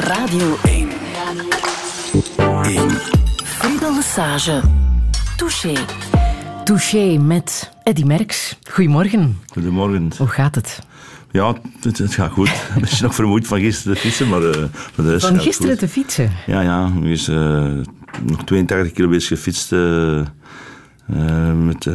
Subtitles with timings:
[0.00, 0.88] Radio 1.
[2.64, 2.90] 1.
[3.44, 4.60] Friedel Lesage.
[5.36, 5.72] Touché.
[6.64, 8.58] Touché met Eddy Merks.
[8.70, 9.38] Goedemorgen.
[9.52, 10.12] Goedemorgen.
[10.18, 10.78] Hoe gaat het?
[11.30, 12.48] Ja, het, het gaat goed.
[12.74, 15.38] Een beetje nog vermoeid van gisteren te fietsen, maar uh, voor de rest Van gaat
[15.38, 15.78] het gisteren goed.
[15.78, 16.30] te fietsen?
[16.46, 16.90] Ja, ja.
[17.02, 17.36] Er is uh,
[18.22, 20.22] nog 82 kilometer gefietst uh,
[21.54, 21.88] met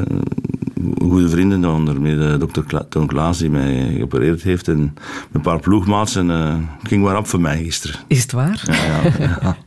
[1.00, 5.41] goede vrienden, onder meer dokter Kla Toon Klaas, die mij geopereerd heeft, en met een
[5.41, 6.16] paar ploegmaats.
[6.16, 8.00] En het ging maar op voor mij gisteren.
[8.07, 8.63] Is het waar?
[8.66, 9.57] Ja, ja, ja.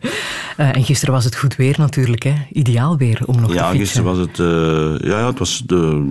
[0.57, 2.35] Uh, en gisteren was het goed weer natuurlijk, hè?
[2.53, 3.79] ideaal weer om nog ja, te fietsen.
[3.79, 6.05] gisteren was het, uh, ja, ja, het was de,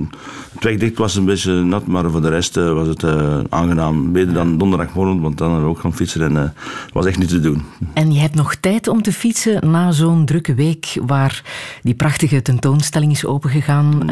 [0.53, 3.05] het wegdicht was een beetje nat, maar voor de rest was het
[3.49, 4.11] aangenaam.
[4.11, 6.53] Beter dan donderdagmorgen, want dan hebben we ook gaan fietsen en het
[6.93, 7.63] was echt niet te doen.
[7.93, 11.43] En je hebt nog tijd om te fietsen na zo'n drukke week waar
[11.81, 14.09] die prachtige tentoonstelling is opengegaan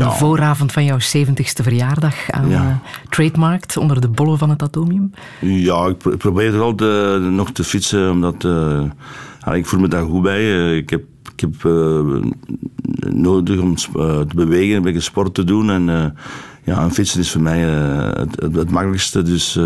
[0.00, 0.12] aan ja.
[0.12, 2.80] de vooravond van jouw 70ste verjaardag aan Ja.
[3.08, 5.10] Trademarkt onder de bollen van het atomium.
[5.40, 8.82] Ja, ik, pro- ik probeer er altijd nog te fietsen, omdat uh,
[9.44, 10.42] ja, ik voel me daar goed bij.
[10.42, 11.02] Uh, ik heb,
[11.32, 12.22] ik heb uh,
[13.08, 15.70] nodig om te bewegen, een beetje sport te doen.
[15.70, 16.04] En uh,
[16.64, 19.22] ja, fietsen is voor mij het, het, het, makkelijkste.
[19.22, 19.58] Dus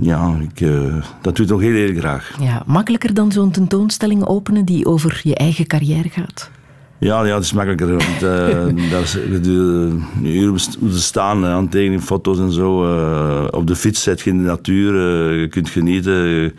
[0.00, 2.36] ja, ik, uh, dat doe ik nog heel, heel graag.
[2.40, 6.50] Ja, makkelijker dan zo'n tentoonstelling openen die over je eigen carrière gaat?
[6.98, 7.88] Ja, ja, het is makkelijker.
[7.88, 12.84] Want uh, daar is, de, uren moeten staan, aantekeningen, foto's en zo.
[12.84, 16.14] Uh, op de fiets zet je in de natuur, uh, je kunt genieten.
[16.14, 16.52] je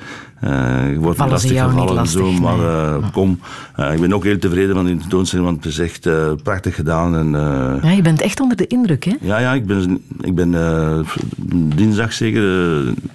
[0.99, 2.31] wordt Vallen lastig gevallen en zo.
[2.31, 2.57] Maar
[3.11, 3.39] kom,
[3.93, 6.09] ik ben ook heel tevreden van die tentoonstelling, want het is echt
[6.43, 7.15] prachtig gedaan.
[7.15, 7.31] En,
[7.81, 9.15] ja, je bent echt onder de indruk, hè?
[9.21, 10.55] Ja, ja ik ben, ik ben
[11.75, 12.43] dinsdag zeker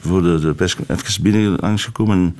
[0.00, 2.16] voor de, de pers even binnen langsgekomen.
[2.16, 2.36] En,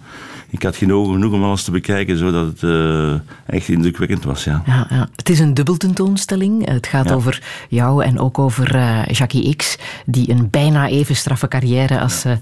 [0.55, 3.15] ik had geen ogen genoeg om alles te bekijken, zodat het uh,
[3.47, 4.45] echt indrukwekkend was.
[4.45, 4.63] Ja.
[4.67, 5.09] Ja, ja.
[5.17, 6.69] Het is een dubbeltentoonstelling.
[6.69, 7.15] Het gaat Ja.
[7.15, 12.25] over jou en ook over uh, Jackie X, die een bijna even straffe carrière als,
[12.27, 12.33] uh,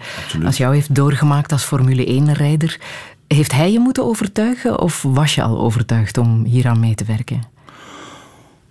[0.45, 2.81] als jou heeft doorgemaakt als Formule 1-rijder.
[3.29, 7.41] Heeft hij je moeten overtuigen of was je al overtuigd om hieraan mee te werken?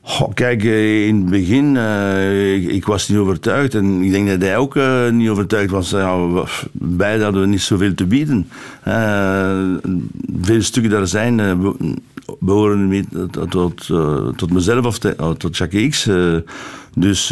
[0.03, 4.41] Goh, kijk, eh, in het begin, uh, ik, was niet overtuigd en ik denk dat
[4.41, 5.89] hij ook uh, niet overtuigd was.
[5.89, 6.27] Ja,
[6.71, 8.47] beide hadden we niet zoveel te bieden.
[10.41, 11.59] Veel stukken daar zijn
[12.39, 13.07] behoren niet
[13.49, 13.89] tot,
[14.35, 16.09] tot, mezelf of te, tot Jackie X.
[16.93, 17.27] dus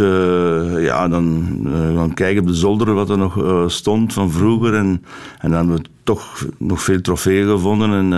[0.78, 1.48] ja, dan
[1.96, 4.74] gaan kijken op de zolder wat er nog stond van vroeger.
[4.74, 5.04] En,
[5.40, 8.12] en dan hebben we toch nog veel trofeeën gevonden en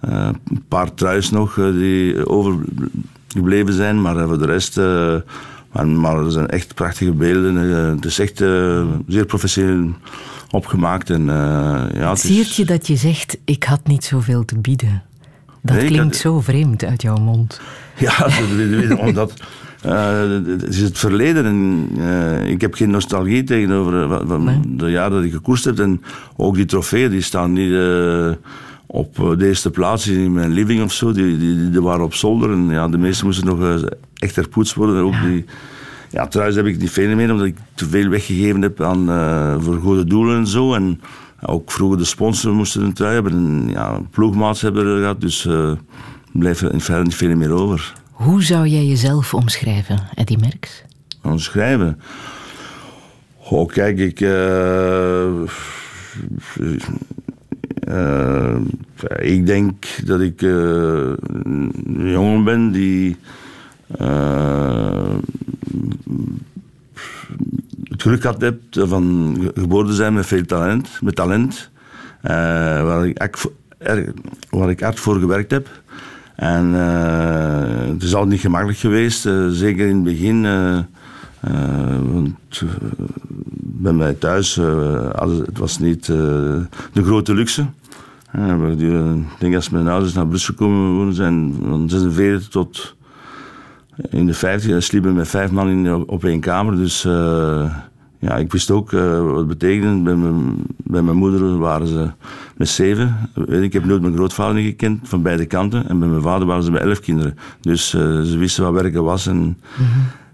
[0.00, 2.54] een paar truis nog die over
[3.28, 4.78] gebleven zijn, maar voor de rest.
[4.78, 5.14] Uh,
[5.72, 7.56] maar, maar er zijn echt prachtige beelden.
[7.56, 9.90] Uh, het is echt uh, zeer professioneel
[10.50, 11.10] opgemaakt.
[11.10, 11.24] En,
[11.94, 12.56] ja, het is...
[12.56, 15.02] je dat je zegt: Ik had niet zoveel te bieden?
[15.62, 17.60] Dat Nee, klinkt had- zo vreemd uit jouw mond.
[17.98, 18.28] Ja,
[18.98, 19.32] omdat.
[19.82, 24.60] eh, het is het verleden en eh, ik heb geen nostalgie tegenover eh, Nee.
[24.76, 25.78] de jaren dat ik gekoerst heb.
[25.78, 26.02] En
[26.36, 28.30] ook die trofeeën die staan niet eh,
[28.90, 31.12] op eh, de eerste plaats in mijn living of zo.
[31.12, 34.74] Die, die, die waren op zolder en ja, de meeste moesten nog eh, echt herpoetst
[34.74, 34.96] worden.
[34.96, 35.44] En ook die,
[36.10, 39.56] ja, trouwens heb ik niet veel meer omdat ik te veel weggegeven heb aan, eh,
[39.58, 40.74] voor goede doelen en zo.
[40.74, 41.00] En
[41.42, 43.32] ook vroeger de sponsor moesten een trui hebben.
[43.32, 45.78] En ja, ploegmaats hebben er gehad, dus er
[46.32, 47.92] blijft er in feite niet veel meer over.
[48.10, 50.82] Hoe zou jij jezelf omschrijven, Eddy Merks?
[51.22, 52.00] aan schrijven.
[53.50, 54.20] Oh, kijk, ik.
[57.88, 58.56] Eh,
[59.18, 60.50] ik denk dat ik eh,
[61.44, 63.16] een jongen ben die.
[63.98, 65.14] eh,
[67.88, 70.88] het geluk gehad heb van ge- geboren zijn met veel talent.
[71.02, 71.70] Met talent
[72.20, 73.36] waar, ik,
[74.50, 75.68] waar ik hard voor gewerkt heb.
[76.36, 76.64] En
[77.92, 80.44] het is altijd niet gemakkelijk geweest, zeker in het begin.
[80.44, 80.78] eh,
[82.12, 82.62] want
[83.80, 87.66] bij mij thuis, hadden- het was niet de grote luxe.
[88.32, 92.48] Eh, we duren- ik denk als mijn ouders naar Brussel komen wonen zijn, van 46
[92.48, 92.96] tot
[94.10, 96.76] in de 50, dan sliepen met vijf man in, op één kamer.
[96.76, 97.74] Dus eh,
[98.18, 100.02] ja, ik wist ook eh, wat het betekende.
[100.02, 102.10] Bij mijn, bij mijn moeder waren ze
[102.56, 103.16] met zeven.
[103.48, 105.88] Ik heb nooit mijn grootvader niet gekend, van beide kanten.
[105.88, 107.36] En bij mijn vader waren ze met elf kinderen.
[107.60, 109.26] Dus eh, ze wisten wat werken was.
[109.26, 109.58] En,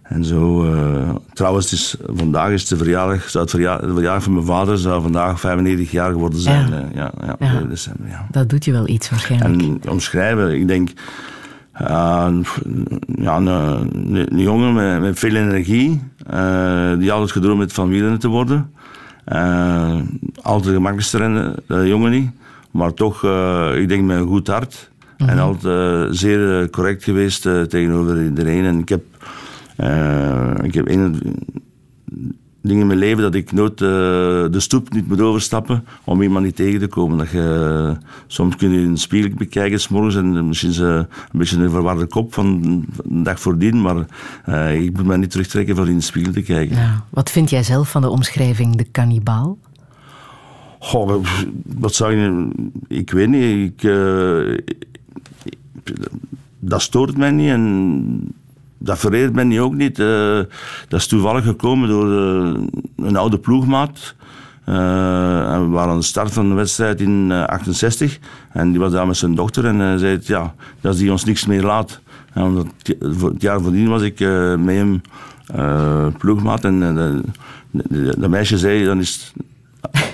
[0.04, 0.72] en zo.
[0.74, 4.78] eh, trouwens, is, vandaag is de verjaardag, zou het verjaar, de verjaardag van mijn vader
[4.78, 6.68] zou vandaag 95 jaar geworden zijn.
[6.70, 6.76] Ja.
[6.76, 7.50] eh, ja, ja, Ja.
[7.56, 8.26] 2 december, ja.
[8.30, 9.62] Dat doet je wel iets waarschijnlijk.
[9.62, 10.90] En omschrijven, ik denk.
[11.72, 12.28] eh,
[13.16, 18.28] ja, een, jongen met, met veel energie, eh, die altijd gedroomd heeft van wielrennen te
[18.28, 18.70] worden.
[19.24, 19.94] Eh,
[20.42, 22.30] altijd de gemakkelijkste rennen, dat jongen niet.
[22.70, 24.90] Maar toch, eh, ik denk met een goed hart.
[25.16, 28.64] En altijd eh, zeer eh, correct geweest eh, tegenover iedereen.
[28.64, 29.02] En ik heb,
[29.76, 31.18] eh, ik heb een,
[32.64, 33.88] dingen in mijn leven dat ik nooit uh,
[34.50, 37.18] de stoep niet moet overstappen om iemand niet tegen te komen.
[37.18, 41.70] Dat je, soms kun je een spiegel bekijken s'morgens en misschien ze een beetje een
[41.70, 42.60] verwarde kop van
[43.04, 44.06] de dag voordien, maar
[44.48, 46.76] uh, ik moet mij niet terugtrekken van in de spiegel te kijken.
[46.76, 47.04] Ja.
[47.10, 49.58] Wat vind jij zelf van de omschrijving de kannibaal?
[50.78, 51.24] Goh,
[51.64, 52.48] wat zou je...
[52.88, 53.72] Ik weet niet.
[53.72, 54.58] Ik, uh,
[56.58, 58.34] dat stoort mij niet en
[58.84, 59.98] dat vereert mij niet ook niet.
[59.98, 60.38] Uh,
[60.88, 62.54] dat is toevallig gekomen door uh,
[62.96, 64.14] een oude ploegmaat.
[64.64, 68.18] En we waren aan de start van de wedstrijd in 68
[68.52, 71.46] en die was daar met zijn dochter en hij zei: Ja, dat die ons niks
[71.46, 72.00] meer laat.
[72.32, 74.20] En het jaar voordien was ik
[74.58, 75.00] met hem
[76.18, 77.24] ploegmaat en
[78.16, 79.32] dat meisje zei: Dan is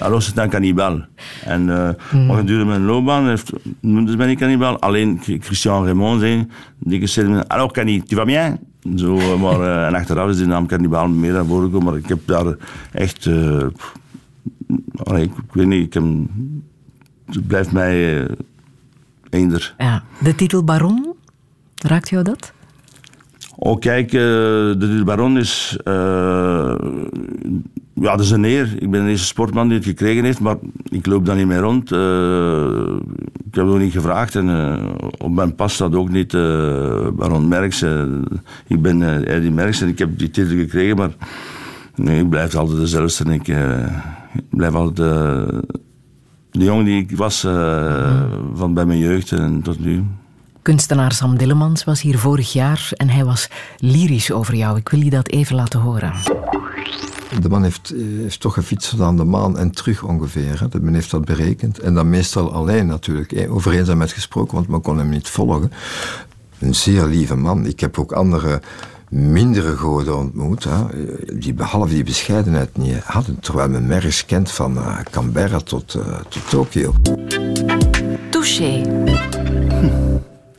[0.00, 1.06] alors c'est un cannibal.
[1.44, 2.30] En uh, mm.
[2.30, 4.80] gedurende mijn loopbaan heeft, ze mij niet cannibal.
[4.80, 6.46] Alleen Christian Raymond zei,
[6.78, 8.58] die zei alors Canny, tu vas bien?
[8.96, 11.86] Zo, eh, maar, uh, en achteraf is die naam cannibal meer naar voren gekomen.
[11.86, 12.56] Maar ik heb daar
[12.92, 13.24] echt...
[13.24, 13.66] Uh,
[15.04, 16.04] ik, ik, weet niet, ik heb,
[17.26, 18.26] het blijft mij
[19.30, 19.74] eender.
[19.78, 21.14] Ja, de titel Baron,
[21.74, 22.52] raakt jou dat?
[23.56, 25.78] Oh, kijk, de baron is
[28.00, 28.74] ja, dat is een eer.
[28.78, 30.56] Ik ben de eerste sportman die het gekregen heeft, maar
[30.88, 31.92] ik loop daar niet meer rond.
[31.92, 32.96] Uh,
[33.46, 34.84] ik heb het ook niet gevraagd en uh,
[35.18, 37.82] op mijn pas staat ook niet uh, Baron Merks.
[38.66, 41.10] ik ben uh, Eddie Merks en ik heb die titel gekregen, maar
[41.94, 43.24] nee, ik blijf altijd dezelfde.
[43.24, 43.48] En ik,
[44.34, 44.96] ik blijf altijd
[46.50, 47.40] de jongen die ik was
[48.54, 50.04] van bij mijn jeugd en tot nu.
[50.62, 53.48] Kunstenaar Sam Dillemans was hier vorig jaar en hij was
[53.78, 54.78] lyrisch over jou.
[54.78, 56.12] Ik wil je dat even laten horen.
[57.38, 60.66] De man heeft, eh, toch gefietst aan de maan en terug ongeveer.
[60.70, 61.78] De man heeft dat berekend.
[61.78, 63.46] En dan meestal alleen natuurlijk.
[63.50, 65.72] Over eenzaamheid gesproken, want men kon hem niet volgen.
[66.58, 67.66] Een zeer lieve man.
[67.66, 68.60] Ik heb ook andere
[69.08, 70.84] mindere goden ontmoet, hè,
[71.38, 74.78] die behalve die bescheidenheid niet hadden, terwijl men Merks kent van
[75.10, 75.98] Canberra tot,
[76.28, 76.94] tot Tokio.
[78.30, 78.82] Touché.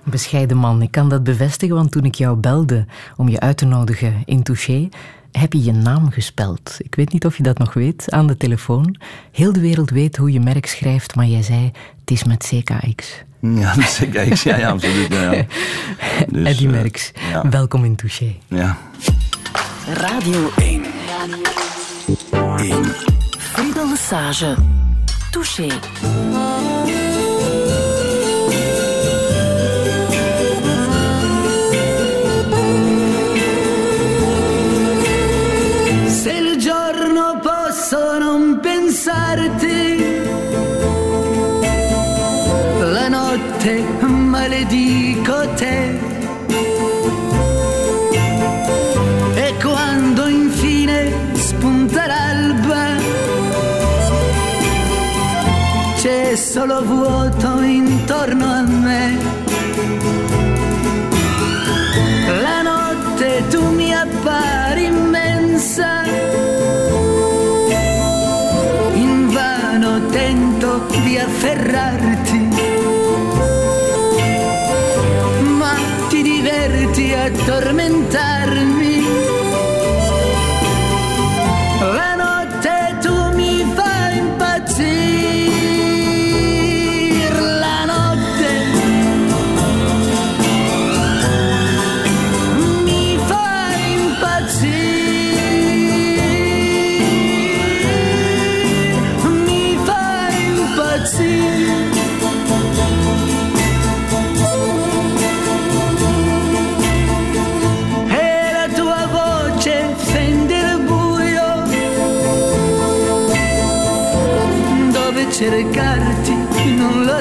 [0.03, 2.85] Bescheiden man, ik kan dat bevestigen, want toen ik jou belde
[3.17, 4.89] om je uit te nodigen in Touché,
[5.31, 6.77] heb je je naam gespeld.
[6.79, 8.95] Ik weet niet of je dat nog weet, aan de telefoon.
[9.31, 13.13] Heel de wereld weet hoe je merk schrijft, maar jij zei, het is met CKX.
[13.41, 15.13] Ja, CKX, ja, ja, absoluut.
[15.13, 15.45] Ja, ja.
[16.31, 17.49] Dus, Eddie uh, Merks, ja.
[17.49, 18.35] welkom in Touché.
[18.47, 18.77] Ja.
[19.93, 20.83] Radio 1.
[22.57, 22.85] 1.
[23.37, 24.55] Friedel Lesage.
[25.31, 25.67] Touché.
[39.01, 40.19] Pensarti.
[42.93, 45.99] La notte maledico te.
[49.33, 52.85] E quando infine spunta l'alba,
[55.95, 59.17] c'è solo vuoto intorno a me.
[62.41, 66.50] La notte tu mi appari immensa
[71.21, 72.47] afferrarti,
[75.57, 75.75] ma
[76.09, 78.80] ti diverti a tormentarmi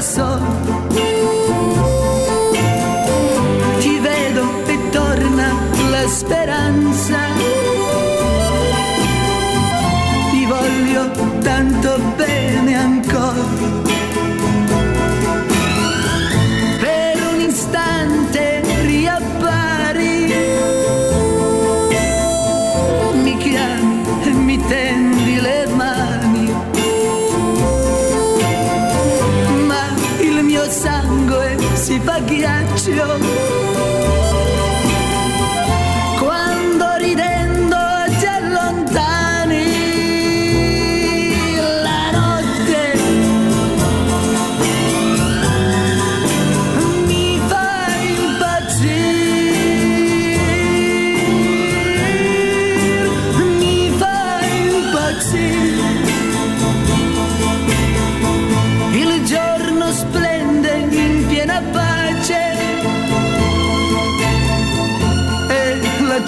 [0.01, 0.41] non lo so.
[3.81, 5.53] Ti vedo e torna
[5.91, 7.20] la speranza.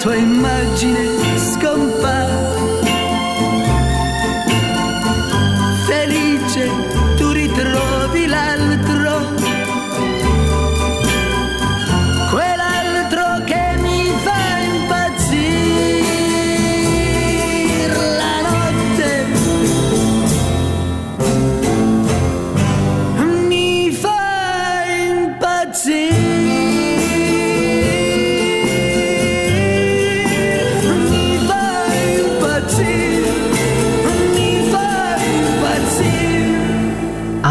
[0.03, 2.42] Tua immagine scompare.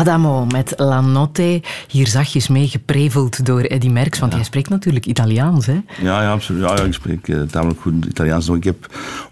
[0.02, 5.06] Adamo met La Notte, hier zachtjes mee gepreveld door Eddy Merckx, want jij spreekt natuurlijk
[5.06, 5.80] Italiaans, hè?
[6.00, 6.62] Ja, ja, absoluut.
[6.62, 8.48] Ja, ja, ik spreek eh, tamelijk goed Italiaans.
[8.48, 8.86] Ik heb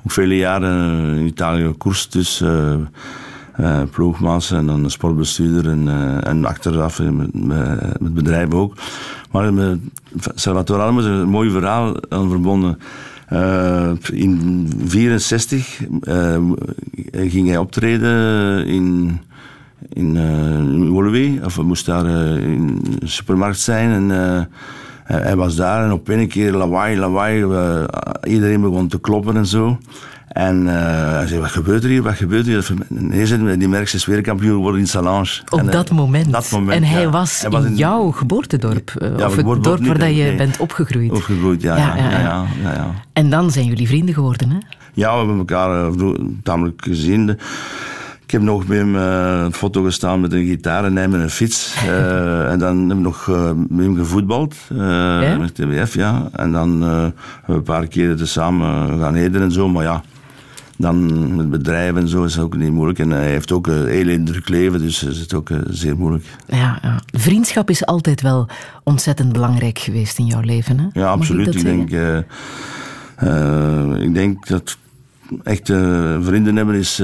[0.05, 2.73] ook vele jaren in Italië gekoerst, dus uh,
[3.61, 8.75] uh, ploegmaas en dan sportbestuurder en, uh, en achteraf met, met, met bedrijven ook.
[9.31, 9.79] Maar met
[10.35, 12.79] Salvatore Adamo is een mooi verhaal aan verbonden.
[13.33, 15.81] Uh, in 1964
[17.11, 19.21] ging hij optreden in
[19.89, 23.91] in uh, Woluwe, of we moesten daar uh, in de supermarkt zijn.
[23.91, 24.41] En uh,
[25.23, 27.47] hij was daar en op een keer lawaai, lawaai.
[28.25, 29.79] iedereen begon te kloppen en zo.
[30.29, 33.39] En hij zei, wat gebeurt er hier, wat gebeurt er hier?
[33.39, 35.41] Nee, die Merckx is wereldkampioen geworden in Salange.
[35.49, 36.33] Op en, dat, moment.
[36.33, 36.83] dat moment.
[36.83, 37.11] En hij ja.
[37.11, 40.37] was, hij was in, jouw geboortedorp, ja, of het dorp waar dat je nee.
[40.37, 41.11] bent opgegroeid.
[41.11, 41.77] Opgegroeid, ja.
[41.77, 44.59] Ja, ja, ja, ja, En dan zijn jullie vrienden geworden, hè?
[44.95, 45.91] Ja, we hebben elkaar
[46.43, 47.39] tamelijk gezien.
[48.31, 51.21] Ik heb nog met hem uh, een foto gestaan met een gitaar en hij met
[51.21, 51.75] een fiets.
[51.85, 54.55] Uh, en dan hebben we nog uh, met hem gevoetbald.
[54.75, 55.37] Ja?
[55.37, 56.29] Met TBF, ja.
[56.33, 57.15] En dan hebben
[57.47, 59.69] we een paar keren samen gaan eten en zo.
[59.69, 60.03] Maar ja,
[60.77, 62.99] dan met bedrijven en zo is het ook niet moeilijk.
[62.99, 66.25] En hij heeft ook een heel indruk leven, dus is het ook zeer moeilijk.
[66.47, 68.49] Ja, ja, vriendschap is altijd wel
[68.85, 71.01] ontzettend belangrijk geweest in jouw leven, hè?
[71.01, 71.47] Ja, absoluut.
[71.47, 71.91] Ik, ik denk,
[74.03, 74.77] ik denk dat
[75.43, 77.03] echte vrienden hebben is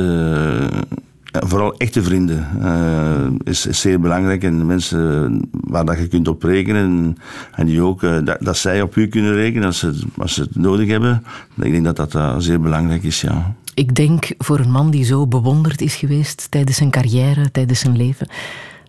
[1.46, 4.44] vooral echte vrienden uh, is, is, zeer belangrijk.
[4.44, 6.82] En mensen waar dat je kunt op rekenen.
[6.82, 7.16] En,
[7.54, 10.40] en die ook, uh, dat, dat, zij op u kunnen rekenen als ze, als ze
[10.40, 11.24] het nodig hebben.
[11.60, 13.54] Ik denk dat dat uh, zeer belangrijk is, ja.
[13.74, 17.96] Ik denk voor een man die zo bewonderd is geweest tijdens zijn carrière, tijdens zijn
[17.96, 18.28] leven,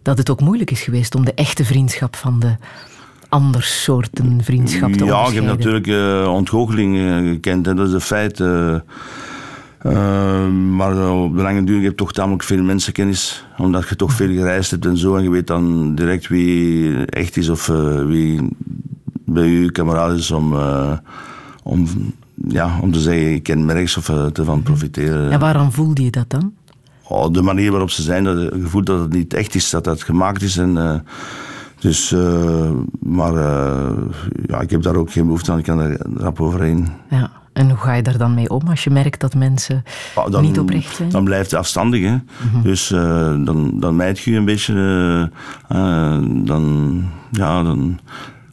[0.01, 2.55] dat het ook moeilijk is geweest om de echte vriendschap van de
[3.29, 6.97] anders soorten vriendschap te Ja, ik heb natuurlijk uh, ontgoocheling
[7.33, 7.65] gekend.
[7.65, 7.73] Hè.
[7.73, 8.39] Dat is een feit.
[8.39, 8.75] Uh,
[10.75, 13.45] maar op de lange duur heb je toch tamelijk veel mensenkennis.
[13.57, 15.15] Omdat je toch veel gereisd hebt en zo.
[15.15, 18.49] En je weet dan direct wie echt is of uh, wie
[19.25, 20.91] bij je kameraad is om, uh,
[21.63, 21.87] om,
[22.47, 25.31] ja, om te zeggen ik ken Merckx of te van profiteren.
[25.31, 26.53] En waarom voelde je dat dan?
[27.07, 29.85] Oh, de manier waarop ze zijn, dat je voelt dat het niet echt is, dat
[29.85, 30.57] het gemaakt is.
[30.57, 31.03] En,
[31.79, 32.15] dus,
[32.99, 33.33] maar
[34.45, 36.87] ja, ik heb daar ook geen behoefte aan, ik kan er rap overheen.
[37.09, 37.31] Ja.
[37.57, 39.83] En hoe ga je daar dan mee om als je merkt dat mensen
[40.15, 41.09] oh, dan, niet oprecht zijn?
[41.09, 42.01] Dan blijft het afstandig.
[42.01, 42.11] Hè?
[42.11, 42.21] Mm
[42.51, 42.61] -hmm.
[42.61, 42.99] Dus uh,
[43.45, 44.73] dan, dan mijd je een beetje.
[44.73, 47.99] Uh, uh, dan, ja, dan,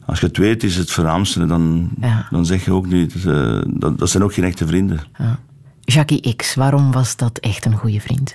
[0.05, 1.45] als je het weet, is het verraamste.
[1.45, 2.27] Dan, ja.
[2.29, 3.23] dan zeg je ook niet.
[3.67, 4.99] dat, dat zijn ook geen echte vrienden.
[5.17, 5.39] Ja.
[5.81, 8.33] Jackie X, waarom was dat echt een goede vriend?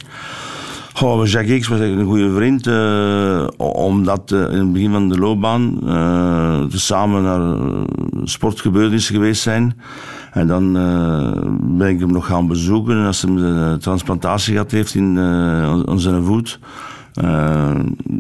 [1.02, 5.08] Oh, Jacques X was echt een goede vriend, uh, omdat uh, in het begin van
[5.08, 7.56] de loopbaan uh, we samen naar
[8.24, 9.80] sportgebeurtenissen geweest zijn.
[10.30, 10.72] En dan
[11.78, 15.18] ben ik hem nog gaan bezoeken als hij een transplantatie gehad heeft in,
[15.86, 16.58] aan zijn voet.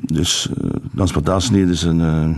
[0.04, 0.48] dus
[0.94, 2.36] transplantatie niet, dus een...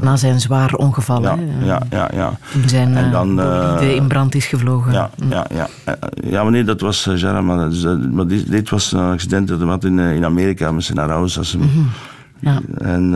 [0.00, 1.66] Na zijn zwaar ongeval, ja, hè?
[1.66, 2.38] Ja, ja, ja.
[2.52, 3.40] Toen zijn en dan,
[3.80, 4.92] in brand is gevlogen.
[4.92, 5.68] Ja, ja, ja.
[6.14, 9.60] ja maar nee, dat was uh, maar, dus, maar dit, dit, was een accident dat
[9.60, 10.98] had in, in Amerika met zijn.
[10.98, 11.90] Als hem, mm -hmm.
[12.38, 12.60] ja.
[12.78, 13.12] En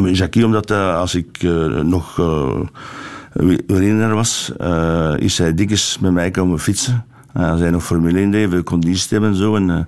[0.00, 1.42] uh, Jackie, omdat uh, als ik
[1.82, 2.20] nog
[3.66, 4.52] herinner was,
[5.16, 7.04] is hij dikjes met mij komen fietsen.
[7.36, 9.56] Uh, als hij nog Formule 1 deed, we condities hebben en zo.
[9.56, 9.78] En, uh,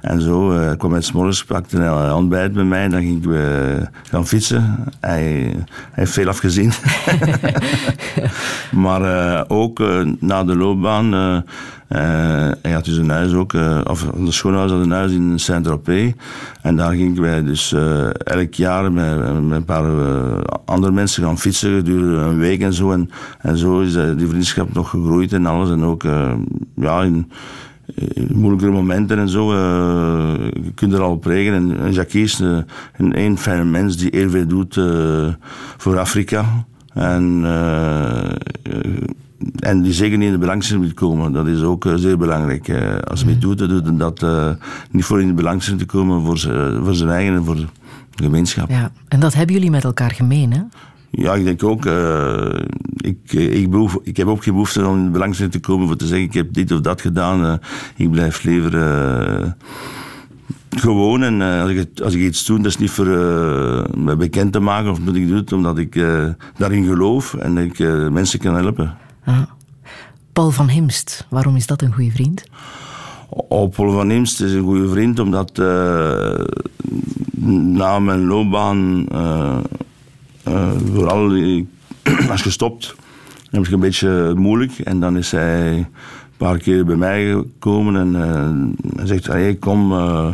[0.00, 3.30] en zo uh, kwam hij s'morgens, pakte een ontbijt met mij en dan ging ik
[4.10, 4.84] gaan fietsen.
[5.00, 6.72] Hij, hij heeft veel afgezien.
[8.84, 9.78] maar ook
[10.20, 11.44] na de loopbaan,
[11.88, 13.52] hij had dus een huis ook,
[13.84, 16.12] of een schoonhuis had een huis in Saint-Tropez.
[16.62, 17.74] En daar gingen wij dus
[18.18, 19.90] elk jaar met, met een paar
[20.64, 22.92] andere mensen gaan fietsen gedurende een week en zo.
[22.92, 25.70] En, en zo is die vriendschap nog gegroeid en alles.
[25.70, 26.02] En ook,
[26.74, 27.30] ja, in,
[28.32, 29.58] moeilijkere momenten en zo, uh,
[30.64, 31.78] je kunt er al op rekenen.
[31.78, 32.66] En Jacques is een,
[33.18, 34.80] een fijne mens die heel veel doet
[35.76, 36.44] voor Afrika.
[36.94, 37.44] En,
[39.58, 41.32] en die zeker niet in de belangstelling moet komen.
[41.32, 42.68] Dat is ook zeer belangrijk.
[43.04, 44.26] als hij het doet, dan doet dat
[44.90, 46.38] niet voor in de belangstelling te komen, voor,
[46.84, 47.66] voor zijn eigen en voor de
[48.14, 48.70] gemeenschap.
[48.70, 50.60] Ja, en dat hebben jullie met elkaar gemeen, hè?
[51.10, 51.86] Ja, ik denk ook.
[51.86, 52.48] eh,
[52.96, 56.06] ik, ik, behoef, ik heb ook geen behoefte om in belangstelling te komen voor te
[56.06, 57.44] zeggen: ik heb dit of dat gedaan.
[57.44, 57.54] eh,
[57.96, 58.76] ik blijf liever.
[58.82, 59.50] eh,
[60.70, 64.16] gewoon en eh, als, ik, als ik iets doe, dat is niet voor eh, me
[64.16, 66.24] bekend te maken of moet ik doen omdat ik eh,
[66.56, 68.94] daarin geloof en dat ik eh, mensen kan helpen.
[70.32, 72.44] Paul van Himst, waarom is dat een goede vriend?
[73.28, 76.44] Oh, Paul van Imst is een goede vriend, omdat eh,
[77.62, 79.58] na mijn loopbaan, eh,
[80.42, 81.66] eh, vooral ik-
[82.30, 82.94] als je stopt,
[83.50, 84.78] heb je een beetje moeilijk.
[84.78, 85.86] En dan is hij een
[86.36, 88.14] paar keer bij mij gekomen en
[88.96, 89.92] hij zegt, hey, kom.
[89.92, 90.26] eh."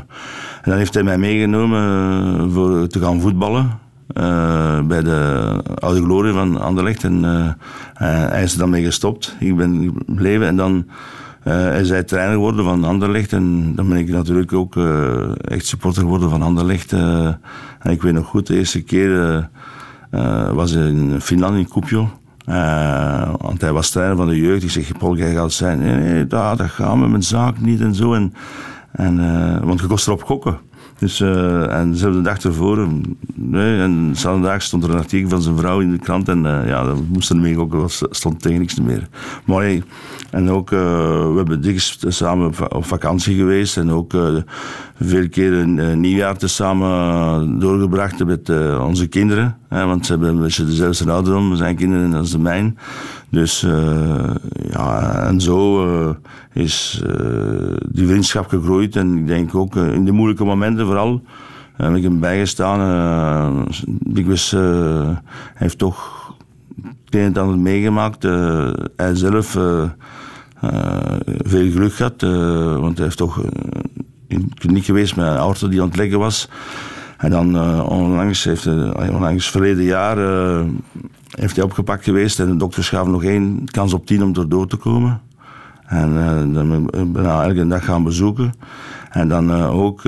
[0.63, 3.79] en dan heeft hij mij meegenomen voor te gaan voetballen.
[4.07, 7.05] Eh, bij de Oude Glorie van Anderlecht.
[7.05, 9.37] En eh, eh, hij is er dan mee gestopt.
[9.39, 10.87] Ik ben gebleven en dan
[11.81, 13.33] is hij trainer geworden van Anderlecht.
[13.33, 14.77] En dan ben ik natuurlijk ook
[15.41, 16.93] echt supporter geworden van Anderlecht.
[16.93, 19.49] en ik weet nog goed, de eerste keer
[20.53, 22.11] was in Finland, in Kuopio.
[22.45, 24.63] Eh, want hij was trainer van de jeugd.
[24.63, 25.79] Ik zeg, Paul, jij gaat zijn.
[25.79, 28.15] Nee, nee, dat, dat met mijn zaak niet en zo.
[28.93, 30.59] En, want je kost erop gokken.
[31.03, 32.89] Dus, eh, en dezelfde dag ervoor,
[33.35, 36.47] nee, en dezelfde dag stond er een artikel van zijn vrouw in de krant en
[36.47, 39.09] eh, ja, dat moest er mee gokken, was, stond tegen niks meer.
[39.45, 39.73] Maar
[40.31, 40.79] en ook, eh,
[41.31, 44.37] we hebben dikwijls samen op va- op vakantie geweest en ook eh,
[45.01, 49.57] veel eh, nieuwjaar te samen doorgebracht met eh, onze kinderen.
[49.73, 52.79] Want ze hebben een dezelfde ouderdom, zijn kinderen als de mijn.
[53.29, 54.35] Dus eh,
[54.71, 56.15] ja, en zo eh,
[56.53, 58.97] is eh, die vriendschap gegroeid.
[58.97, 61.23] En ik denk ook in de moeilijke momenten vooral
[61.77, 63.67] heb ik hem bijgestaan.
[63.87, 65.23] dikwijls, hij
[65.55, 66.31] heeft toch
[67.05, 68.23] het een en ander meegemaakt.
[68.97, 69.57] Hij zelf
[71.45, 73.43] veel geluk gehad, eh, want hij heeft toch
[74.29, 74.53] in
[74.83, 76.49] geweest met een auto die aan het leggen was.
[77.23, 78.67] En dan eh, onlangs, heeft,
[79.11, 80.61] onlangs verleden jaar eh,
[81.31, 84.49] heeft hij opgepakt geweest en de dokters gaven nog één kans op tien om er
[84.49, 85.21] door te komen.
[85.87, 88.53] En eh, dan ben ik elke dag gaan bezoeken.
[89.11, 90.05] En dan ook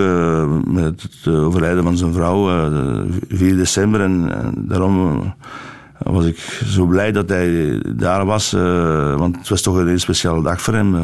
[0.67, 4.01] met het overlijden van zijn vrouw, eh, de 4 december.
[4.01, 5.23] En, daarom
[5.99, 8.51] was ik zo blij dat hij daar was.
[9.17, 10.95] want het was toch een heel speciale dag voor hem.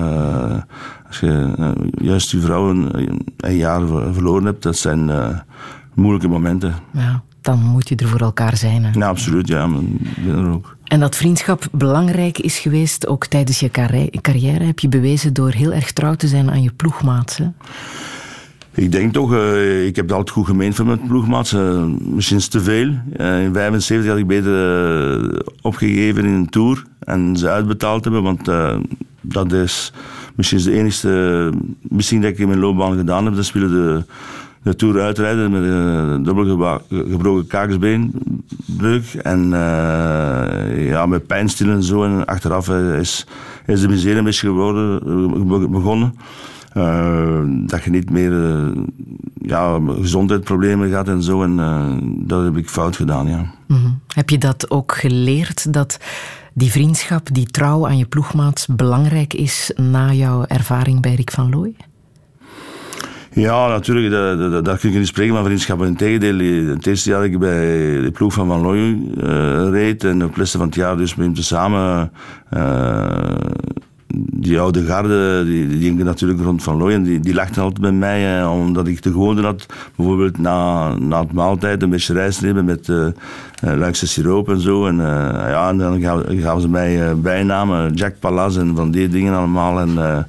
[1.07, 1.53] als je
[1.95, 2.89] juist je vrouw een,
[3.37, 5.11] een jaar ver- verloren hebt, dat zijn
[6.01, 6.75] moeilijke momenten.
[6.93, 8.85] Ja, dan moet je er voor elkaar zijn.
[8.85, 8.91] Hè.
[8.99, 9.49] Ja, absoluut.
[9.49, 9.65] Ja,
[10.17, 10.77] ik ben er ook.
[10.85, 15.51] En dat vriendschap belangrijk is geweest, ook tijdens je carri- carrière, heb je bewezen door
[15.51, 17.37] heel erg trouw te zijn aan je ploegmaats.
[17.39, 17.47] Hè?
[18.75, 21.53] Ik denk toch, eh, ik heb het altijd goed gemeend van mijn ploegmaats.
[21.53, 22.95] eh, misschien te veel.
[23.17, 28.51] Eh, in 75 had ik beter opgegeven in een tour en ze uitbetaald hebben, want
[29.21, 29.93] dat is
[30.35, 33.35] misschien de enige missie dat ik in mijn loopbaan gedaan heb.
[33.35, 34.05] Dat spelen de,
[34.63, 41.83] de tour uitrijden met een dubbel geba- gebroken kaakbeenbreuk en eh, ja, met pijnstillen en
[41.83, 42.05] zo.
[42.05, 43.27] En achteraf eh, is,
[43.67, 45.01] is de miserie een beetje geworden,
[45.63, 46.15] eh, begonnen.
[46.73, 48.69] Eh, dat je niet meer eh,
[49.43, 51.43] ja, gezondheidsproblemen gaat en zo.
[51.43, 51.87] En eh,
[52.27, 53.51] dat heb ik fout gedaan, ja.
[53.67, 53.91] Mhm.
[54.15, 55.99] Heb je dat ook geleerd, dat
[56.55, 61.51] die vriendschap, die trouw aan je ploegmaats belangrijk is na jouw ervaring bij Rick van
[61.51, 61.75] Looy?
[63.33, 65.83] Ja, natuurlijk, daar, kun je niet spreken van vriendschap.
[65.83, 70.25] Integendeel, het eerste jaar dat ik bij de ploeg van Van Looy eh, reed en
[70.25, 72.13] op lessen van het jaar dus met hem tezamen...
[72.51, 73.35] eh,
[74.33, 77.93] die oude garde, die, die natuurlijk rond Van Looy en die, die lachten altijd bij
[77.93, 79.67] mij, eh, omdat ik de gewoonte had,
[79.97, 82.89] bijvoorbeeld na, na het maaltijd een beetje rijst nemen met
[83.61, 84.87] Luikse siroop en zo.
[84.87, 89.81] En, ja, dan gaven, ze mij bijnamen, Jack Palas en van die dingen allemaal.
[89.81, 90.27] En,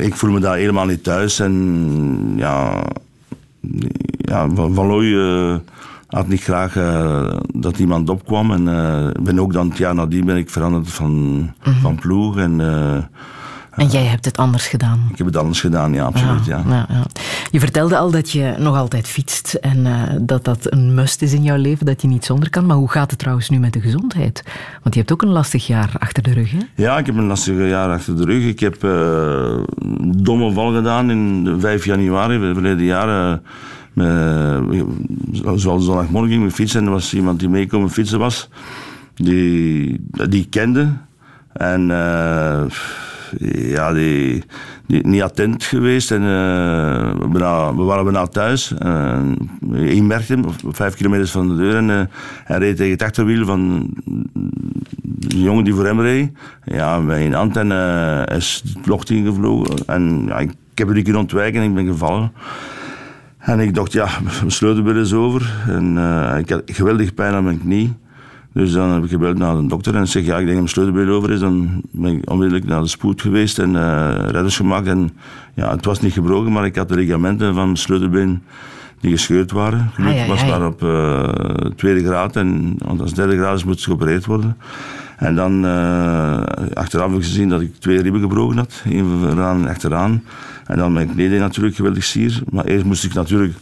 [0.00, 1.40] ik voel me daar helemaal niet thuis.
[1.40, 2.84] En ja,
[4.18, 5.56] ja Van, van Looy eh,
[6.12, 8.50] had niet graag eh, dat iemand opkwam.
[8.52, 12.38] En eh, ben ook dan het jaar nadien ben ik veranderd van, van ploeg.
[12.38, 13.02] En eh,
[13.76, 15.08] En jij hebt het anders gedaan.
[15.10, 16.44] ik heb het anders gedaan, ja, absoluut.
[16.44, 16.62] Ja.
[16.68, 17.04] Ja, ja.
[17.50, 21.32] Je vertelde al dat je nog altijd fietst en eh, dat dat een must is
[21.32, 22.66] in jouw leven, dat je niet zonder kan.
[22.66, 24.42] Maar hoe gaat het trouwens nu met de gezondheid?
[24.82, 26.58] Want je hebt ook een lastig jaar achter de rug, hè?
[26.74, 28.44] Ja, ik heb een lastige jaar achter de rug.
[28.44, 28.90] Ik heb eh,
[29.78, 33.40] een domme val gedaan in de 5 januari verleden jaar.
[33.92, 34.84] met,
[35.32, 38.48] zoals zondagmorgen ging ik fietsen en er was iemand die meekomen fietsen was,
[39.14, 40.88] die, die ik kende.
[41.52, 41.90] En
[43.38, 44.42] ja, die,
[44.86, 46.10] niet attent geweest.
[46.10, 47.28] En, eh,
[47.76, 48.74] we waren bijna thuis.
[48.78, 51.76] En ik merkte hem, vijf kilometer van de deur.
[51.76, 52.06] En eh,
[52.44, 56.30] hij reed tegen het achterwiel van een jongen die voor hem reed.
[56.64, 57.56] Ja, bij een hand
[58.36, 59.76] is het locht ingevlogen.
[59.86, 62.32] En ja, ik, heb er niet kunnen ontwijken en ik ben gevallen.
[63.38, 65.52] En ik dacht, ja, mijn sleutelbeen is over.
[65.66, 65.98] En
[66.38, 67.94] ik had geweldig pijn aan mijn knie.
[68.52, 70.68] Dus dan heb ik gebeld naar de dokter en zeg, ja, ik denk dat mijn
[70.68, 71.40] sleutelbeen over is.
[71.40, 74.86] Dan ben ik onmiddellijk naar de spoed geweest en uh, redders gemaakt.
[74.86, 75.10] En
[75.54, 78.42] ja, het was niet gebroken, maar ik had de ligamenten van mijn sleutelbeen
[79.00, 79.90] die gescheurd waren.
[79.94, 80.50] Gelukkig Ai, ai, was ai.
[80.50, 84.56] maar op eh, tweede graad en want als derde graad is, moet het geopereerd worden.
[85.16, 86.42] En dan eh,
[86.74, 90.22] achteraf heb ik gezien dat ik twee ribben gebroken had, één vooraan en achteraan.
[90.66, 92.42] En dan mijn knie deed natuurlijk geweldig zier.
[92.50, 93.54] Maar eerst moest ik natuurlijk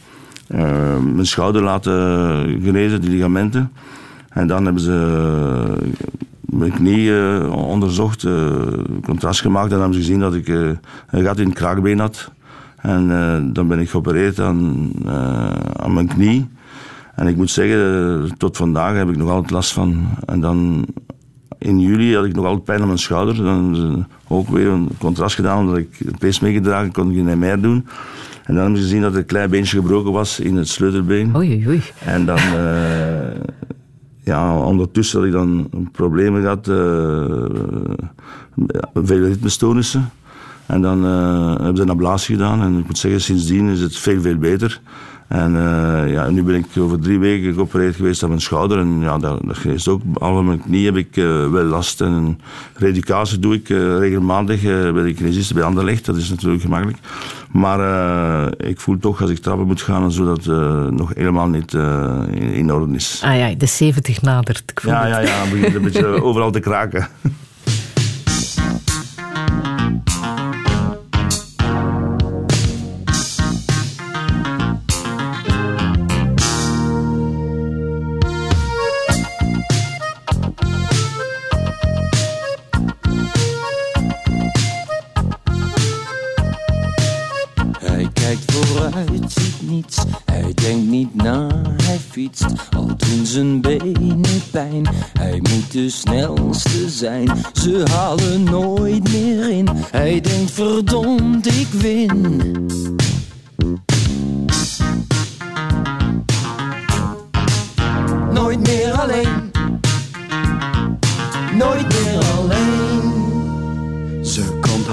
[1.03, 1.93] mijn schouder laten
[2.63, 3.71] genezen, die ligamenten.
[4.31, 5.89] En dan hebben ze eh,
[6.41, 8.49] mijn knie eh, onderzocht, eh,
[9.05, 9.65] contrast gemaakt.
[9.65, 12.31] En dan hebben ze gezien dat ik een gat in het kraakbeen had.
[12.77, 14.91] En dan ben ik geopereerd aan,
[15.77, 16.49] aan mijn knie.
[17.15, 20.07] En ik moet zeggen, tot vandaag heb ik nog altijd last van.
[20.25, 20.87] En dan
[21.59, 23.37] in juli had ik nog altijd pijn aan mijn schouder.
[23.37, 27.61] Dan ook weer een contrast gedaan, omdat ik een pacemaker dragen kon ik niet meer
[27.61, 27.87] doen.
[28.45, 31.37] En dan hebben ze gezien dat er een klein beentje gebroken was in het sleutelbeen.
[31.37, 31.83] Oei, oei.
[32.05, 32.39] En dan,
[34.31, 37.45] ja, ondertussen had ik dan problemen gehad, eh,
[38.95, 40.11] veel ritmestoornissen.
[40.67, 43.97] En dan eh, hebben ze een ablatie gedaan en ik moet zeggen, sindsdien is het
[43.97, 44.81] veel, veel beter.
[45.29, 48.79] En eh, ja, nu ben ik over drie weken geopereerd geweest aan mijn schouder.
[48.79, 50.03] En ja, dat, dat ook.
[50.15, 51.15] Al aan mijn knie heb ik
[51.51, 52.01] wel last.
[52.01, 52.41] En
[52.75, 56.07] redicatie doe ik regelmatig bij de kinesist bij Anderlecht.
[56.07, 56.99] Dat is natuurlijk gemakkelijk.
[57.51, 61.15] Maar eh, ik voel toch als ik trappen moet gaan en zo, dat het nog
[61.15, 63.23] helemaal niet eh, in, in orde is.
[63.25, 64.71] Ah ja, de 70 nadert.
[64.71, 65.11] Ik voel Ja, het.
[65.15, 67.09] ja, ja, het begint een beetje overal te kraken.
[90.25, 91.47] Hij denkt niet na,
[91.83, 92.47] hij fietst.
[92.77, 94.89] Al doen zijn benen pijn.
[95.19, 97.31] Hij moet de snelste zijn.
[97.53, 99.69] Ze halen nooit meer in.
[99.91, 102.69] Hij denkt verdomd, ik win.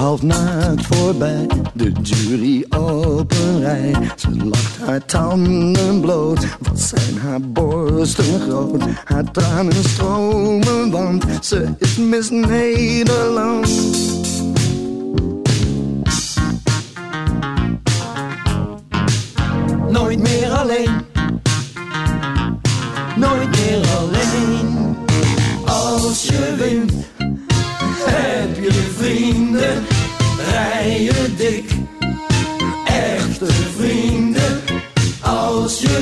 [0.08, 3.94] Half naakt voorbij, de jury op een rij.
[4.16, 8.84] Ze lacht haar tanden bloot, wat zijn haar borsten groot.
[9.04, 13.70] Haar tranen stromen, want ze is Miss Nederland.
[19.90, 21.06] Nooit meer alleen.
[23.16, 23.57] Nooit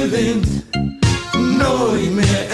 [0.06, 0.48] Als je wint,
[1.58, 2.50] nooit meer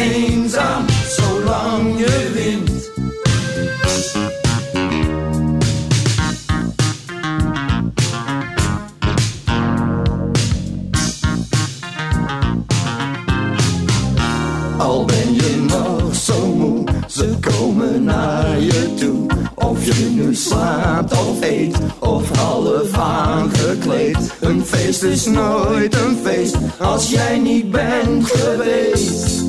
[21.08, 24.34] slaapt of eet, of half aangekleed.
[24.40, 29.44] Een feest is nooit een feest, als jij niet bent geweest.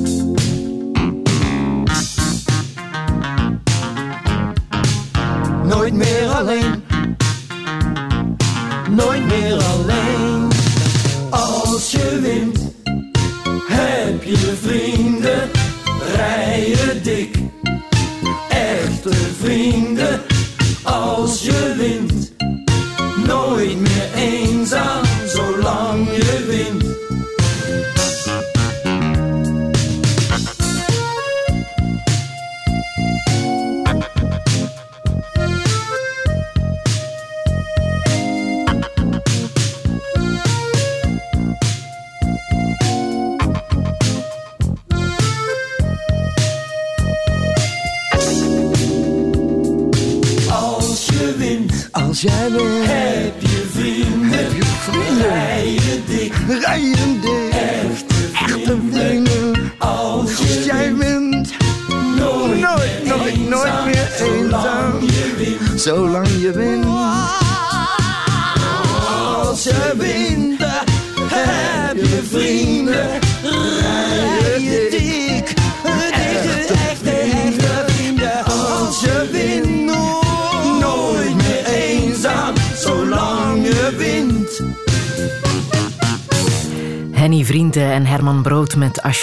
[5.65, 6.85] Nooit meer alleen.
[8.91, 10.02] Nooit meer alleen.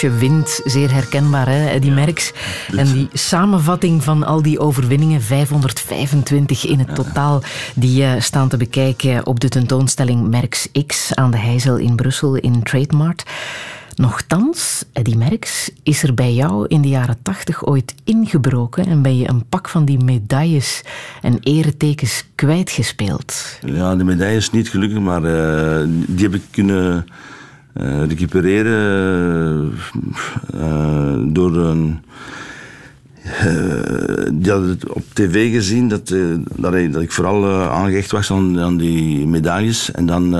[0.00, 2.32] Als je wint, zeer herkenbaar, hè, die Merks.
[2.76, 7.42] En die samenvatting van al die overwinningen, 525 in het totaal,
[7.74, 12.34] die eh, staan te bekijken op de tentoonstelling Merks X aan de Heizel in Brussel
[12.34, 13.22] in Trademark.
[13.94, 19.16] Nochtans, Eddie Merks, is er bij jou in de jaren tachtig ooit ingebroken en ben
[19.16, 20.82] je een pak van die medailles
[21.22, 23.58] en eretekens kwijtgespeeld.
[23.66, 27.06] Ja, de medailles niet gelukkig, maar eh, die heb ik kunnen
[27.72, 29.72] eh, recupereren
[30.52, 31.98] eh, eh, door een.
[34.32, 36.14] die had het op tv gezien dat,
[36.56, 39.90] dat, ik, vooral eh, aangehecht was aan, die medailles.
[39.90, 40.36] En dan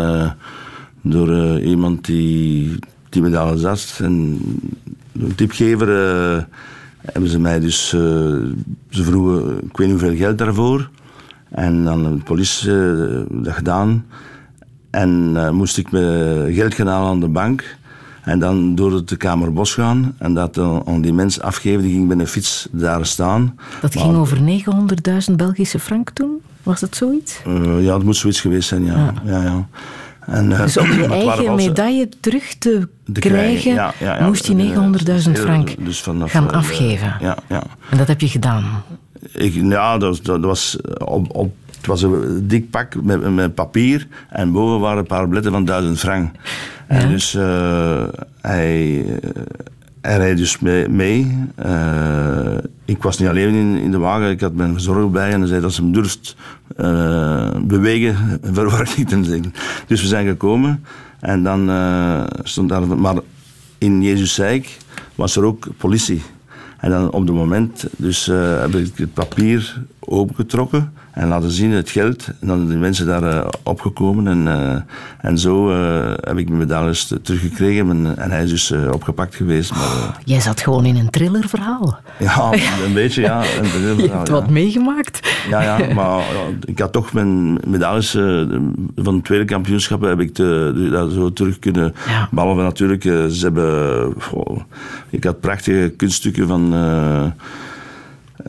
[1.03, 3.99] door iemand die die medailles had.
[4.03, 4.39] En
[5.13, 5.89] een tipgever
[7.01, 7.93] hebben ze mij dus.
[7.93, 8.01] eh,
[8.89, 10.91] ze vroegen, ik weet niet hoeveel geld daarvoor.
[11.49, 12.71] En dan de politie
[13.31, 14.05] dat gedaan.
[14.91, 17.77] En eh, moest ik me geld gaan halen aan de bank.
[18.23, 20.15] En dan door het de Kamer Bos gaan.
[20.19, 21.83] En dat aan die mens afgeven.
[21.83, 23.57] Die ging met een fiets daar staan.
[23.81, 24.39] Dat Maar, ging over
[25.31, 26.41] 900.000 Belgische frank toen?
[26.63, 27.41] Was dat zoiets?
[27.47, 29.15] eh, ja, het moet zoiets geweest zijn, ja.
[29.25, 29.43] ja.
[29.43, 29.69] ja,
[30.27, 33.93] En, eh, Dus om je eigen medaille terug te, te krijgen, ja,
[34.27, 37.15] moest je Eh, 900.000 heel- frank dus vanaf, gaan eh, afgeven.
[37.21, 37.63] Ja, ja.
[37.91, 38.65] En dat heb je gedaan.
[39.33, 43.55] Ik, ja, dat, was- dat was op, op, het was een dik pak met, met
[43.55, 46.35] papier en boven waren een paar bletten van 1000 frank.
[46.87, 48.03] En dus eh,
[48.41, 49.05] hij,
[50.01, 50.89] hij reed dus mee.
[50.89, 51.49] mee.
[51.55, 55.39] Eh, ik was niet alleen in, in de wagen, ik had mijn verzorger bij en
[55.39, 56.37] hij zei dat ze hem durft
[56.77, 58.17] eh, bewegen,
[58.53, 59.53] verwacht niet te zeggen.
[59.87, 60.85] Dus we zijn gekomen
[61.21, 63.17] en dan eh, stond daar, maar
[63.79, 64.77] in Jezusijk
[65.15, 66.23] was er ook politie.
[66.81, 71.71] En dan op het moment dus, eh, heb ik het papier opengetrokken en laten zien
[71.71, 72.27] het geld.
[72.41, 74.27] En dan zijn de mensen daar eh, opgekomen.
[74.27, 74.77] En, eh,
[75.31, 77.91] en zo eh, heb ik mijn medailles te- teruggekregen.
[77.91, 79.71] En, en hij is dus opgepakt geweest.
[79.71, 81.99] Maar, eh, Jij zat gewoon in een thrillerverhaal.
[82.19, 82.53] ja,
[82.85, 83.43] een beetje, ja.
[83.43, 83.65] En,
[84.03, 85.21] Je hebt wat meegemaakt.
[85.49, 86.23] ja, ja, maar
[86.65, 88.11] ik had toch mijn medailles
[88.97, 91.95] van het tweede kampioenschap heb ik te, dat zo terug kunnen.
[92.07, 92.29] Ja.
[92.31, 94.15] Behalve natuurlijk, ze hebben.
[95.11, 96.75] ik had prachtige kunststukken van.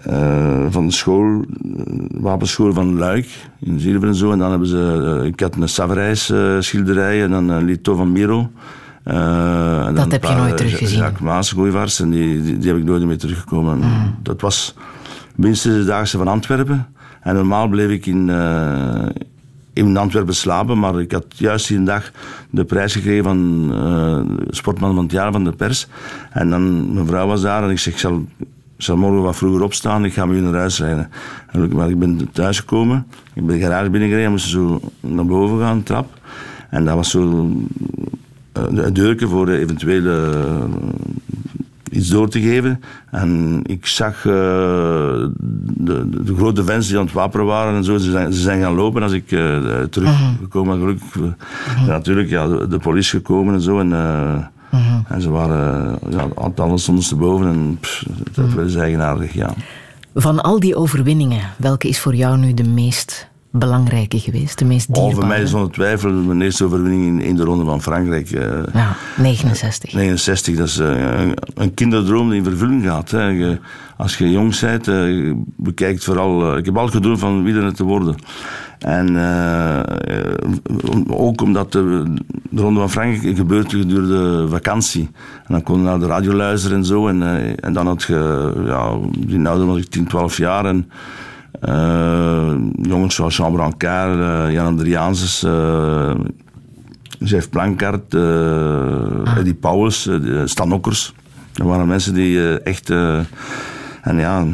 [0.03, 3.27] Eh, van de school, eh, wapenschool van Luik
[3.59, 4.31] in Zilver en zo.
[4.31, 8.11] En dan hebben ze, eh, ik had een Savarijs schilderij en dan een Lito van
[8.11, 8.51] Miro.
[9.03, 10.99] En Dat heb je nooit teruggezien.
[10.99, 13.77] Jacques Maas, gooivaars, en die, die, die heb ik nooit meer teruggekomen.
[13.77, 14.15] Mm.
[14.23, 14.75] Dat was
[15.35, 16.87] minstens de daagse van Antwerpen.
[17.21, 18.29] En normaal bleef ik in,
[19.73, 22.11] in Antwerpen slapen, maar ik had juist die dag
[22.49, 25.87] de prijs gekregen van eh, Sportman van het jaar van de pers.
[26.31, 28.25] En dan, mijn vrouw was daar en ik zeg, ik zal,
[28.81, 31.09] ik zal morgen wat vroeger opstaan, ik ga met u naar huis rijden.
[31.51, 35.59] En maar ik ben thuis gekomen, ik ben de garage binnengereden, moest zo naar boven
[35.59, 36.19] gaan, de trap.
[36.69, 37.51] En dat was zo
[38.51, 40.63] eh, een deurtje voor de eventuele eh,
[41.91, 42.81] iets door te geven.
[43.11, 44.31] En ik zag eh,
[45.73, 48.61] de, de, grote fans die aan het wapenen waren en zo, ze zijn, ze zijn
[48.61, 50.99] gaan lopen als ik eh, teruggekomen ben.
[51.11, 51.35] Gelukkig
[51.75, 53.79] eh, natuurlijk ja, de, de politie gekomen en zo.
[53.79, 53.91] En,
[54.71, 59.53] eh, en ze waren, ja, alles stonden ze boven en pff, dat was eigenaardig, ja.
[60.13, 64.59] Van al die overwinningen, welke is voor jou nu de meest belangrijke geweest?
[64.59, 65.15] De meest Oh, dierbare?
[65.15, 68.31] voor mij is zonder twijfel mijn eerste overwinning in, in de Ronde van Frankrijk.
[68.31, 69.93] eh, Ja, 69.
[69.93, 73.11] 69, dat is eh, een, een kinderdroom die in vervulling gaat.
[73.11, 73.57] Hè.
[73.97, 76.57] Als je jong bent, eh, bekijkt vooral...
[76.57, 78.15] ik heb altijd gedroomd van wielrenner te worden.
[78.79, 79.15] En
[81.07, 82.03] ook omdat de,
[82.49, 85.09] de Ronde van Frankrijk gebeurt gedurende vakantie.
[85.37, 87.07] En dan kon je naar de radio luisteren en zo.
[87.07, 87.21] En,
[87.59, 88.51] en dan had je...
[88.65, 88.77] Ja,
[89.49, 90.65] ouder was ik 10, 12 jaar.
[90.65, 90.89] En,
[91.59, 95.43] eh, jongens zoals Jean Brancard, eh, Jan Andriaanses...
[95.43, 96.13] eh,
[97.19, 101.13] Jeff Plankart, eh Eddie eh, Stan Okkers.
[101.53, 102.89] Dat waren mensen die echt...
[102.89, 104.45] en ja,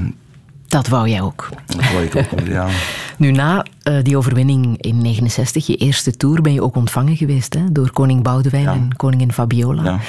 [0.68, 1.50] Dat wou jij ook.
[1.66, 2.40] dat wou ik ook.
[2.48, 2.68] ja.
[3.18, 3.66] Nu, na
[4.04, 8.24] die overwinning in 69, je eerste tour, ben je ook ontvangen geweest hè, door koning
[8.24, 8.72] Boudewijn Ja.
[8.74, 9.84] en koningin Fabiola.
[9.84, 10.00] Ja.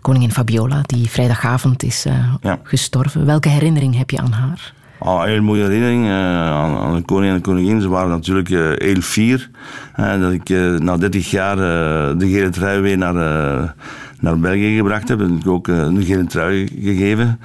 [0.00, 2.06] Koningin Fabiola, die vrijdagavond is
[2.42, 2.58] Ja.
[2.62, 3.26] gestorven.
[3.26, 4.72] Welke herinnering heb je aan haar?
[4.98, 6.10] Oh, een hele mooie herinnering eh,
[6.50, 7.80] aan, aan de koning en de koningin.
[7.80, 9.50] Ze waren natuurlijk eh, heel fier.
[9.96, 11.56] dat ik eh, na 30 jaar
[12.18, 13.14] de gele trui weer naar,
[14.20, 15.20] naar België gebracht heb.
[15.20, 17.40] En ik ook een gele trui gegeven.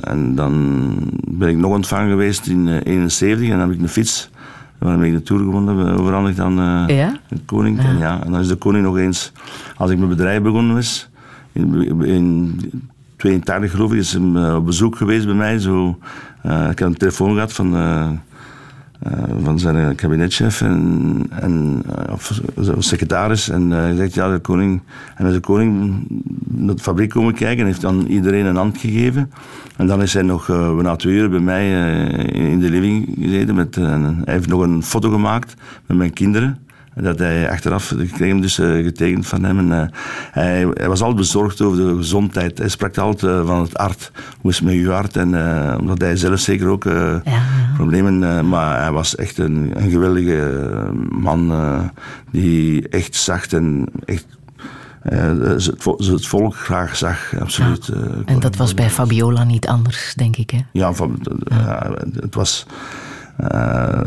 [0.00, 0.94] En dan
[1.28, 4.30] ben ik nog ontvangen geweest in 1971 en dan heb ik een fiets.
[4.78, 6.54] Waarmee ik de Tour gewonnen heb, overhandigd aan
[6.86, 7.16] Ja?
[7.28, 7.78] de koning.
[7.78, 9.32] En, ja, en dan is de koning nog eens,
[9.76, 11.08] als ik mijn bedrijf begonnen was,
[11.52, 12.60] in, in
[13.22, 15.58] 82 geloof ik, is hem eh, op bezoek geweest bij mij.
[15.58, 15.98] Zo,
[16.42, 18.08] eh, ik had een telefoon gehad van, eh,
[19.42, 22.40] van zijn kabinetchef en, en of
[22.78, 23.48] secretaris.
[23.48, 24.82] En hij zegt, ja, de koning...
[25.16, 26.04] En de koning
[26.48, 29.30] naar de fabriek komen kijken en heeft dan iedereen een hand gegeven.
[29.76, 33.14] En dan is hij nog uh, na twee uur bij mij uh, in de living
[33.20, 33.54] gezeten.
[33.54, 33.90] Met, uh,
[34.24, 35.54] hij heeft nog een foto gemaakt
[35.86, 36.58] met mijn kinderen.
[36.94, 39.58] Dat hij achteraf, ik kreeg hem dus uh, getekend van hem.
[39.58, 39.98] En, uh,
[40.30, 42.58] hij, hij, was altijd bezorgd over de gezondheid.
[42.58, 44.10] Hij sprak altijd uh, van het hart.
[44.40, 45.16] Hoe is het met uw hart?
[45.16, 45.28] En,
[45.80, 47.42] omdat hij zelf zeker ook ja.
[47.76, 48.48] problemen...
[48.48, 51.52] maar hij was echt een, een geweldige man
[52.30, 54.26] die echt zacht en echt
[55.02, 57.86] het, het, volk graag zag, absoluut.
[57.86, 57.94] Ja.
[58.24, 60.60] en dat was bij Fabiola niet anders, denk ik, hè?
[60.72, 60.92] Ja,
[61.48, 61.92] ja.
[62.20, 62.66] het was...
[63.52, 64.00] Uh,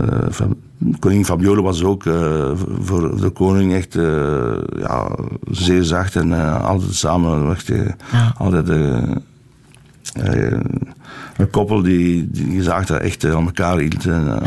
[0.99, 5.09] koningin Fabiola was ook uh, voor de koning echt uh, ja,
[5.51, 7.51] zeer zacht en altijd samen.
[7.51, 7.67] Echt,
[8.11, 8.33] ja.
[8.37, 8.69] Altijd
[11.37, 14.05] een koppel die, die dat echt aan elkaar hield.
[14.05, 14.41] En,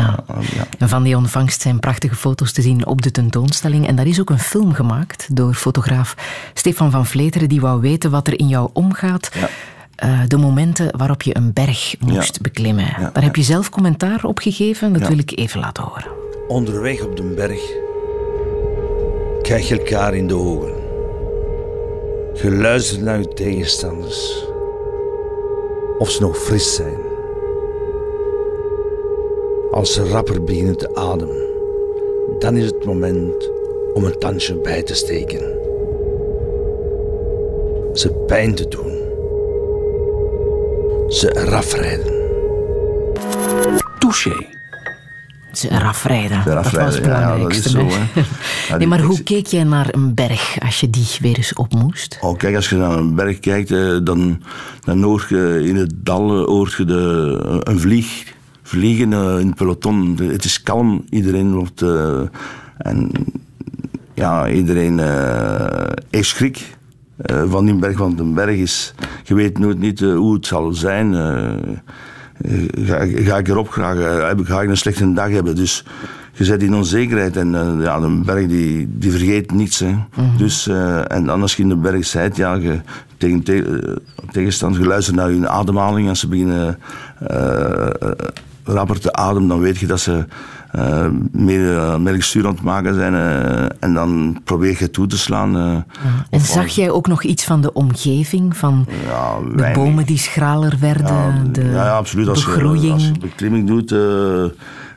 [0.79, 0.89] ja.
[0.89, 3.87] van die ontvangst zijn prachtige foto's te zien op de tentoonstelling.
[3.87, 6.15] En daar is ook een film gemaakt door fotograaf
[6.55, 9.31] Stefan van Vleteren, die wou weten wat er in jou omgaat.
[10.05, 12.43] Uh, de momenten waarop je een berg moest ja.
[12.43, 12.85] beklimmen.
[12.85, 14.93] Ja, Daar heb je zelf commentaar op gegeven.
[14.93, 16.28] Dat wil ik even laten horen.
[16.49, 17.77] Onderweg op de berg
[19.43, 20.75] kijk je elkaar in de ogen.
[22.33, 24.47] Je luistert naar je tegenstanders.
[25.99, 26.99] Of ze nog fris zijn.
[29.71, 31.47] Als ze rapper beginnen te ademen,
[32.39, 33.51] dan is het moment
[33.95, 35.59] om een tandje bij te steken.
[37.93, 39.09] Ze pijn te doen
[41.09, 42.13] ze eraf rijden.
[43.99, 44.58] Touché.
[45.53, 46.43] Ze eraf rijden.
[46.43, 47.69] Ze eraf dat was het ja, dat is belangrijkste.
[47.69, 47.87] zo.
[48.69, 48.77] hè.
[48.79, 52.19] nee, maar hoe keek jij naar een berg als je die weer eens op moest?
[52.21, 54.43] Oh, kijk, als je naar een berg kijkt, eh, dan,
[54.85, 59.47] dan hoor je in het dal eh, hoor je de, een vlieg vliegen eh, in
[59.47, 60.19] het peloton.
[60.23, 61.83] Het is kalm, iedereen wordt...
[61.83, 62.21] eh,
[62.79, 63.11] en
[64.15, 66.77] ja, iedereen eh heeft schrik
[67.17, 68.95] eh, van die berg, want een berg is...
[69.25, 71.13] Je weet nooit niet eh, hoe het zal zijn.
[72.43, 72.87] Eh.
[72.87, 75.55] Ga, ga ik erop graag, eh, heb ik- ga ik een slechte dag hebben.
[75.57, 75.85] Dus
[76.33, 79.79] je zet in onzekerheid en eh, ja, een berg die, die vergeet niets.
[79.79, 79.95] Hè.
[80.37, 82.81] Dus, eh, en dan als je in de berg bent, ja, je,
[83.17, 84.01] tegen, te,
[84.33, 86.09] tegenstand, je luistert naar hun ademhaling.
[86.09, 86.79] Als ze beginnen
[87.29, 87.89] eh,
[88.65, 90.25] rapper te ademen, dan weet je dat ze
[90.71, 93.15] eh, meer uh, melkzuur aan het maken zijn.
[93.15, 95.85] eh, en dan probeer je toe te slaan.
[96.31, 98.57] En zag jij ook nog iets van de omgeving?
[98.57, 101.07] Van ja, de bomen die schraler werden?
[101.07, 102.29] Ja, de ja, ja, absoluut.
[102.29, 102.93] Als je, begroeiing?
[102.93, 103.93] als je beklimming doet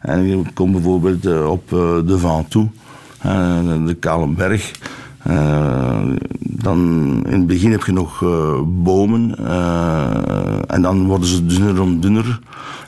[0.02, 1.70] en je komt bijvoorbeeld op
[2.06, 2.70] de Ventoux,
[3.22, 4.72] eh, de Kale Berg,
[5.24, 6.02] eh,
[6.40, 6.78] dan
[7.26, 12.00] in het begin heb je nog eh, bomen eh, en dan worden ze dunner om
[12.00, 12.40] dunner.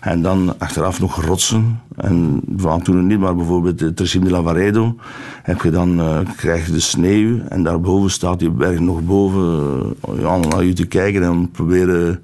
[0.01, 1.79] En dan achteraf nog rotsen.
[1.95, 4.95] En van toen niet, maar bijvoorbeeld het Trecim de Lavaredo
[5.43, 6.01] heb je dan,
[6.35, 9.83] krijg je de sneeuw en daarboven staat die berg nog boven
[10.19, 12.21] ja, om naar je te kijken en proberen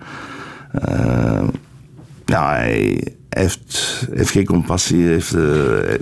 [2.25, 2.57] ja,
[3.29, 5.03] heeft, heeft geen compassie.
[5.03, 5.43] Heeft, eh,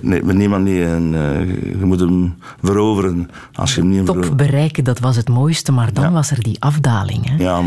[0.00, 0.82] nee, met niemand niet.
[0.82, 1.46] En, eh,
[1.80, 3.30] je moet hem veroveren.
[3.52, 6.10] Als je hem niet Top bereiken, dat was het mooiste, maar dan Ja.
[6.10, 7.28] was er die afdaling.
[7.28, 7.44] Hè?
[7.44, 7.62] Ja,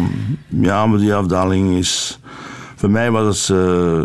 [0.48, 2.20] ja, maar die afdaling is.
[2.76, 4.02] Voor mij was het eh,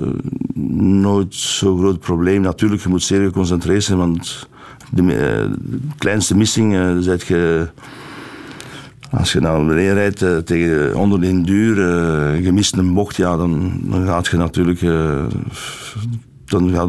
[0.80, 2.40] nooit zo'n groot probleem.
[2.40, 4.48] Natuurlijk, je moet zeer geconcentreerd zijn, want
[4.90, 5.50] de,
[5.98, 7.68] kleinste missing zet je.
[9.10, 13.16] Als je naar beneden rijdt eh, tegen onder in duur, eh, je mist een bocht,
[13.16, 14.82] ja, dan, dan gaat je natuurlijk.
[14.82, 15.24] eh,
[16.44, 16.88] dan gaat,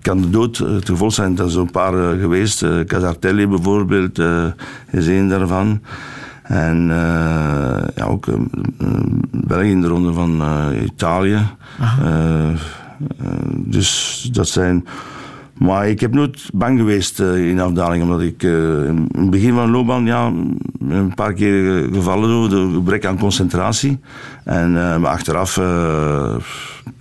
[0.00, 1.36] kan de dood eh, het gevolg zijn.
[1.36, 2.62] Zijn zo'n paar eh, geweest.
[2.62, 4.44] eh Casartelli bijvoorbeeld eh,
[4.90, 5.80] is een daarvan.
[6.42, 8.34] En eh, ja, ook eh,
[8.78, 8.88] eh,
[9.30, 11.46] België in de ronde van eh, Italië.
[12.02, 12.56] Eh, eh,
[13.54, 14.84] dus dat zijn.
[15.58, 19.54] Maar ik heb nooit bang geweest eh, in afdaling, omdat ik eh, in het begin
[19.54, 20.32] van de loopbaan ja,
[20.88, 24.00] een paar keer gevallen door de gebrek aan concentratie.
[24.44, 25.60] En maar achteraf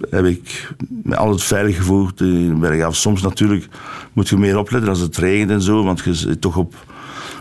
[0.10, 0.74] heb ik
[1.04, 2.96] me altijd veilig gevoeld in bergaf.
[2.96, 3.68] Soms natuurlijk
[4.14, 6.74] moet je meer opletten als het regent en zo, want je zit toch op,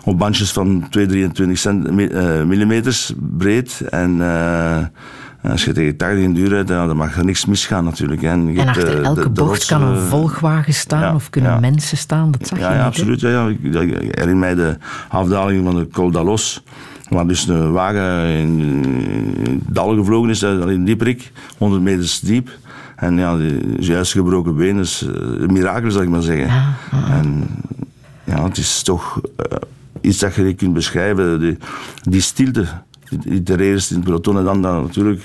[0.05, 3.81] op bandjes van 2, 23 centi- eh, millimeters breed.
[3.91, 4.21] En
[5.51, 8.21] als je tegen 80 in duur rijdt, ja, dan mag er niks misgaan natuurlijk.
[8.21, 11.31] je En hebt, achter elke de- de bocht kan een eh, volgwagen staan ja, of
[11.31, 11.61] kunnen ja.
[11.61, 12.31] mensen staan.
[12.31, 13.21] Dat zag ja, je ja, niet, absoluut.
[13.21, 13.47] Ja, ja.
[13.49, 14.77] Ik, herinner mij de
[15.09, 16.63] afdaling van de Col d'Alos.
[17.09, 18.59] Waar dus een wagen in,
[19.45, 22.51] in het dal gevlogen is, in dieperik, 100 meters diep.
[22.97, 26.49] En ja, die is juist gebroken been, dus eh, een mirakel zou ik maar zeggen.
[27.11, 27.47] En
[28.25, 29.57] ja, het is toch eh,
[30.01, 31.41] iets dat je niet kunt beschrijven.
[31.41, 31.57] Die,
[32.03, 32.67] die stilte
[33.25, 35.23] itereren in het peloton en dan, dan natuurlijk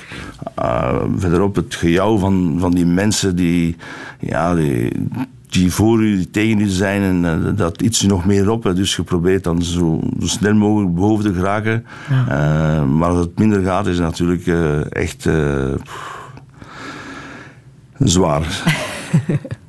[0.55, 3.75] eh, verderop het gejouw van, van die mensen die,
[4.19, 4.91] ja, die,
[5.49, 8.63] die voor u, die tegen u zijn en eh, dat iets nog meer op.
[8.63, 8.73] hè.
[8.73, 11.86] Dus je probeert dan zo, zo snel mogelijk boven te geraken.
[12.09, 14.47] Eh, maar als het minder gaat, is het natuurlijk
[14.89, 15.29] echt
[17.97, 18.63] zwaar.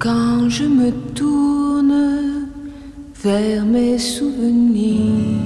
[0.00, 2.48] Quand je me tourne
[3.22, 5.44] vers mes souvenirs,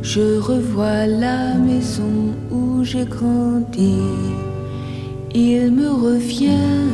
[0.00, 3.98] je revois la maison où j'ai grandi.
[5.34, 6.88] Il me revient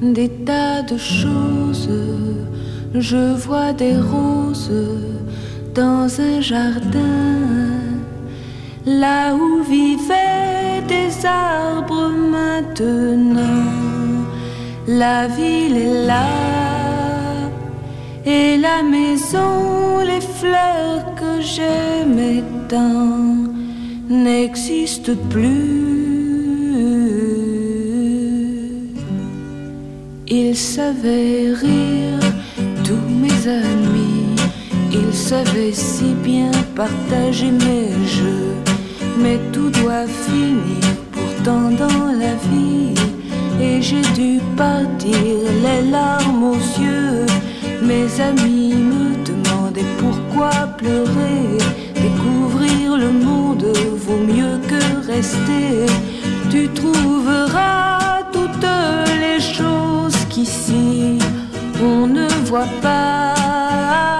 [0.00, 1.90] des tas de choses.
[2.94, 4.72] Je vois des roses
[5.74, 7.68] dans un jardin,
[8.86, 13.77] là où vivaient des arbres maintenant.
[14.88, 16.24] La ville est là
[18.24, 23.36] et la maison, les fleurs que j'aimais tant
[24.08, 25.98] n'existent plus.
[30.26, 32.20] Ils savaient rire,
[32.82, 34.36] tous mes amis,
[34.90, 38.54] ils savaient si bien partager mes jeux,
[39.18, 40.82] mais tout doit finir
[41.12, 43.17] pourtant dans la vie.
[43.60, 45.16] Et j'ai dû partir
[45.64, 47.26] les larmes aux yeux.
[47.82, 51.58] Mes amis me demandaient pourquoi pleurer.
[51.94, 55.86] Découvrir le monde vaut mieux que rester.
[56.50, 58.72] Tu trouveras toutes
[59.20, 61.18] les choses qu'ici
[61.82, 64.17] on ne voit pas.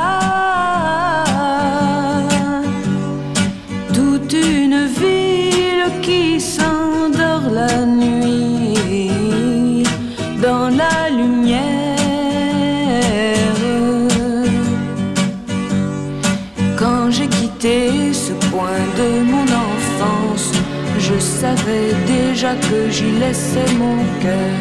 [21.42, 24.58] Savais déjà que j'y laissais mon cœur.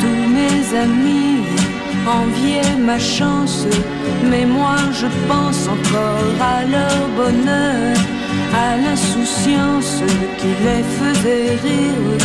[0.00, 1.42] Tous mes amis
[2.20, 3.66] enviaient ma chance,
[4.30, 7.94] mais moi je pense encore à leur bonheur,
[8.66, 9.96] à l'insouciance
[10.38, 12.18] qui les faisait rire.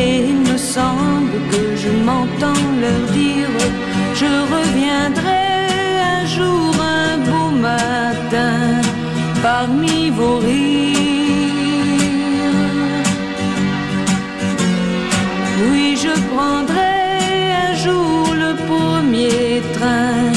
[0.00, 3.56] Et il me semble que je m'entends leur dire,
[4.20, 5.46] je reviendrai
[6.14, 6.70] un jour,
[7.02, 8.58] un beau matin,
[9.42, 11.25] parmi vos rires.
[15.58, 16.96] Oui, je prendrai
[17.66, 20.30] un jour le premier train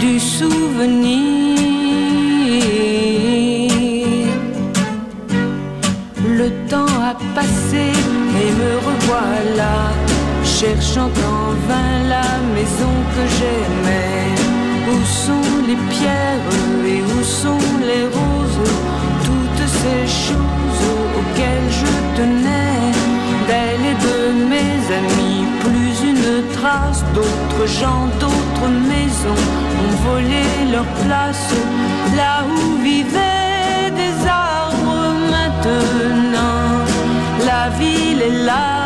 [0.00, 1.58] du souvenir.
[6.40, 7.92] Le temps a passé
[8.42, 9.92] et me revoilà,
[10.44, 14.32] cherchant en vain la maison que j'aimais.
[14.92, 16.48] Où sont les pierres
[16.86, 18.72] et où sont les roses?
[19.28, 20.84] Toutes ces choses
[21.18, 23.03] auxquelles je tenais
[23.46, 24.18] D'elle et de
[24.52, 25.44] mes amis.
[25.60, 29.42] Plus une trace d'autres gens, d'autres maisons
[29.82, 31.50] Ont volé leur place
[32.16, 35.14] Là où vivaient des arbres.
[35.30, 36.84] Maintenant
[37.44, 38.83] La ville est là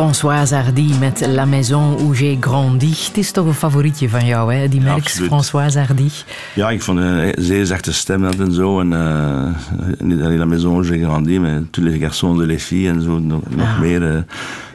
[0.00, 2.88] Françoise Hardy met La Maison où j'ai grandi.
[3.06, 4.68] Het is toch een favorietje van jou, hè?
[4.68, 5.28] Die merks, absoluut.
[5.30, 6.08] Françoise Hardy.
[6.54, 8.80] Ja, ik vond een zeer zachte stem dat en zo.
[8.80, 9.54] En eh,
[9.98, 13.18] niet alleen La Maison j'ai grandi, maar tous les garçons de les filles en zo
[13.18, 13.78] nog, nog Ja.
[13.78, 14.14] meer.
[14.16, 14.22] eh.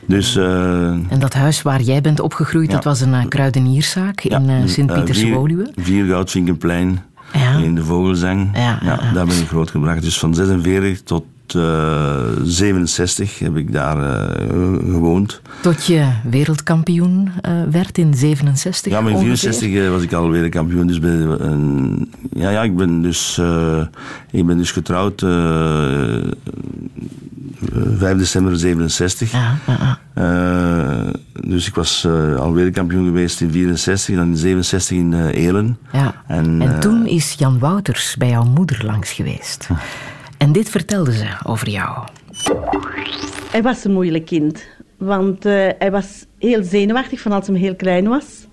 [0.08, 0.46] Dus eh,
[0.88, 4.68] En dat huis waar jij bent opgegroeid, dat was een eh, kruidenierszaak in eh, eh,
[4.70, 5.70] Sint-Pieters-Woluwe.
[5.76, 7.00] vier, vier Goudvinkenplein
[7.34, 7.58] Ja.
[7.58, 8.50] in de Vogelzang.
[8.54, 9.12] Ja, ja, ja.
[9.14, 10.02] daar ben ik grootgebracht.
[10.02, 11.24] Dus van 46 tot
[11.54, 14.46] eh, 67 heb ik daar eh,
[14.80, 15.41] gewoond.
[15.62, 19.38] Tot je wereldkampioen eh, werd in 67 Ja, maar in ongeveer.
[19.38, 20.88] 64 eh, was ik alweer kampioen.
[20.88, 23.82] Dus eh, ja, ja, ik ben dus, eh,
[24.32, 26.24] ik ben dus getrouwd eh, eh,
[27.98, 29.32] 5 december 67.
[29.32, 30.00] Ja, ja, ja.
[30.14, 31.14] Eh,
[31.48, 35.78] dus ik was eh alweer kampioen geweest in 64, dan in 67 in Elen.
[35.91, 36.14] Ja.
[36.28, 39.68] En, En toen is Jan Wouters bij jouw moeder langs geweest.
[40.46, 42.08] En dit vertelde ze over jou.
[43.52, 44.68] Hij was een moeilijk kind.
[44.98, 48.48] Want eh, hij was heel zenuwachtig van als hij heel klein was.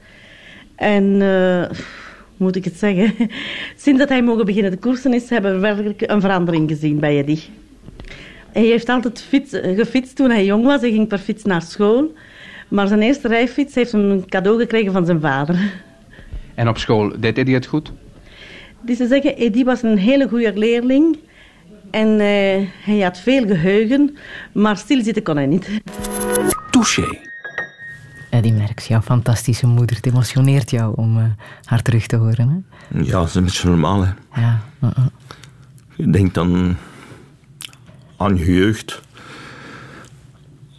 [0.75, 1.79] En, eh,
[2.37, 3.15] moet ik het zeggen?
[3.85, 7.19] Sinds dat hij mogen beginnen te koersen is, hebben we werkelijk een verandering gezien bij
[7.19, 7.39] Eddy.
[8.53, 10.81] Hij heeft altijd fiets, gefietst toen hij jong was.
[10.81, 12.13] Hij ging per fiets naar school.
[12.69, 15.73] Maar zijn eerste rijfiets heeft hem een cadeau gekregen van zijn vader.
[16.55, 17.93] En op school deed Eddie het goed?
[18.81, 21.17] Dus ze zeggen, Eddy was een hele goede leerling.
[21.93, 24.17] En eh, hij had veel geheugen,
[24.53, 25.69] maar stilzitten kon hij niet.
[26.71, 27.19] Touché.
[28.31, 29.97] Eddie Merckx, jouw fantastische moeder.
[29.97, 31.25] Het emotioneert jou om eh,
[31.65, 32.49] haar terug te horen.
[32.89, 32.99] Hè?
[32.99, 34.03] Ja, dat is een beetje normaal.
[34.05, 34.41] Hè.
[34.41, 34.61] Ja.
[34.83, 35.07] uh-uh.
[35.97, 36.77] Je denkt dan
[38.17, 39.01] aan je jeugd.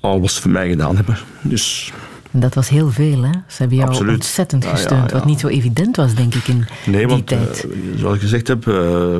[0.01, 1.17] Al wat ze voor mij gedaan hebben.
[1.41, 1.93] Dus
[2.33, 3.31] En dat was heel veel, hè?
[3.47, 4.13] Ze hebben jou Absoluut.
[4.15, 5.09] ontzettend Ja, ja, gesteund.
[5.11, 5.15] ja.
[5.17, 7.67] Wat niet zo evident was, denk ik, in Nee, die want tijd.
[7.71, 9.17] eh, zoals ik gezegd heb, eh,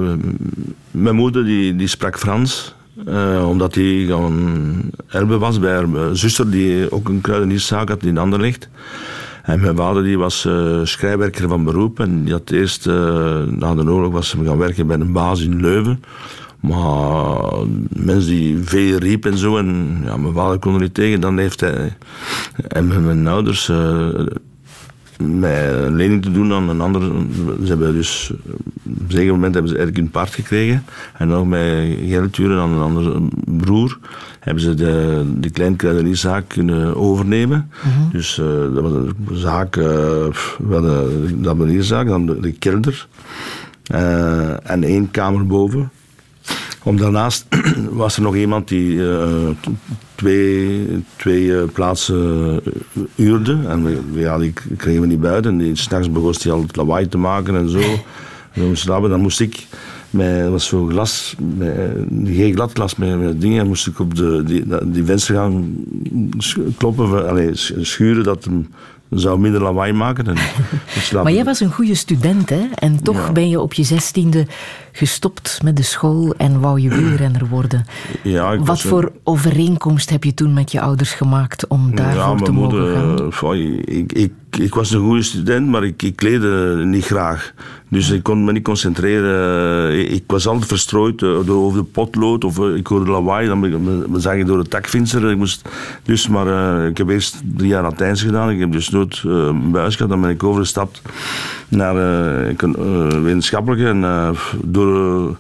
[0.92, 2.76] mijn moeder die, die sprak Frans.
[3.06, 8.18] eh, omdat die gewoon erbe was bij haar zuster, die ook een kruidenierszaak had in
[8.18, 8.70] Anderlecht.
[9.44, 10.48] En mijn vader die was
[10.84, 12.00] schrijfwerker van beroep.
[12.00, 15.62] En die had eerst, na de oorlog, was hij gaan werken bij een baas in
[15.62, 16.04] Leuven.
[16.70, 17.52] Maar
[17.90, 21.22] mensen die veel riepen en zo, en ja, mijn vader kon er niet tegen.
[21.22, 21.96] Dan heeft hij
[22.68, 24.10] en met mijn ouders eh,
[25.18, 27.12] mij een lening te doen aan een andere.
[27.62, 28.32] Ze hebben dus
[28.84, 30.84] op een zeker moment hebben ze eigenlijk een paard gekregen.
[31.18, 34.00] En nog mij geld huren aan een andere broer.
[34.40, 37.70] Hebben ze de, de kunnen overnemen.
[38.12, 39.84] Dus eh, dat was een zaak, eh,
[40.58, 43.08] we hadden de abonneerzaak, dan de, de kelder.
[43.84, 45.92] eh, en één kamer boven.
[46.84, 47.46] Om daarnaast
[47.92, 49.28] was er nog iemand die eh,
[50.16, 53.58] twee, twee eh, plaatsen eh, huurde.
[53.68, 55.78] En we, we- ja, die kregen we niet buiten.
[55.78, 57.80] S'nachts begon hij altijd lawaai te maken en zo.
[58.54, 59.10] En moest slapen.
[59.10, 59.68] dan moest ik,
[60.10, 61.72] met, was zo'n glas, met,
[62.26, 65.74] geen gladglas met, met dingen, moest ik op de, die, die venster gaan
[66.78, 68.68] kloppen, allee, sch- schuren dat hem
[69.20, 70.28] zou minder lawaai maken.
[70.28, 70.36] En,
[71.24, 72.62] Maar jij was een goede student, hè?
[72.76, 74.48] En toch ben je op je zestiende
[74.92, 77.86] gestopt met de school en wou je wielrenner worden.
[78.24, 82.42] ja, ik Wat een- voor overeenkomst heb je toen met je ouders gemaakt om daarvoor
[82.42, 83.08] te mogen gaan?
[83.08, 86.22] moeder, eh, foei, ik, ik, ik was een goede student, maar ik, ik
[86.86, 87.54] niet graag.
[87.94, 90.00] Dus ik kon me niet concentreren.
[90.00, 93.48] Ik, ik was altijd verstrooid eh, over de potlood of eh, ik hoorde lawaai.
[93.48, 95.32] Dan zag ik door de takvinster.
[95.32, 95.70] Ik moest,
[96.04, 98.50] dus, maar eh, ik heb eerst drie jaar Latijns gedaan.
[98.50, 100.12] Ik heb dus nooit eh, een buis gehad.
[100.12, 101.02] Dan ben ik overgestapt
[101.68, 103.88] naar eh, eh, wetenschappelijke.
[103.88, 104.30] En eh,
[104.64, 105.38] door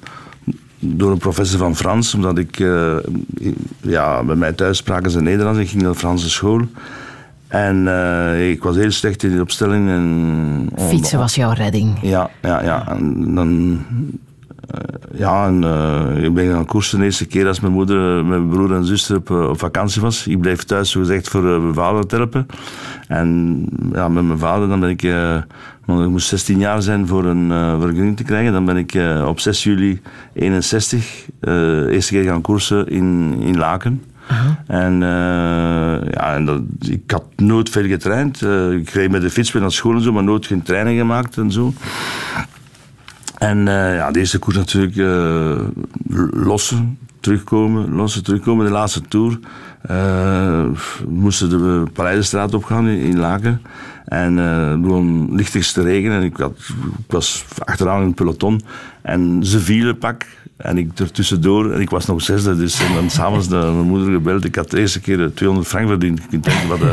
[0.85, 2.95] door een professor van Frans, omdat ik, eh,
[3.81, 6.61] ja, bij mij thuis spraken ze Nederlands, ik ging naar de Franse school.
[7.53, 9.89] En eh, ik was heel slecht in de opstelling.
[9.89, 11.97] En, Fietsen was jouw redding.
[12.01, 12.87] Ja, ja, ja.
[12.87, 13.79] En dan,
[14.67, 14.79] eh,
[15.19, 18.49] ja, en, eh, ik ben gaan koersen de eerste keer als mijn moeder, met mijn
[18.49, 20.27] broer en zuster op, op vakantie was.
[20.27, 22.45] Ik bleef thuis, zo gezegd, voor mijn vader te helpen.
[23.07, 25.01] En ja, met mijn vader, dan ben ik,
[25.85, 27.47] want ik moest 16 jaar zijn voor een
[27.79, 28.53] vergunning te krijgen.
[28.53, 30.01] Dan ben ik op 6 juli
[30.33, 34.01] 61 eh eerste keer gaan koersen in, in Laken.
[34.67, 38.41] En, eh, ja, en dat, ik had nooit veel getraind.
[38.41, 40.99] Eh, ik reed met de fiets weer naar school en zo, maar nooit geen training
[40.99, 41.73] gemaakt en zo.
[43.37, 45.59] En eh, ja, de koers natuurlijk eh,
[46.31, 48.65] lossen, terugkomen, lossen, terugkomen.
[48.65, 49.39] De laatste tour
[49.81, 50.71] we
[51.07, 53.61] moesten de Paleizenstraat opgaan in, in Laken.
[54.05, 56.57] En het begon lichtig te regenen en ik, had,
[57.05, 58.61] ik was achteraan in het peloton.
[59.01, 60.25] En ze vielen pak
[60.57, 62.55] en ik er tussendoor en ik was nog zesde.
[62.57, 64.45] Dus en dan s'avonds mijn moeder gebeld.
[64.45, 66.21] Ik had de eerste keer 200 frank verdiend.
[66.21, 66.81] Je kunt denken wat...
[66.81, 66.87] eh,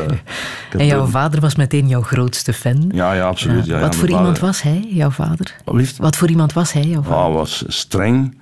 [0.80, 2.90] En jouw toen- vader was meteen jouw grootste fan.
[2.94, 3.66] Ja, ja, absoluut.
[3.66, 5.54] Ja, ja, Wat voor iemand was hij, jouw vader?
[5.64, 7.18] Wat Wat voor iemand was hij, jouw vader?
[7.24, 8.38] Hij was streng,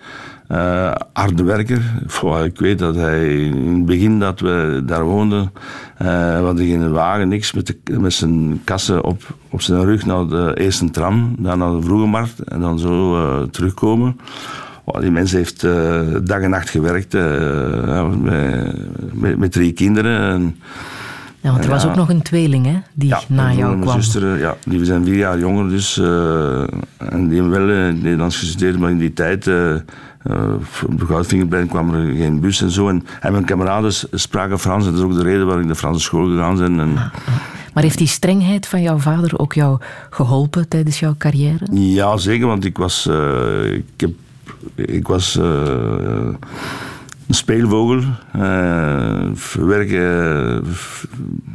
[0.49, 1.81] eh harde werker.
[2.45, 5.53] Ik weet dat hij in het begin dat we daar woonden,
[5.97, 6.07] eh
[6.39, 10.27] we hadden geen wagen, niks, met, de, met zijn kassen op, op zijn rug naar
[10.27, 14.17] de eerste tram, dan naar de vroege markt en dan zo eh, terugkomen.
[14.85, 15.61] Oh, die mens heeft
[16.23, 18.23] dag en nacht gewerkt met,
[19.13, 20.21] met, met drie kinderen.
[20.31, 20.57] En,
[21.41, 21.89] Ja, want er was ja.
[21.89, 24.03] ook nog een tweeling, hè, die na jou en mijn kwam.
[24.03, 25.97] zuster, ja, die zijn vier jaar jonger, dus.
[26.99, 29.51] en die hebben wel Nederlands gestudeerd, maar in die tijd.
[30.29, 30.53] Eh
[30.87, 32.89] op de Goudvingerplein kwam er geen bus en zo.
[32.89, 34.85] En, en mijn kameraden spraken Frans.
[34.87, 36.81] En dat is ook de reden waarom ik naar de Franse school gegaan ben.
[36.81, 36.93] En,
[37.75, 39.79] Maar heeft die strengheid van jouw vader ook jou
[40.11, 41.67] geholpen tijdens jouw carrière?
[41.71, 43.07] Ja, zeker, want ik was.
[43.07, 44.11] eh, ik, heb,
[44.75, 45.37] ik was.
[45.37, 46.29] eh,
[47.29, 48.01] een speelvogel.
[48.33, 50.01] eh, werken.
[50.01, 50.71] eh,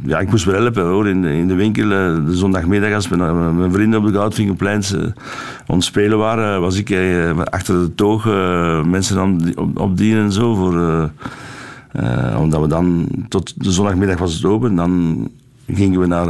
[0.06, 1.08] ja, ik moest wel helpen hoor.
[1.08, 5.00] In in de winkel, eh, de zondagmiddag, als mijn, vrienden op de Goudvingerplein eh,
[5.66, 6.96] aan het spelen waren, was ik
[7.50, 8.24] achter de toog
[8.86, 10.54] mensen aan op, opdienen en zo.
[10.54, 11.10] Voor,
[12.38, 15.28] omdat we dan, tot de zondagmiddag was het open, dan
[15.66, 16.26] gingen we naar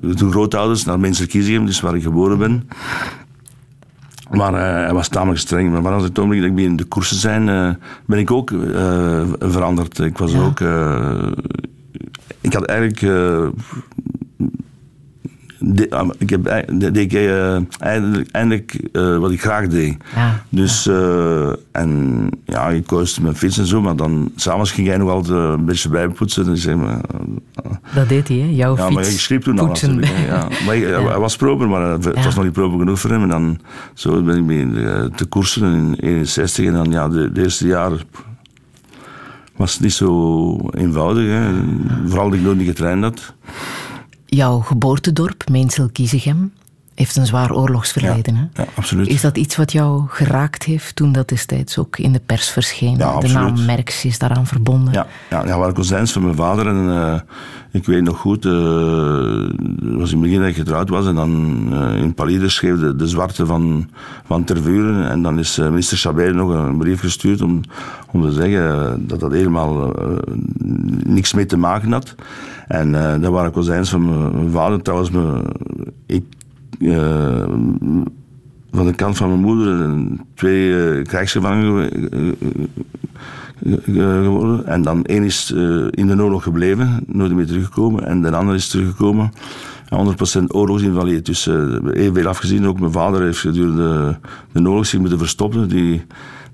[0.00, 2.68] de grootouders, naar Menselkiezegem, dus waar ik geboren ben.
[4.30, 5.82] Maar eh, hij was tamelijk streng.
[5.82, 7.70] Maar als het ogenblik dat ik in de koersen zijn, eh,
[8.06, 9.98] ben ik ook eh, veranderd.
[9.98, 10.60] Ik was ook...
[12.40, 13.00] ik had eigenlijk...
[15.62, 19.96] de- ah, ik heb deed eh, eindelijk, eindelijk eh, wat ik graag deed.
[20.14, 24.86] Ja, Dus, eh, en ja, ik koos mijn fiets en zo, maar dan s'avonds ging
[24.86, 26.46] jij nog altijd een beetje bijpoetsen.
[26.46, 27.00] En zeg maar,
[27.94, 28.46] Dat deed hij, hè?
[28.50, 28.94] Jouw ja, fiets.
[29.00, 30.06] maar ik schreef toen al natuurlijk.
[30.26, 30.48] Ja.
[30.66, 33.22] Maar ik- hij was proper, maar het was nog niet proper genoeg voor hem.
[33.22, 33.58] En dan
[33.94, 34.66] zo ben ik mee
[35.10, 36.66] te koersen in 61.
[36.66, 37.98] En dan ja, de, de eerste jaren
[39.56, 41.26] was het niet zo eenvoudig.
[41.28, 41.50] Hè.
[42.06, 43.34] Vooral dat ik nog niet getraind had.
[44.32, 46.52] Jouw geboortedorp, Meensel-Kiezegem,
[46.94, 48.34] heeft een zwaar oorlogsverleden.
[48.34, 48.62] Hè?
[48.62, 49.08] Ja, absoluut.
[49.08, 52.96] Is dat iets wat jou geraakt heeft toen dat destijds ook in de pers verscheen?
[52.96, 54.92] Ja, de naam Merks is daaraan verbonden.
[54.92, 56.66] Ja, ja, ja waren kozijns van mijn vader.
[56.66, 57.20] En eh,
[57.70, 58.52] ik weet nog goed, het
[59.96, 61.06] was in het begin dat ik getrouwd was.
[61.06, 63.90] En dan eh, in Palide schreef de, de zwarte van,
[64.24, 65.10] van Tervuren.
[65.10, 67.60] En dan is minister Chabert nog een brief gestuurd om,
[68.10, 69.94] om te zeggen dat dat helemaal
[71.04, 72.14] niks mee te maken had.
[72.70, 74.82] En eh, dat waren kozijns van mijn, vader.
[74.82, 75.42] Trouwens, mijn,
[76.06, 76.24] ik...
[76.80, 77.44] eh,
[78.70, 79.98] van de kant van mijn moeder
[80.34, 81.90] twee eh, krijgsgevangenen
[83.84, 84.66] geworden.
[84.66, 85.50] En dan één is
[85.90, 88.06] in de oorlog gebleven, nooit meer teruggekomen.
[88.06, 89.32] En de andere is teruggekomen.
[90.38, 91.22] 100% oorlogsinvalide.
[91.22, 91.46] Dus
[91.92, 92.66] evenveel afgezien.
[92.66, 94.18] Ook mijn vader heeft gedurende
[94.52, 95.68] de oorlog zich moeten verstoppen.
[95.68, 96.02] Die,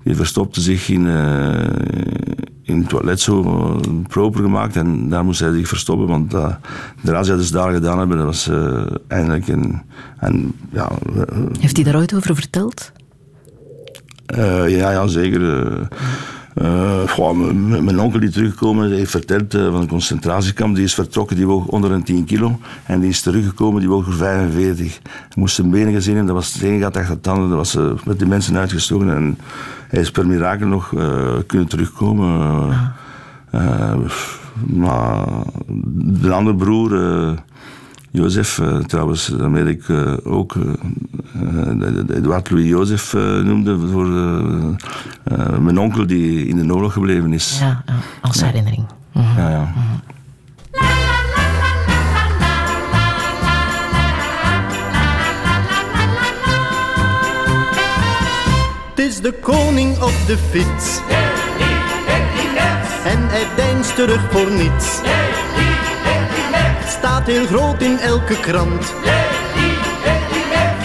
[0.03, 1.07] die verstopte zich in,
[2.67, 4.75] in het toilet zo eh, proper gemaakt.
[4.75, 6.07] En daar moest hij zich verstoppen.
[6.07, 6.55] Want eh,
[7.01, 9.81] de razzia ze daar gedaan hebben, dat was eh, eindelijk een...
[10.19, 10.91] En, ja,
[11.59, 12.91] Heeft hij daar ooit over verteld?
[14.67, 15.87] ja, ja, zeker.
[17.07, 17.37] goh,
[17.81, 20.75] mijn onkel die teruggekomen heeft verteld van een concentratiekamp.
[20.75, 22.59] Die is vertrokken, die woog onder een 10 kilo.
[22.85, 24.99] En die is teruggekomen, die woog er 45.
[25.03, 27.49] Hij moest zijn benen gezien hebben, dat was het ene gat achter de tanden.
[27.49, 29.15] Dat was met die mensen uitgestoken.
[29.15, 29.37] En
[29.87, 32.69] hij is per mirakel nog eh, kunnen terugkomen.
[33.51, 33.99] Eh, eh,
[34.65, 35.25] maar
[35.95, 37.45] de andere broer...
[38.11, 39.89] Jozef, trouwens, daarmee ik
[40.23, 40.55] ook
[42.09, 43.13] Edouard Louis Jozef
[43.43, 44.07] noemde voor
[45.61, 47.59] mijn onkel die in de oorlog gebleven is.
[47.59, 48.85] Ja, ja, als herinnering.
[49.11, 49.73] Ja, ja.
[58.97, 60.99] Het is de koning op de fiets.
[63.05, 64.99] En hij deinst terug voor niets.
[66.87, 68.93] Staat heel groot in elke krant.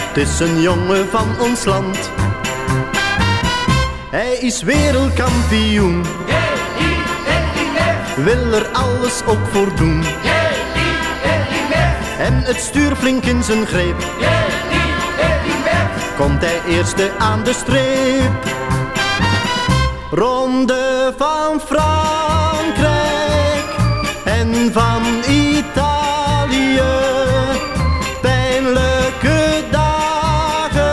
[0.09, 2.11] Het is een jongen van ons land.
[4.11, 6.05] Hij is wereldkampioen.
[8.17, 10.03] Wil er alles op voor doen.
[12.19, 14.05] En het stuur flink in zijn greep.
[16.23, 18.45] Komt hij eerste aan de streep.
[20.11, 22.85] Ronde van Frankrijk
[24.25, 26.83] en van Italië.
[28.21, 30.93] Pijnlijke dagen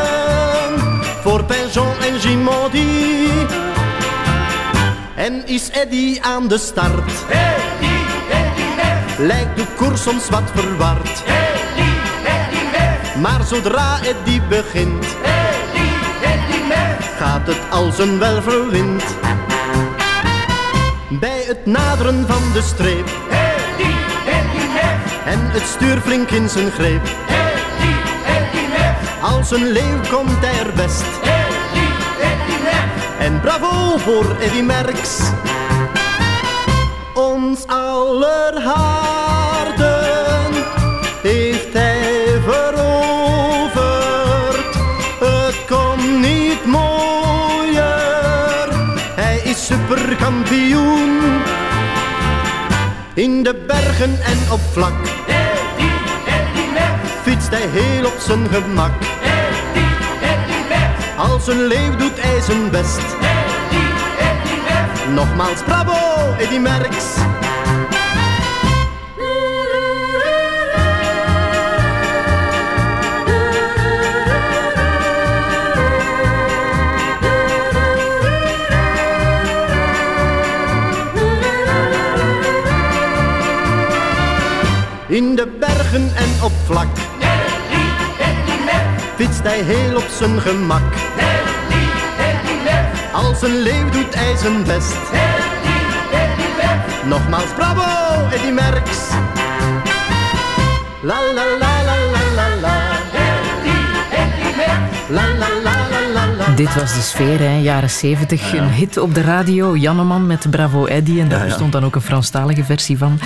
[1.21, 3.29] voor Penjon en Gimondi.
[5.15, 7.11] En is Eddy aan de start?
[9.17, 11.23] Lijkt de koers soms wat verward.
[13.21, 15.05] Maar zodra Eddy begint,
[17.45, 19.03] het als een welverwind.
[21.09, 23.07] Bij het naderen van de streep
[25.25, 27.01] en het stuur flink in zijn greep.
[29.21, 31.03] Als een leeuw komt hij er best.
[33.19, 35.19] En bravo voor Eddy Merckx.
[37.13, 38.61] Ons aller
[49.69, 51.19] superkampioen.
[53.13, 55.07] In de bergen en op vlak.
[57.23, 58.91] Fietst hij heel op zijn gemak.
[61.17, 63.01] Als een leeuw doet hij zijn best.
[65.13, 67.05] Nogmaals bravo, Eddy Merckx.
[85.19, 86.87] In de bergen en op vlak.
[89.15, 90.93] Fietst hij heel op zijn gemak.
[93.13, 94.97] Als een leeuw doet hij zijn best.
[97.05, 97.83] Nogmaals bravo,
[98.31, 98.97] Eddy Merckx.
[101.01, 102.77] La la la la la la la.
[105.09, 105.78] La la la la la la.
[106.59, 108.53] Dit was de sfeer, hè, jaren 70.
[108.53, 109.75] Een hit op de radio.
[109.77, 111.19] Janneman met Bravo Eddy.
[111.19, 111.49] En daar Ja, ja.
[111.49, 113.19] bestond dan ook een Franstalige versie van.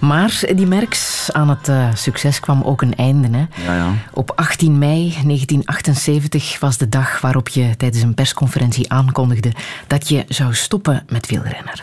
[0.00, 3.28] Maar Eddy Merckx, aan het eh, succes kwam ook een einde.
[3.30, 3.64] Hè.
[3.64, 3.92] Ja, ja.
[4.12, 9.52] Op 18 mei 1978 was de dag waarop je tijdens een persconferentie aankondigde
[9.86, 11.82] dat je zou stoppen met wielrenner.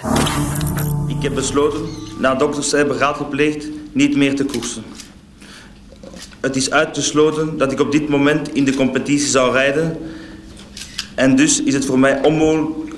[1.08, 1.82] Ik heb besloten,
[2.20, 4.84] na dokters te hebben raad gepleegd, niet meer te koersen.
[6.39, 9.97] Het is uitgesloten dat ik op dit moment in de competitie zou rijden.
[11.18, 12.93] En dus is het voor mij onmogelijk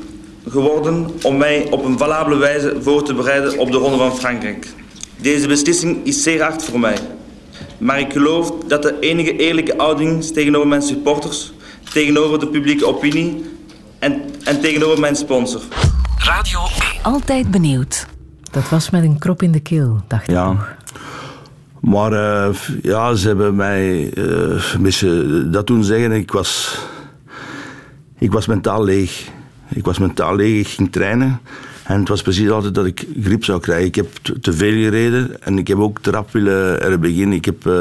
[0.50, 4.68] geworden om mij op een valabele wijze voor te bereiden op de Ronde van Frankrijk.
[5.22, 6.98] Deze beslissing is zeer hard voor mij.
[7.78, 11.54] Maar ik geloof dat de enige eerlijke houding is tegenover mijn supporters,
[11.94, 13.46] tegenover de publieke opinie
[14.00, 15.62] en, en tegenover mijn sponsor.
[16.18, 16.68] Radio 1.
[17.02, 18.06] Altijd benieuwd.
[18.52, 20.30] Dat was met een krop in de keel, dacht ik.
[20.30, 20.78] Ja.
[21.80, 24.24] Maar eh, ja, ze hebben mij eh,
[24.74, 26.12] een beetje dat doen zeggen.
[26.12, 26.80] Ik was,
[28.20, 29.28] ik was mentaal leeg.
[29.74, 31.40] Ik was mentaal leeg, ik ging trainen.
[31.84, 33.86] En het was precies altijd dat ik griep zou krijgen.
[33.88, 37.38] Ik heb te- te veel gereden en ik heb ook te rap willen er beginnen.
[37.38, 37.72] Ik heb eh,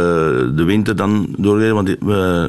[0.54, 2.46] de winter dan doorgereden, want eh,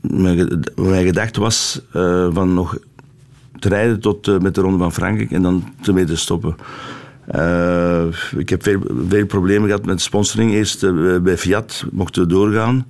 [0.00, 2.76] mijn, mijn gedachte was eh, van nog
[3.58, 6.56] te rijden tot met de Ronde van Frankrijk en dan ermee te stoppen.
[7.26, 8.04] Eh,
[8.36, 10.52] ik heb veel, veel problemen gehad met sponsoring.
[10.52, 12.86] Eerst eh, bij Fiat mochten we doorgaan.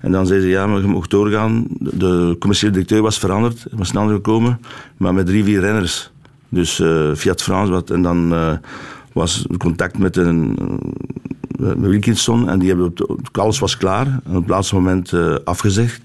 [0.00, 1.66] En dan zeiden ze, ja, maar je mocht doorgaan.
[1.78, 4.60] De commerciële directeur was veranderd, er was ander gekomen,
[4.96, 6.10] maar met drie, vier renners.
[6.48, 8.34] Dus eh, Fiat France, wat, en dan
[9.12, 10.58] was contact met een
[11.58, 14.06] Wilkinson en die hebben de- alles was klaar.
[14.06, 15.12] En op het laatste moment
[15.44, 16.00] afgezegd.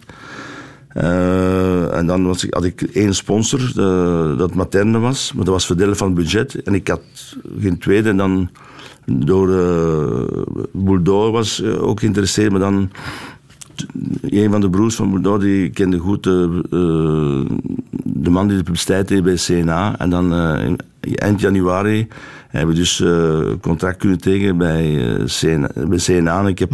[0.90, 5.54] Eh, en dan was ik, had ik één sponsor, de- dat Materne was, maar dat
[5.54, 6.64] was verdelen van het budget.
[6.64, 7.02] En ik had
[7.60, 8.10] geen tweede.
[8.10, 8.50] En dan
[9.06, 9.50] door
[10.74, 12.90] uh, was eh, ook geïnteresseerd, maar dan
[14.22, 16.34] een van de broers van Bouldoor, die kende goed eh,
[18.04, 20.00] de man die de publiciteit deed bij CNA.
[20.00, 20.80] En dan in-
[21.16, 22.08] eind januari
[22.50, 26.48] hebben we dus eh, contract kunnen tekenen bij, eh, CNA, bij CNA.
[26.48, 26.72] Ik heb,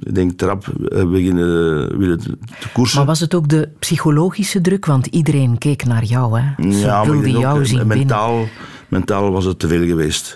[0.00, 2.36] ik denk, trap eh, beginnen willen te,
[2.72, 2.98] koersen.
[2.98, 4.86] Maar was het ook de psychologische druk?
[4.86, 6.40] Want iedereen keek naar jou.
[6.40, 6.70] Hè?
[6.72, 7.98] Ze ik wilden jou zien binnen.
[7.98, 8.48] mentaal,
[8.88, 10.34] mentaal was het te veel geweest.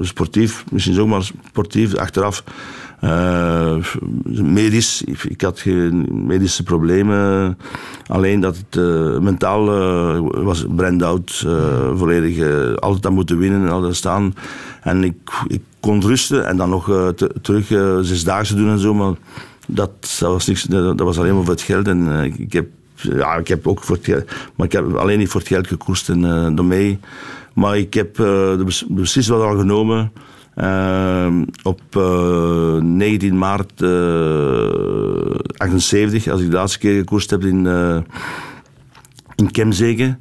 [0.00, 2.44] Sportief, misschien ook maar sportief, achteraf.
[3.02, 3.76] Eh,
[4.42, 7.58] medisch, ik, had geen medische problemen.
[8.06, 11.46] Alleen dat het eh, mentaal eh, was brand-out.
[11.94, 12.38] volledig
[12.78, 14.34] altijd aan moeten winnen en altijd staan.
[14.82, 15.14] En ik,
[15.46, 16.84] ik kon rusten en dan nog
[17.16, 17.66] te- terug
[18.06, 18.94] zesdaagse doen en zo.
[18.94, 19.14] Maar
[19.66, 21.88] dat, dat, was niks, dat was alleen maar voor het geld.
[21.88, 24.24] En ik, heb, ja, ik heb ook voor het geld,
[24.56, 26.20] maar ik heb alleen niet voor het geld gekoerst en
[26.54, 26.98] daarmee.
[27.54, 30.12] Maar ik heb de beslissing wel al genomen.
[30.54, 37.66] Eh, op eh, 19 maart eh 78, als ik de laatste keer gekoerst heb in,
[37.66, 37.98] eh
[39.42, 40.18] in Kemzegen.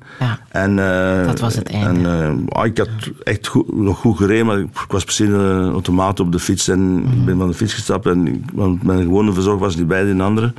[0.50, 2.10] En, eh, Dat was het einde.
[2.10, 2.90] En, eh, ah, ik had
[3.24, 6.80] echt goed, nog goed gereden, maar ik, was precies een automaat op de fiets en
[7.02, 7.20] Mhm.
[7.20, 8.06] ik ben van de fiets gestapt.
[8.06, 10.54] En want mijn gewone verzorger was niet bij de andere.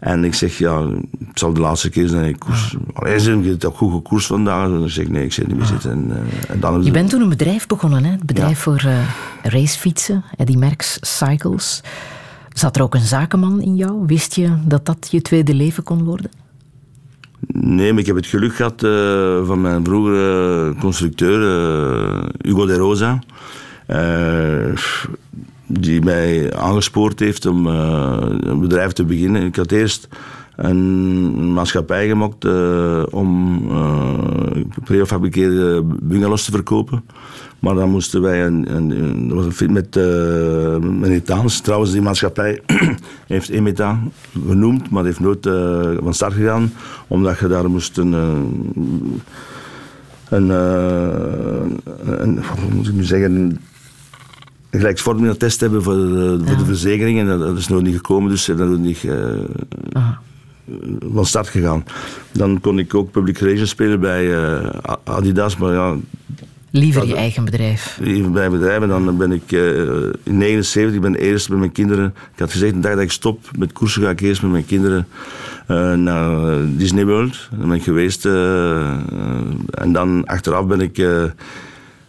[0.00, 0.80] En ik zeg, ja,
[1.28, 2.24] het zal de laatste keer zijn.
[2.24, 2.76] Ik koers.
[2.92, 4.66] Allee, ze hebben het ook goed gekoerst vandaag.
[4.68, 5.90] En ik zeg, nee, ik zit niet meer zitten.
[5.90, 8.10] En, eh, en dan Je bent toen een bedrijf begonnen, hè?
[8.10, 8.82] het bedrijf voor
[9.42, 11.82] racefietsen, Eddy Merckx Cycles.
[12.52, 14.02] Zat er ook een zakenman in jou?
[14.06, 16.30] Wist je dat dat je tweede leven kon worden?
[17.46, 22.74] Nee, maar ik heb het geluk gehad eh, van mijn vroegere constructeur, eh, Hugo de
[22.74, 23.18] Rosa.
[23.86, 24.74] eh,
[25.66, 29.42] die mij aangespoord heeft om een bedrijf te beginnen.
[29.42, 30.08] Ik had eerst
[30.56, 32.44] een maatschappij gemaakt
[33.10, 33.62] om
[34.84, 37.04] prefabriceerde bungalows te verkopen.
[37.58, 41.60] Maar dan moesten wij een, een, was een film met, uh, Itaans.
[41.60, 42.60] Trouwens, die maatschappij
[43.26, 44.00] heeft Emeta
[44.46, 46.72] genoemd, maar heeft nooit eh, van start gegaan,
[47.06, 48.38] omdat je daar moest een, eh,
[50.28, 50.48] een,
[52.20, 53.58] een hoe moet ik nu zeggen, een
[54.70, 57.18] gelijksvormige test hebben voor de, voor de verzekering.
[57.18, 59.06] En dat, dat is nog niet gekomen, dus dat is niet
[61.12, 61.84] van start gegaan.
[62.32, 64.36] Dan kon ik ook public relations spelen bij
[65.04, 65.96] Adidas, maar ja,
[66.76, 67.98] Liever je eigen bedrijf.
[68.02, 68.88] Even bij bedrijven.
[68.88, 69.60] Dan ben ik eh,
[70.22, 72.14] in 79, ik ben de eerste met mijn kinderen.
[72.34, 74.66] Ik had gezegd, de dag dat ik stop met koersen, ga ik eerst met mijn
[74.66, 75.06] kinderen
[75.66, 77.48] eh, naar Disney World.
[77.58, 78.26] Dan ben ik geweest.
[78.26, 78.98] eh, eh,
[79.70, 80.96] en dan achteraf ben ik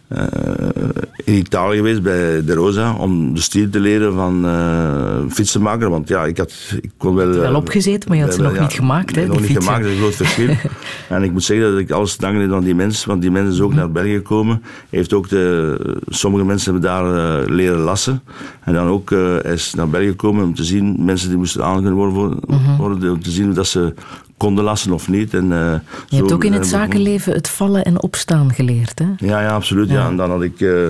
[0.08, 0.88] eh, eh,
[1.24, 5.90] in Italië geweest bij De Rosa om de stil te leren van uh, fietsenmaker.
[5.90, 7.28] Want ja, ik had ik kon wel.
[7.28, 9.26] wel opgezeten, maar je had ze nog ja, niet gemaakt, hè?
[9.26, 9.62] Nog niet fietsen.
[9.62, 10.54] gemaakt, dat is een groot verschil.
[11.16, 13.60] en ik moet zeggen dat ik alles dankbaar aan die mensen, want die mensen is
[13.60, 14.62] ook naar België gekomen.
[14.90, 15.76] Heeft ook de,
[16.08, 18.22] sommige mensen hebben daar uh, leren lassen.
[18.64, 19.10] En dan ook
[19.42, 22.40] is naar België gekomen om te zien, mensen die moesten aangenomen worden,
[22.78, 23.94] worden om te zien dat ze
[24.38, 25.34] konden lassen of niet.
[25.34, 25.74] En, uh,
[26.06, 29.26] je hebt ook in het zakenleven het vallen en opstaan geleerd, hè?
[29.26, 29.88] Ja, ja absoluut.
[29.88, 29.94] Ja.
[29.94, 30.08] ja.
[30.08, 30.60] En dan had ik...
[30.60, 30.86] Uh,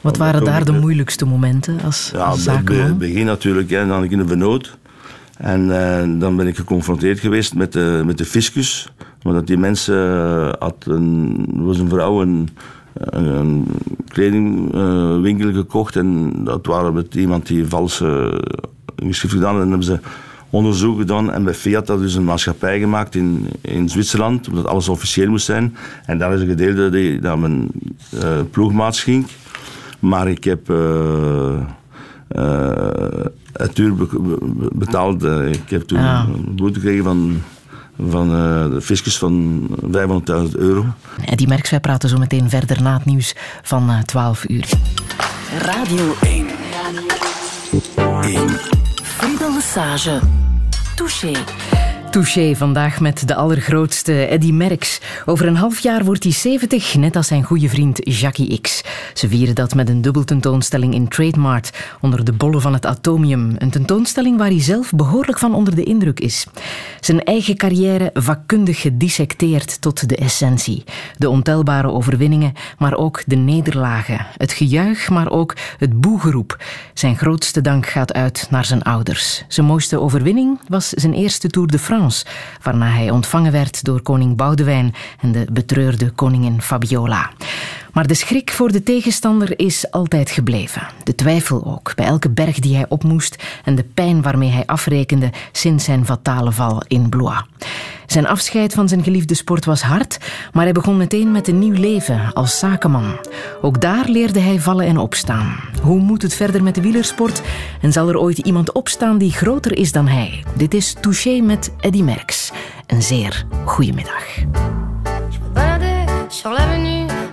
[0.00, 2.84] Wat waren daar de moeilijkste momenten als, ja, als zakenman?
[2.84, 3.70] het begin natuurlijk.
[3.70, 4.76] En dan had ik in een vernoot.
[5.36, 8.88] En uh, dan ben ik geconfronteerd geweest met de, met de fiscus.
[9.22, 9.96] Want die mensen
[10.58, 12.48] had een, was een vrouw een,
[12.94, 13.66] een
[14.08, 15.96] kledingwinkel gekocht.
[15.96, 18.40] En dat waren met iemand die valse
[18.96, 19.52] geschrift gedaan.
[19.52, 19.98] En dan hebben ze
[20.50, 21.32] onderzoek gedaan.
[21.32, 25.44] En bij Fiat dat dus een maatschappij gemaakt in, in Zwitserland, omdat alles officieel moest
[25.44, 25.76] zijn.
[26.06, 27.68] En daar is een gedeelte die, dat mijn
[28.14, 29.26] uh, ploegmaats ging.
[29.98, 30.76] Maar ik heb uh,
[32.36, 32.80] uh,
[33.52, 33.94] het duur
[34.72, 35.22] betaald.
[35.24, 37.42] ik heb toen een boete gekregen van
[38.06, 39.92] van uh, de fiscus van 500.000
[40.52, 40.86] euro.
[41.24, 44.68] En die merks, wij praten zo meteen verder na het nieuws van uh, 12 uur.
[45.58, 46.46] Radio 1.
[48.22, 48.77] 1.
[49.18, 50.20] Friedel Lesage.
[50.96, 51.32] Touché.
[52.10, 55.00] Touché vandaag met de allergrootste Eddy Merckx.
[55.26, 58.82] Over een half jaar wordt hij 70, net als zijn goede vriend Jackie X.
[59.14, 63.54] Ze vieren dat met een dubbeltentoonstelling in Trademark onder de bollen van het atomium.
[63.58, 66.46] Een tentoonstelling waar hij zelf behoorlijk van onder de indruk is.
[67.00, 70.84] Zijn eigen carrière vakkundig gedissecteerd tot de essentie.
[71.16, 74.26] De ontelbare overwinningen, maar ook de nederlagen.
[74.36, 76.64] Het gejuich, maar ook het boegeroep.
[76.94, 79.44] Zijn grootste dank gaat uit naar zijn ouders.
[79.48, 81.96] Zijn mooiste overwinning was zijn eerste Tour de France
[82.62, 87.30] waarna hij ontvangen werd door koning Boudewijn en de betreurde koningin Fabiola.
[87.98, 90.86] Maar de schrik voor de tegenstander is altijd gebleven.
[91.04, 94.66] De twijfel ook, bij elke berg die hij op moest en de pijn waarmee hij
[94.66, 97.42] afrekende sinds zijn fatale val in Blois.
[98.06, 100.18] Zijn afscheid van zijn geliefde sport was hard,
[100.52, 103.18] maar hij begon meteen met een nieuw leven als zakenman.
[103.62, 105.56] Ook daar leerde hij vallen en opstaan.
[105.82, 107.42] Hoe moet het verder met de wielersport?
[107.80, 110.44] En zal er ooit iemand opstaan die groter is dan hij?
[110.56, 112.50] Dit is Touché met Eddy Merckx.
[112.86, 114.24] Een zeer goede middag.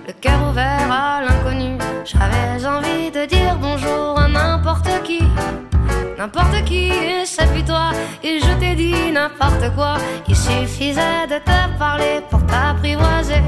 [0.06, 1.78] Le cœur ouvert à l'inconnu.
[2.04, 5.22] J'avais envie de dire bonjour à n'importe qui.
[6.18, 6.92] N'importe qui,
[7.24, 7.90] c'est puis toi,
[8.22, 9.96] et je t'ai dit n'importe quoi.
[10.28, 13.42] Il suffisait de te parler pour t'apprivoiser.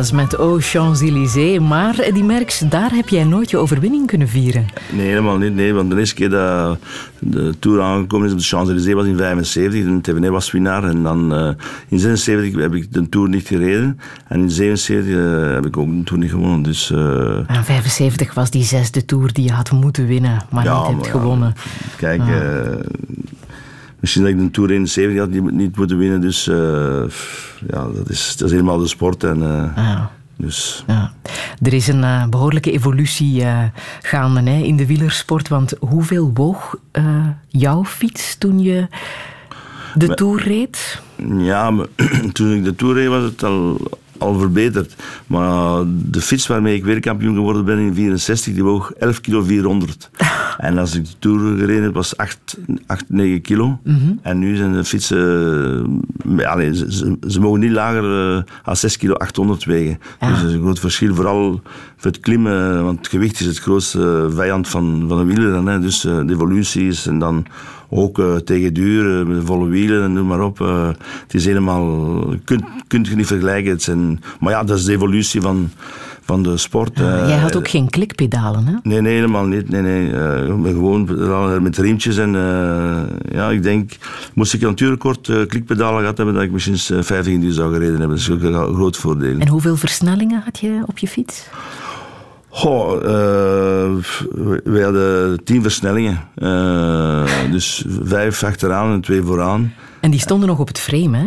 [0.00, 1.58] Zaas met Au Champs-Élysées.
[1.58, 4.66] Maar die Merks, daar heb jij nooit je overwinning kunnen vieren.
[4.92, 5.54] Nee, helemaal niet.
[5.54, 6.78] Nee, want de eerste keer dat
[7.18, 9.84] de Tour aangekomen is op de Champs-Élysées was in 75.
[9.84, 10.84] De TVN was winnaar.
[10.84, 11.50] En dan eh,
[11.88, 14.00] in 76 heb ik de Tour niet gereden.
[14.28, 16.62] En in 77 eh, heb ik ook de Tour niet gewonnen.
[16.62, 20.76] Dus, eh, En 75 was die zesde Tour die je had moeten winnen, maar Ja,
[20.78, 21.54] niet hebt maar ja, gewonnen.
[21.96, 22.36] Kijk, Ah.
[22.36, 22.76] eh,
[24.00, 26.20] misschien dat ik de Tour 71 had niet, niet moeten winnen.
[26.20, 26.50] Dus
[27.70, 29.24] ja, dat is, dat is helemaal de sport.
[29.24, 30.04] En, eh, Ah.
[30.36, 31.12] dus, Ja.
[31.62, 33.62] Er is een eh, behoorlijke evolutie eh,
[34.02, 35.48] gaande hè, in de wielersport.
[35.48, 36.76] Want hoeveel woog
[37.48, 38.86] jouw fiets toen je
[39.94, 41.02] de Maar- Tour reed?
[41.38, 41.86] Ja, maar
[42.32, 43.80] toen ik de Tour reed was het al,
[44.18, 44.94] al verbeterd.
[45.26, 50.10] Maar de fiets waarmee ik wereldkampioen geworden ben in 64, die woog 11 kilo 400.
[50.58, 52.56] En als ik de Tour gereden heb, was 8,
[52.86, 53.78] 8 9 kilo.
[53.84, 54.12] Mhm.
[54.22, 56.00] En nu zijn de fietsen...
[56.38, 59.98] eh, ze, ze, ze mogen niet lager eh, dan 6 kilo 800 wegen.
[60.20, 61.14] Dus dat is een groot verschil.
[61.14, 61.60] Vooral
[61.96, 65.72] voor het klimmen, want het gewicht is het grootste vijand van, van wielrenner.
[65.72, 65.80] Hè.
[65.80, 67.46] Dus eh, de evolutie is en dan
[67.90, 70.60] ook eh, tegen duur, eh, met volle wielen en noem maar op.
[70.60, 70.88] eh,
[71.22, 72.08] het is helemaal...
[72.44, 73.70] Kunt, kunt je niet vergelijken.
[73.70, 75.70] Het zijn, maar ja, dat is de evolutie van,
[76.20, 76.98] van de sport.
[76.98, 78.74] Jij had ook geen klikpedalen, hè?
[78.82, 79.68] Nee, nee, helemaal niet.
[79.68, 80.10] Nee, nee.
[80.72, 82.16] gewoon met riempjes.
[82.16, 82.32] En
[83.32, 83.92] ja, ik denk,
[84.34, 87.72] moest ik natuurrecord eh, klikpedalen gehad hebben, dat ik misschien eh, 50 in die zou
[87.72, 88.16] gereden hebben.
[88.16, 89.38] Dat is ook een groot voordeel.
[89.38, 91.46] En hoeveel versnellingen had je op je fiets?
[92.52, 94.04] Goh, eh,
[94.64, 96.20] wij hadden tien versnellingen.
[96.34, 99.74] Eh, dus vijf achteraan en twee vooraan.
[100.00, 101.26] En die stonden nog op het frame, hè?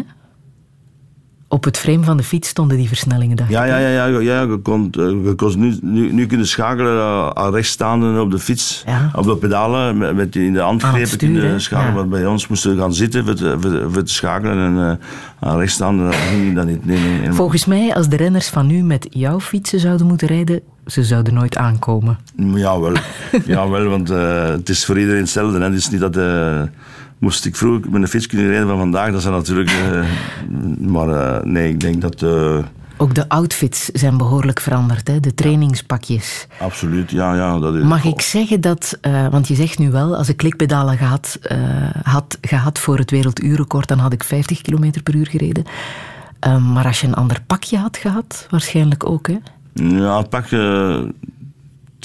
[1.54, 4.20] Op het frame van de fiets stonden die versnellingen, dacht Ja, ik, ja, ja, ja,
[4.20, 8.22] ja je kon, eh, je kon nu, nu, nu kunnen schakelen eh, aan rechts staande
[8.22, 8.84] op de fiets,
[9.16, 11.93] op de pedalen, met, in de handgrepen schakelen.
[11.93, 14.99] Maar bij ons moesten we gaan zitten voor te, voor, voor te schakelen en
[15.39, 16.86] eh, aan rechts staande dat ging dat niet.
[16.86, 17.32] Nee, nee, nee.
[17.32, 21.34] Volgens mij, als de renners van nu met jouw fietsen zouden moeten rijden, ze zouden
[21.34, 22.18] nooit aankomen.
[22.36, 22.93] Ja, wel.
[23.45, 24.08] ja, wel want
[24.58, 25.58] het is voor iedereen hetzelfde.
[25.58, 25.64] Hè.
[25.64, 26.16] Het is niet dat...
[27.24, 29.69] moest ik vroeger met een fiets kunnen rijden van vandaag, dat zou natuurlijk...
[29.69, 30.07] eh,
[30.88, 32.21] maar eh, nee, ik denk dat...
[32.21, 32.57] eh,
[32.97, 35.19] Ook de outfits zijn behoorlijk veranderd, hè?
[35.19, 36.47] de trainingspakjes.
[36.59, 37.59] absoluut, ja, ja.
[37.59, 38.99] Dat is, Mag ik zeggen dat,
[39.32, 41.57] want je zegt nu wel, als ik klikpedalen gehad, eh,
[42.03, 45.63] had gehad voor het werelduurrecord, dan had ik 50 km per uur gereden.
[46.74, 49.38] Maar als je een ander pakje had gehad, waarschijnlijk ook, hè?
[49.74, 50.45] Ja, het pak...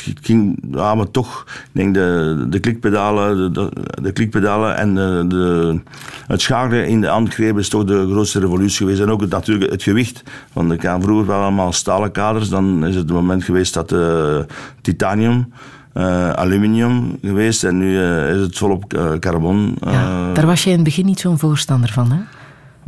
[0.04, 3.70] het ging, ja, maar toch, ik denk de, de klikpedalen, de,
[4.02, 5.80] de, klikpedalen en de, de,
[6.26, 9.00] het schakelen in de handgrepen is toch de grootste revolutie geweest.
[9.00, 10.22] En ook het, natuurlijk het gewicht.
[10.52, 12.48] Want ik had vroeger wel allemaal stalen kaders.
[12.48, 14.38] Dan is het moment geweest dat eh,
[14.80, 15.52] titanium,
[15.92, 17.64] eh, aluminium geweest.
[17.64, 18.84] En nu eh, is het volop
[19.20, 19.76] carbon.
[19.80, 22.18] eh, Daar was jij in het begin niet zo'n voorstander van, hè?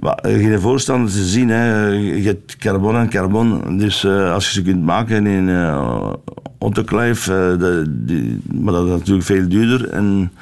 [0.01, 1.49] Maar, eh, geen voorstander te zien.
[1.49, 1.87] Hè.
[1.93, 3.79] Je hebt carbon en carbon.
[3.79, 6.13] Dus eh, als je ze kunt maken in uh,
[6.59, 9.89] autoclave, eh, die- maar dat is natuurlijk veel duurder.
[9.89, 10.33] En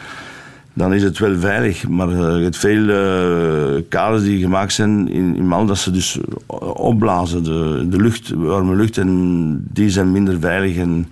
[0.73, 1.89] dan is het wel veilig.
[1.89, 5.91] Maar eh, je hebt veel eh, kaders die gemaakt zijn in, in mal dat ze
[5.91, 6.19] dus
[6.75, 7.45] opblazen.
[7.45, 8.99] De, de lucht, warme lucht.
[8.99, 10.77] En die zijn minder veilig.
[10.77, 11.07] En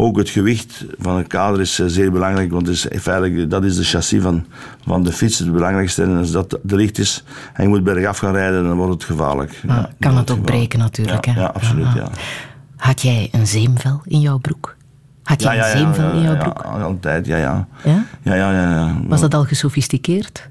[0.00, 2.50] ook het gewicht van een kader is eh, zeer belangrijk.
[2.50, 4.46] Want het is, feitelijk, dat is de chassis van,
[4.86, 5.38] van de fiets.
[5.38, 6.02] Het belangrijkste.
[6.02, 9.04] En als dat te licht is en je moet bergaf gaan rijden, dan wordt het
[9.04, 9.60] gevaarlijk.
[9.66, 10.44] Ja, kan het ook gevaarlijk.
[10.44, 11.40] breken natuurlijk, Ja, hè?
[11.40, 11.92] ja absoluut.
[11.94, 12.08] Ja.
[12.76, 14.76] Had jij een zeemvel in jouw broek?
[15.22, 16.60] Had jij een zeemvel in jouw broek?
[16.64, 17.68] Ja, altijd, ja, ja.
[17.84, 18.04] Ja?
[18.22, 18.70] Ja, ja, ja.
[18.70, 18.96] ja.
[19.06, 20.48] Was dat al gesofisticeerd?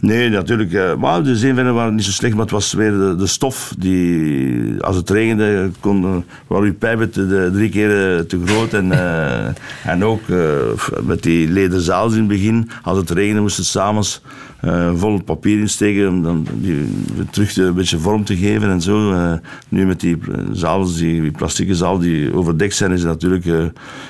[0.00, 0.72] Nee, natuurlijk.
[0.72, 3.74] eh, Maar de zeevennen waren niet zo slecht, maar het was weer de, de stof
[3.78, 8.72] die, als het regende, kon, eh, waren uw pijpen de, drie keer eh, te groot.
[8.72, 8.92] En,
[9.92, 10.20] en ook
[11.02, 14.22] met die leden zaals in het begin, als het regende, moest het s'avonds
[14.60, 16.88] eh vol papier insteken om dan die,
[17.30, 19.12] terug te- een beetje vorm te geven en zo.
[19.12, 19.32] Eh,
[19.68, 20.18] nu met die
[20.52, 23.64] zaals, die, die plastieke zaal die overdekt zijn, is natuurlijk, eh,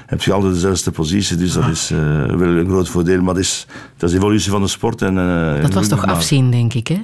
[0.07, 1.37] heb je altijd dezelfde positie.
[1.37, 3.23] Dus dat is eh, wel een groot voordeel.
[3.23, 5.03] Maar dat is, dat is de evolutie van de sport.
[5.03, 5.15] En,
[5.63, 7.01] Dat was toch maar- afzien, denk ik, hè?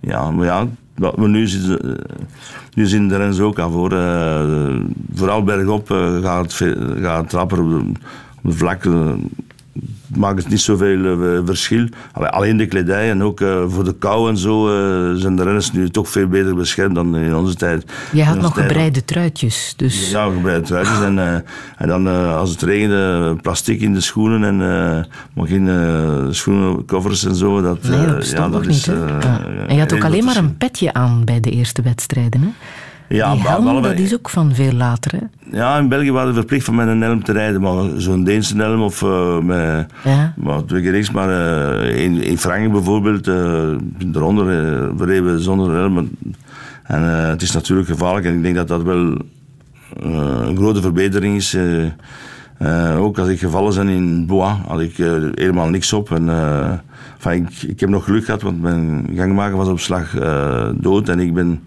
[0.00, 0.66] ja, maar ja,
[1.16, 1.98] maar nu, zitten,
[2.74, 3.90] nu zien de renners ook aan voor.
[5.14, 7.76] vooral bergop eh, gaat, het ve- gaat het rapper op de,
[8.42, 8.84] op de vlak.
[10.16, 11.88] Maakt het niet zoveel eh, verschil.
[12.12, 15.42] Allee, Alleen de kledij en ook eh, voor de kou en zo eh, zijn de
[15.42, 17.84] renners nu toch veel beter beschermd dan in onze tijd.
[18.12, 20.10] Jij In had nog tijd- gebreide truitjes, dus...
[20.10, 21.00] ja, gebreide truitjes.
[21.00, 21.18] En,
[21.76, 22.06] en dan
[22.36, 24.56] als het regende, plastic in de schoenen en
[25.34, 25.68] maar geen
[26.34, 27.60] schoenencovers en zo.
[27.62, 29.40] Dat, Nee, dat ja, dat nog niet, is, eh, Ja.
[29.68, 32.48] En je had ook alleen maar een petje aan bij de eerste wedstrijden, hè?
[33.08, 35.56] Ja, Die helm, dat is ook van veel later, hè?
[35.58, 38.56] Ja, in België waren we verplicht van met een helm te rijden, maar zo'n Deense
[38.56, 40.32] helm of eh, met Ja.
[40.36, 41.10] maar twee keer niks.
[41.10, 43.26] Maar eh, in, in Frankrijk bijvoorbeeld,
[44.14, 46.10] eronder, eh, we reden zonder helm.
[46.82, 49.18] En het is natuurlijk gevaarlijk en ik denk dat dat wel
[49.94, 51.56] een grote verbetering is.
[52.98, 54.96] ook als ik gevallen ben in Bois, had ik
[55.34, 56.10] helemaal niks op.
[56.10, 56.28] En,
[57.14, 60.14] enfin, ik, ik heb nog geluk gehad, want mijn gangmaker was op slag
[60.74, 61.08] dood.
[61.08, 61.60] En ik ben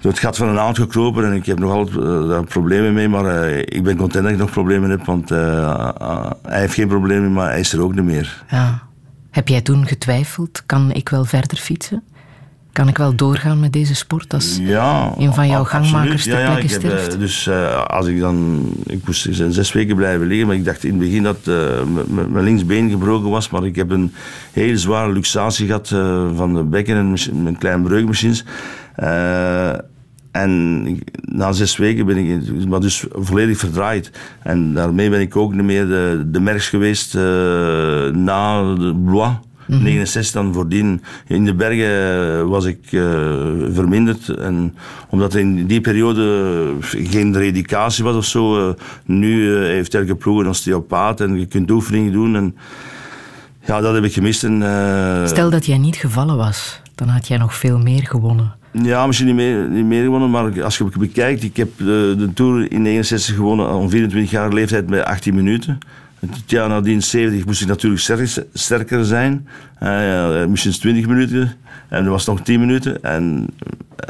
[0.00, 3.08] door het gat van een naald gekropen en ik heb nog altijd daar problemen mee.
[3.08, 6.74] Maar eh, ik ben content dat ik nog problemen heb, want eh, eh, hij heeft
[6.74, 8.44] geen problemen, maar hij is er ook niet meer.
[8.50, 8.82] Ja.
[9.30, 12.02] Heb jij toen getwijfeld, kan ik wel verder fietsen?
[12.72, 16.38] Kan ik wel doorgaan met deze sport als Ja, een van jouw gangmakers ter ja,
[16.40, 17.18] ja, plekke heb?
[17.18, 17.50] Dus
[17.86, 18.62] als ik dan...
[18.86, 21.38] Ik moest zes weken blijven liggen, maar ik dacht in het begin dat
[22.28, 23.50] mijn linksbeen gebroken was.
[23.50, 24.12] Maar ik heb een
[24.52, 28.44] heel zware luxatie gehad eh, van de bekken en mijn- mijn kleine breukmachines.
[29.00, 29.72] Eh,
[30.30, 30.82] en
[31.20, 34.10] na zes weken ben ik maar dus volledig verdraaid.
[34.42, 37.22] En daarmee ben ik ook niet meer de, de merks geweest eh,
[38.12, 39.32] na de Blois.
[39.66, 41.02] 69 dan voordien.
[41.26, 43.00] In de bergen was ik eh,
[43.72, 44.28] verminderd.
[44.28, 44.74] En
[45.08, 48.68] omdat er in die periode geen redicatie was of zo.
[48.68, 48.74] eh,
[49.04, 52.36] nu eh, heeft elke ploeg een osteopaat en je kunt oefeningen doen.
[52.36, 52.56] En,
[53.66, 54.44] ja, dat heb ik gemist.
[54.44, 58.54] En, eh, Stel dat jij niet gevallen was, dan had jij nog veel meer gewonnen.
[58.72, 62.14] Ja, misschien niet meer, niet meer gewonnen, maar als je het bekijkt, ik heb de,
[62.18, 65.78] de Tour in 69 gewonnen, om 24 jaar leeftijd met 18 minuten.
[66.20, 69.46] Het jaar nadien 70 moest ik natuurlijk sterker, sterker zijn,
[69.78, 71.52] Eh, ja, misschien 20 minuten,
[71.88, 73.02] en er was nog 10 minuten.
[73.02, 73.46] En,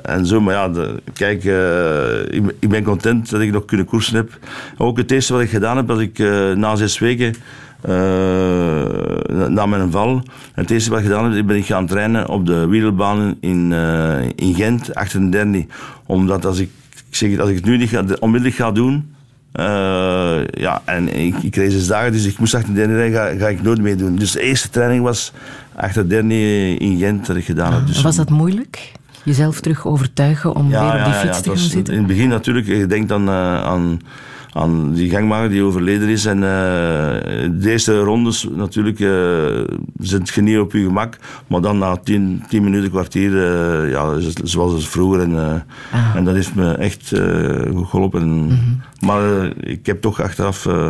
[0.03, 4.15] en zo, maar ja, de- kijk, eh, ik, ben- content dat ik nog kunnen koersen
[4.17, 4.39] heb.
[4.77, 7.35] Ook het eerste wat ik gedaan heb, dat ik eh, na zes weken
[7.83, 10.11] eh, na mijn val.
[10.55, 13.73] En het eerste wat ik gedaan heb, ben ik gaan trainen op de wielerbanen in,
[13.73, 15.67] eh, in Gent, achter een dernie.
[16.07, 16.71] Omdat als ik,
[17.09, 19.15] ik zeg, het, als ik het nu niet ga, onmiddellijk ga doen,
[19.53, 23.19] eh, ja, en ik, ik reed zes dagen, dus ik moest achter de dernie rijden,
[23.19, 24.17] ga, ga ik nooit meer doen.
[24.17, 25.33] Dus de eerste training was
[25.75, 27.87] achter de dernie in Gent dat ik gedaan heb.
[27.87, 28.93] Dus Was dat moeilijk?
[29.25, 31.95] Jezelf terug overtuigen om weer op die fiets het te gaan was zitten?
[31.95, 34.01] In het begin natuurlijk, je denkt dan aan,
[34.53, 36.27] aan die gangmaker die overleden is.
[36.27, 36.51] En eh,
[37.53, 39.65] de eerste rondes natuurlijk uh,
[39.99, 41.17] zit je niet op je gemak.
[41.47, 45.21] Maar dan na tien, tien minuten, kwartier, uh, ja, zoals het vroeger.
[45.21, 45.55] En, uh,
[45.93, 46.17] ah.
[46.17, 48.29] en dat heeft me echt uh, goed geholpen.
[48.29, 48.81] Mm -hmm.
[49.01, 50.89] Maar uh, ik heb toch achteraf uh,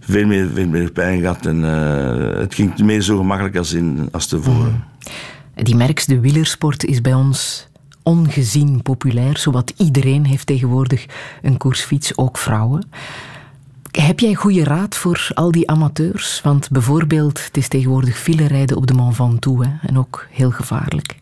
[0.00, 1.46] veel, meer, veel meer pijn gehad.
[1.46, 4.84] En uh, het ging meer zo gemakkelijk als, in, als tevoren.
[5.56, 5.64] Mm.
[5.64, 7.68] Die merks, de wielersport, is bij ons
[8.02, 9.38] ongezien populair.
[9.38, 11.06] Zowat iedereen heeft tegenwoordig
[11.42, 12.88] een koersfiets, ook vrouwen.
[13.90, 16.40] Heb jij goede raad voor al die amateurs?
[16.42, 19.88] Want bijvoorbeeld, het is tegenwoordig file rijden op de Mont Ventoux hè?
[19.88, 21.16] en ook heel gevaarlijk.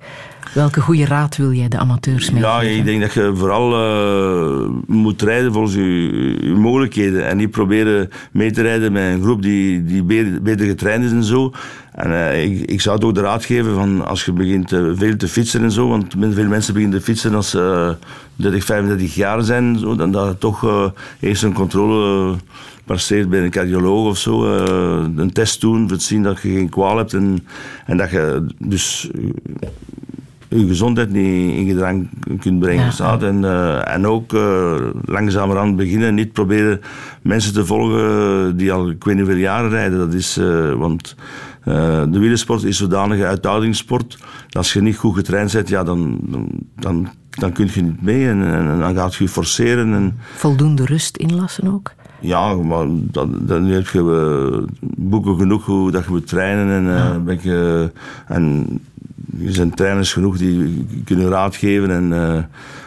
[0.52, 2.66] Welke goede raad wil jij de amateurs meegeven?
[2.66, 7.26] Ja, ik denk dat je vooral uh, moet rijden volgens je, je, mogelijkheden.
[7.26, 11.10] En niet proberen mee te rijden met een groep die, die beter, beter getraind is
[11.10, 11.52] en zo.
[11.92, 14.90] En uh, ik, ik, zou het ook de raad geven van als je begint uh,
[14.94, 15.88] veel te fietsen en zo.
[15.88, 17.96] Want veel mensen beginnen te fietsen als ze
[18.36, 19.78] 30, 35 jaar zijn.
[19.78, 20.90] Zo, dan dat je toch
[21.20, 22.34] eerst een controle
[22.84, 24.44] passeert bij een cardioloog of zo.
[25.16, 27.14] een test doen, voor te zien dat je geen kwaal hebt.
[27.14, 27.46] En,
[27.86, 29.10] en dat je dus
[30.58, 32.84] je gezondheid niet in gedrang kunt brengen.
[32.84, 32.90] Ja.
[32.90, 33.22] Staat.
[33.22, 34.74] En, uh, en ook uh,
[35.04, 36.80] langzamerhand beginnen, niet proberen
[37.22, 39.98] mensen te volgen die al ik weet niet hoeveel jaren rijden.
[39.98, 41.16] Dat is, uh, want
[41.64, 44.18] de wielersport is zodanig uithoudingssport.
[44.50, 46.18] Als je niet goed getraind bent, ja, dan,
[46.76, 49.94] dan, dan, kun je niet mee en, en, en dan gaat je forceren.
[49.94, 51.92] En, Voldoende rust inlassen ook?
[52.20, 57.18] Ja, maar dan, dan heb je boeken genoeg hoe dat je moet trainen en, ja.
[57.18, 57.90] ben je,
[58.26, 58.66] en
[59.46, 61.90] er zijn trainers genoeg die kunnen raad geven.
[61.90, 62.42] En, uh,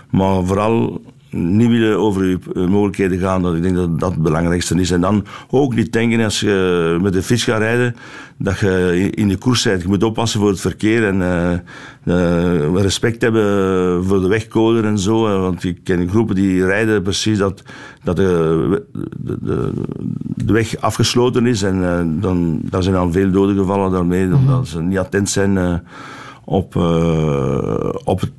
[0.09, 1.01] maar vooral
[1.33, 3.41] niet willen over je mogelijkheden gaan.
[3.41, 4.91] Dat, ik denk dat dat het belangrijkste is.
[4.91, 7.95] En dan ook niet denken als je met de fiets gaat rijden,
[8.37, 9.81] dat je in de koers rijdt.
[9.81, 11.21] Je moet oppassen voor het verkeer en
[12.03, 15.41] uh, respect hebben voor de wegcode en zo.
[15.41, 17.63] Want ik ken groepen die rijden precies dat,
[18.03, 18.83] dat de,
[19.17, 19.71] de,
[20.35, 21.63] de, weg afgesloten is.
[21.63, 24.65] En uh, dan, dan zijn dan veel doden gevallen daarmee, omdat -hmm.
[24.65, 25.81] ze niet attent zijn
[26.45, 26.75] uh, op,
[28.03, 28.31] op het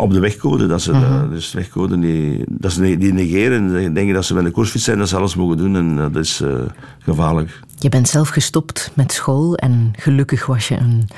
[0.00, 0.66] op de wegcode.
[0.66, 4.34] Dat ze, de, dus de wegcode die, dat ze die negeren en denken dat ze
[4.34, 6.54] met een koersfiets zijn, dat ze alles mogen doen en dat is uh,
[6.98, 7.60] gevaarlijk.
[7.78, 11.08] Je bent zelf gestopt met school en gelukkig was je een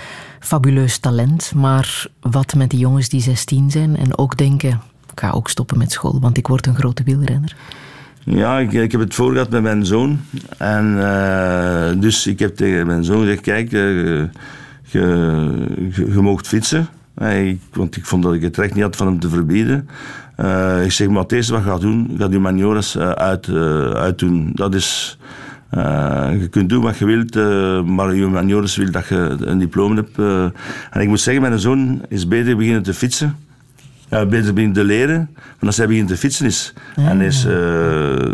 [0.40, 1.52] fabuleus talent.
[1.55, 4.81] Maar wat met die jongens die 16 zijn en ook denken,
[5.12, 7.56] ik ga ook stoppen met school, want ik word een grote wielrenner?
[8.24, 10.20] Ja, ik, ik heb het voor gehad met mijn zoon.
[10.59, 14.23] En uh, dus ik heb tegen mijn zoon gezegd, kijk, uh,
[14.93, 16.86] je, je moogt fietsen.
[17.73, 19.89] Want ik vond dat ik het recht niet had van hem te verbieden.
[20.40, 23.47] Uh, ik zeg, maar het eerste wat je gaat doen, gaat je maniores uh, uit,
[23.47, 24.52] uh, uitdoen.
[24.55, 25.19] Dat is
[25.73, 29.59] Eh, je kunt doen wat je wilt, eh, maar je maniores wil dat je een
[29.59, 30.19] diploma hebt.
[30.19, 30.44] eh.
[30.90, 33.36] en ik moet zeggen, mijn zoon is beter beginnen te fietsen.
[34.13, 35.31] Ja, beter beginnen te leren.
[35.35, 36.73] Want als hij begint te fietsen is.
[36.97, 37.53] En is eh,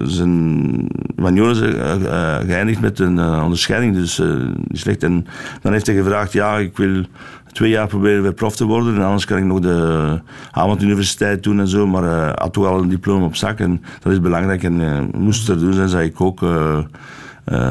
[0.04, 3.94] zijn maniores eh, eh, geëindigd met een eh, onderscheiding.
[3.94, 5.02] Dus niet slecht.
[5.02, 5.26] En
[5.62, 7.04] dan heeft hij gevraagd, ja, ik wil
[7.52, 8.94] twee jaar proberen weer prof te worden.
[8.94, 11.86] En anders kan ik nog de avonduniversiteit doen en zo.
[11.86, 13.58] Maar hij had toch al een diploma op zak.
[13.60, 14.62] En dat is belangrijk.
[14.62, 16.44] En moest er doen zijn, zei ik ook...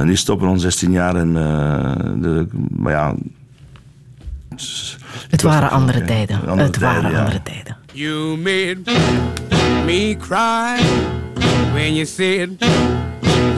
[0.03, 1.15] niet stoppen, rond 16 jaar.
[1.15, 1.33] En,
[2.21, 3.15] de, maar ja...
[5.29, 6.39] Het waren andere tijden.
[6.47, 7.19] andere Het waren ja.
[7.19, 7.76] andere tijden.
[7.97, 8.85] You made
[9.83, 10.79] me cry
[11.73, 12.59] when you said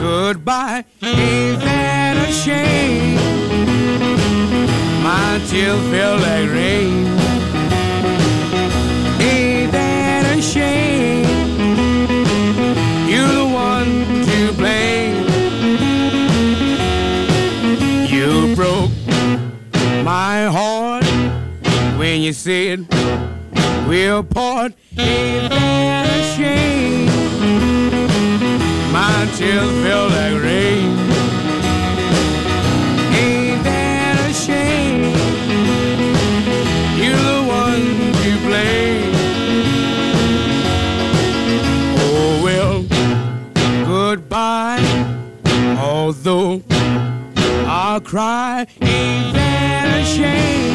[0.00, 0.86] goodbye.
[1.02, 3.16] Ain't that a shame?
[5.04, 7.06] My tears feel like rain.
[9.20, 11.26] Ain't that a shame?
[13.10, 15.18] You're the one to blame.
[18.08, 18.90] You broke
[20.02, 21.04] my heart
[21.98, 22.86] when you said
[23.90, 24.72] we'll part.
[24.96, 27.06] A shame?
[28.92, 30.90] My tears feel like rain.
[33.20, 35.10] Ain't that a shame?
[37.00, 37.86] You're the one
[38.22, 39.14] to blame.
[41.98, 42.76] Oh well,
[43.86, 44.86] goodbye.
[45.80, 46.62] Although
[47.66, 50.69] I'll cry, ain't that a shame?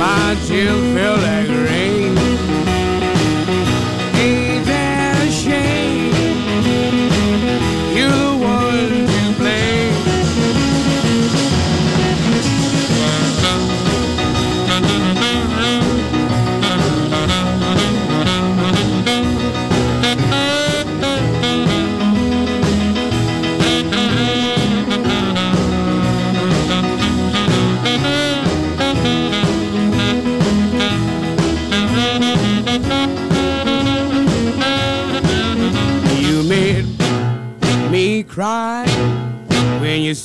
[0.00, 1.59] My tears feel like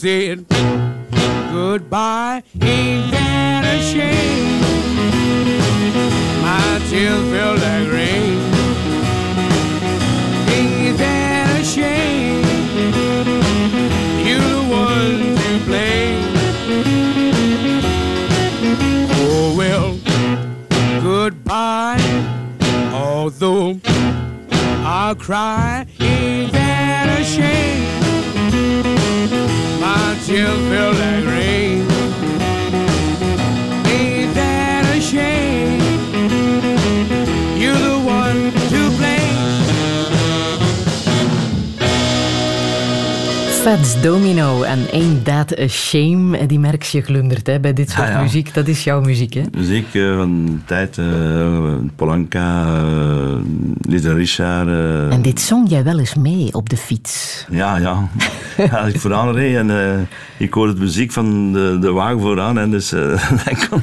[0.05, 0.45] said
[1.51, 2.43] goodbye.
[2.61, 4.61] Ain't that a shame?
[6.43, 8.37] My tears feel like rain.
[10.53, 12.45] Ain't that a shame?
[14.27, 16.21] You're the one to blame.
[19.25, 19.97] Oh well,
[21.01, 21.97] goodbye.
[22.93, 23.79] Although
[24.85, 25.84] I'll cry,
[30.25, 31.34] she'll feel like
[43.65, 46.45] Fats Domino en Ain't That a Shame.
[46.45, 48.21] Die merk je glundert hè, bij dit soort ja.
[48.21, 48.53] muziek.
[48.53, 49.41] Dat is jouw muziek, hè?
[49.57, 53.35] Muziek eh, van tijd, eh, Polanka, uh,
[53.81, 54.67] Little Richard.
[55.11, 57.45] En dit zong jij wel eens mee op de fiets.
[57.49, 58.09] Ja, ja.
[58.57, 62.59] ja als ik vooraan reed en ik hoorde de muziek van de, de wagen vooraan.
[62.59, 62.89] En dus,
[63.45, 63.81] dan kon-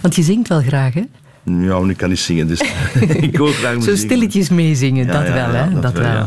[0.00, 1.02] Want je zingt wel graag, hè?
[1.44, 2.60] Ja, ik kan niet zingen, dus
[3.28, 3.90] ik hoor graag muziek.
[3.90, 5.70] Zo stilletjes meezingen, dat wel, hè?
[5.72, 6.26] dat Dat, wel.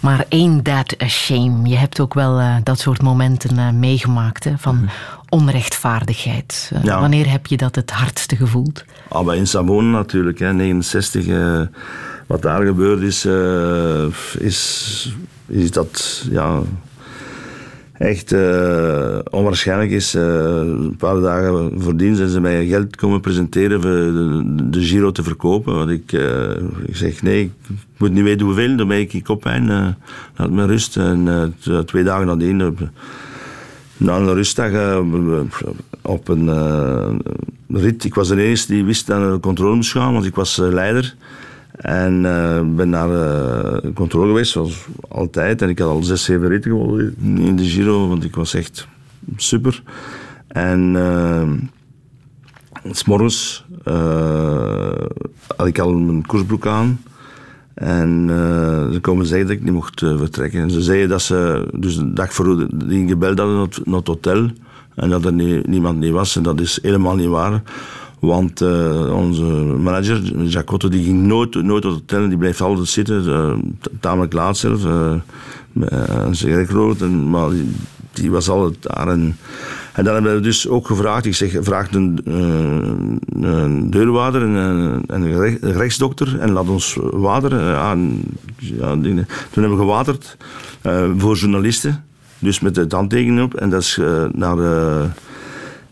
[0.00, 1.68] Maar ain't that a shame?
[1.68, 4.52] Je hebt ook wel eh, dat soort momenten eh, meegemaakt, hè?
[4.58, 4.88] Van
[5.28, 6.70] onrechtvaardigheid.
[6.72, 6.86] Eh, Mhm.
[6.86, 7.00] Ja.
[7.00, 8.84] Wanneer heb je dat het hardste gevoeld?
[9.08, 11.26] Ah, maar in Savone natuurlijk, hè, 69.
[11.26, 11.60] eh,
[12.26, 13.24] wat daar gebeurd is,
[14.38, 15.14] is,
[15.46, 16.60] is dat ja,
[17.98, 20.14] echt eh, onwaarschijnlijk is.
[20.14, 20.22] eh,
[20.56, 25.22] een paar dagen voordien zijn ze mij geld komen presenteren voor de, de Giro te
[25.22, 25.74] verkopen.
[25.74, 26.50] Want ik, eh,
[26.86, 27.50] ik zeg nee, ik
[27.96, 29.96] moet niet weten hoeveel, dan ben ik eh
[30.36, 30.96] laat me rust.
[30.96, 31.54] En
[31.86, 32.76] twee dagen nadien...
[33.96, 35.00] na een rustdag
[36.02, 37.22] op een
[37.68, 38.04] rit.
[38.04, 41.14] Ik was de enige die wist dat een controle moest gaan, want ik was leider.
[41.76, 45.62] En eh, ben naar de controle geweest, zoals altijd.
[45.62, 48.88] En ik had al zes, zeven ritten gewonnen in de Giro, want ik was echt
[49.36, 49.82] super.
[50.46, 51.52] En uh,
[52.90, 54.92] s'morgens uh,
[55.56, 57.00] had ik al mijn koersbroek aan.
[57.74, 60.60] En uh, ze komen zeggen dat ik niet mocht uh, vertrekken.
[60.60, 64.50] En ze zeiden dat ze dus de dag voor die gebeld hadden naar, het hotel.
[64.94, 66.36] En dat er nie, niemand niet was.
[66.36, 67.62] En dat is helemaal niet waar.
[68.26, 69.42] Want uh, onze
[69.82, 72.28] manager, Jacotto, die ging nooit, nooit het hotel.
[72.28, 73.24] Die bleef altijd zitten.
[73.24, 73.52] Uh,
[74.00, 74.84] tamelijk laat zelf.
[74.84, 75.12] Uh,
[76.32, 77.00] een.
[77.00, 77.48] En, maar
[78.12, 79.36] die, was altijd daar.
[79.92, 84.48] En dan hebben we dus ook gevraagd, ik zeg, vraag een, eh, een deurwaarder en
[84.54, 87.60] een, en een rech- een rechtsdokter en laat ons wateren.
[87.60, 88.20] eh, aan,
[88.56, 89.26] ja, dingen.
[89.50, 90.36] Toen hebben we gewaterd
[90.82, 92.04] eh, voor journalisten,
[92.38, 93.54] dus met de handtekening op.
[93.54, 94.58] En dat is eh, naar...
[94.58, 95.04] eh,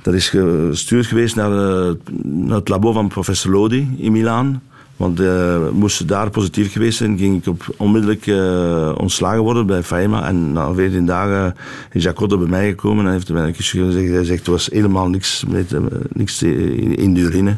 [0.05, 4.63] dat is gestuurd geweest naar, eh, naar het labo van professor Lodi in Milaan.
[4.97, 9.83] Want eh moest daar positief geweest zijn, ging ik op onmiddellijk eh, ontslagen worden bij
[9.83, 10.29] Faima.
[10.29, 11.55] En na 14 dagen
[11.93, 14.13] is Jacotto bij mij gekomen en heeft mij een kusje gezegd.
[14.13, 15.77] Hij zegt, er was helemaal niks, met,
[16.13, 17.57] niks in de urine.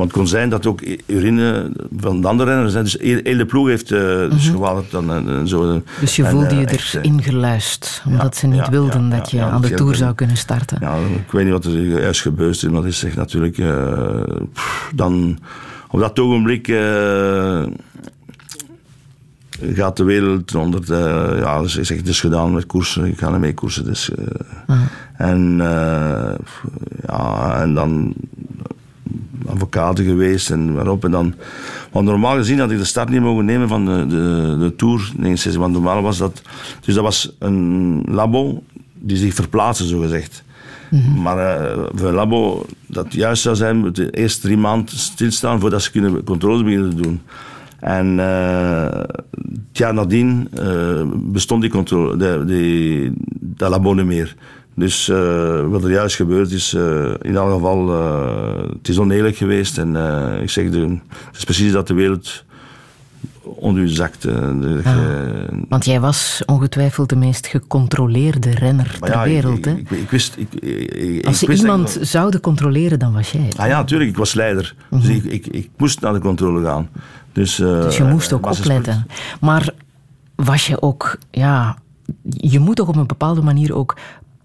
[0.00, 2.74] Want het kon zijn dat ook urine van de andere renners...
[2.74, 4.52] hè, Dus heel de ploeg heeft eh dus Mhm.
[4.52, 5.82] gewaterd dan, en, en zo.
[6.00, 9.08] Dus je En, voelde je eh, echt, eh, erin geluisterd, omdat ze niet ja, wilden
[9.08, 10.78] ja, dat je aan de Tour zou kunnen starten.
[10.80, 10.94] Ja,
[11.26, 13.58] ik weet niet wat er juist gebeurd is, maar het is echt natuurlijk...
[13.58, 14.22] eh,
[14.52, 15.38] pff, dan,
[15.90, 17.62] op dat ogenblik eh,
[19.74, 20.86] gaat de wereld onder...
[20.86, 23.84] De, ja, dus ik zeg, het is gedaan met koersen, ik ga niet mee koersen.
[23.84, 24.24] Dus, eh,
[24.66, 24.76] Ah.
[25.16, 26.34] En, eh,
[27.06, 28.14] ja, en dan
[29.50, 31.04] advocaten geweest en waarop.
[31.04, 31.34] En dan,
[31.92, 35.12] want normaal gezien had ik de start niet mogen nemen van de, de, de Tour
[35.16, 36.42] 69, want normaal was dat...
[36.80, 38.62] Dus dat was een labo
[38.94, 40.42] die zich verplaatste, zo gezegd.
[41.16, 45.60] Maar eh, voor een labo dat juist zou zijn, moet de eerste drie maanden stilstaan
[45.60, 47.20] voordat ze kunnen controles beginnen te doen.
[47.80, 54.36] En eh, het jaar nadien eh, bestond die controle, de, die, dat labo niet meer.
[54.80, 59.36] Dus eh, wat er juist gebeurd is, eh, in elk geval, eh, het is oneerlijk
[59.36, 59.78] geweest.
[59.78, 59.96] En
[60.42, 60.80] ik zeg, de,
[61.26, 62.44] het is precies dat de wereld
[63.42, 64.22] onder u zakt.
[64.22, 69.64] de- eh, Want jij was ongetwijfeld de meest gecontroleerde renner ter ja, wereld.
[69.64, 69.70] hè?
[69.70, 70.36] Ik, ik, ik wist...
[70.36, 73.58] Ik, Als ze wist dat ik iemand zouden controleren, dan was jij het.
[73.58, 74.10] Ah ja, natuurlijk.
[74.10, 74.74] Ik was leider.
[74.90, 76.88] Dus ik, ik, ik moest naar de controle gaan.
[77.32, 79.06] Dus, Dus je moest ook opletten.
[79.40, 79.70] Maar
[80.34, 81.76] was je ook, ja,
[82.30, 83.96] je moet toch op een bepaalde manier ook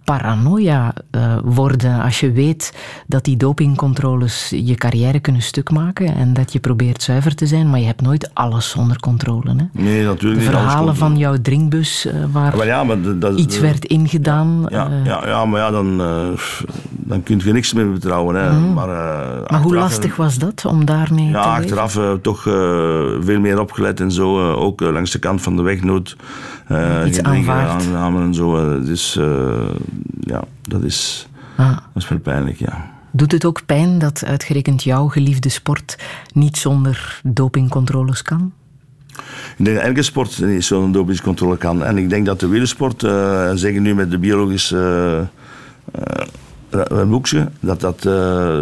[0.06, 2.74] paranoia eh, worden als je weet
[3.08, 7.70] dat die dopingcontroles je carrière kunnen stuk maken en dat je probeert zuiver te zijn,
[7.70, 9.50] maar je hebt nooit alles onder controle.
[9.56, 9.82] Hè?
[9.84, 10.56] Nee, natuurlijk De niet.
[10.56, 14.66] alles verhalen van jouw drinkbus eh, waar Maar ja, maar dat- iets werd ingedaan.
[14.70, 16.40] Ja, eh, ja, ja, maar ja, dan, eh,
[16.90, 18.36] dan kun je niks meer betrouwen.
[18.36, 18.52] Hè.
[18.52, 18.74] Mhm.
[18.74, 22.54] Maar, eh, maar hoe lastig was dat om daarmee Ja, te achteraf eh, toch eh,
[23.20, 24.40] veel meer opgelet en zo.
[24.52, 26.16] eh, ook eh, langs de kant van de weg nooit
[26.68, 27.86] eh, Iets aanvaard.
[28.16, 28.56] en zo.
[28.58, 28.86] eh.
[28.86, 29.26] dus eh,
[30.20, 31.78] ja, dat is, Ah.
[31.94, 32.94] dat is wel pijnlijk, ja.
[33.12, 35.98] Doet het ook pijn dat uitgerekend jouw geliefde sport
[36.34, 38.52] niet zonder dopingcontroles kan?
[39.58, 41.84] Ik denk dat elke sport niet zo'n dopingscontrole kan.
[41.84, 45.28] En ik denk dat de wielersport, en zeker nu met de biologische
[46.70, 48.02] eh, boekje, dat, dat,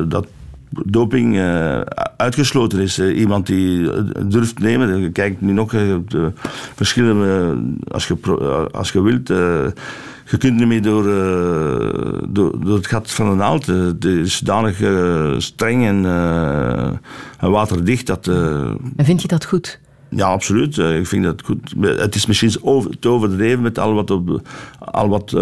[0.09, 0.27] dat
[0.69, 1.39] doping
[2.17, 2.99] uitgesloten is.
[2.99, 3.89] Iemand die
[4.25, 6.31] durft nemen, je kijkt nu nog de
[6.75, 7.57] verschillende,
[7.87, 8.15] als je,
[8.71, 9.31] als je wilt,
[10.29, 13.69] je kunt door, eh, door, door het gat van een naald.
[13.69, 16.05] Eh, Het is zodanig eh, streng en,
[17.39, 18.27] en waterdicht dat...
[18.27, 19.79] En vind je dat goed?
[20.09, 20.77] ja, absoluut.
[20.77, 21.73] Ik vind dat goed.
[21.79, 24.41] Het is misschien over, te overdreven met al wat, op,
[24.79, 25.35] al wat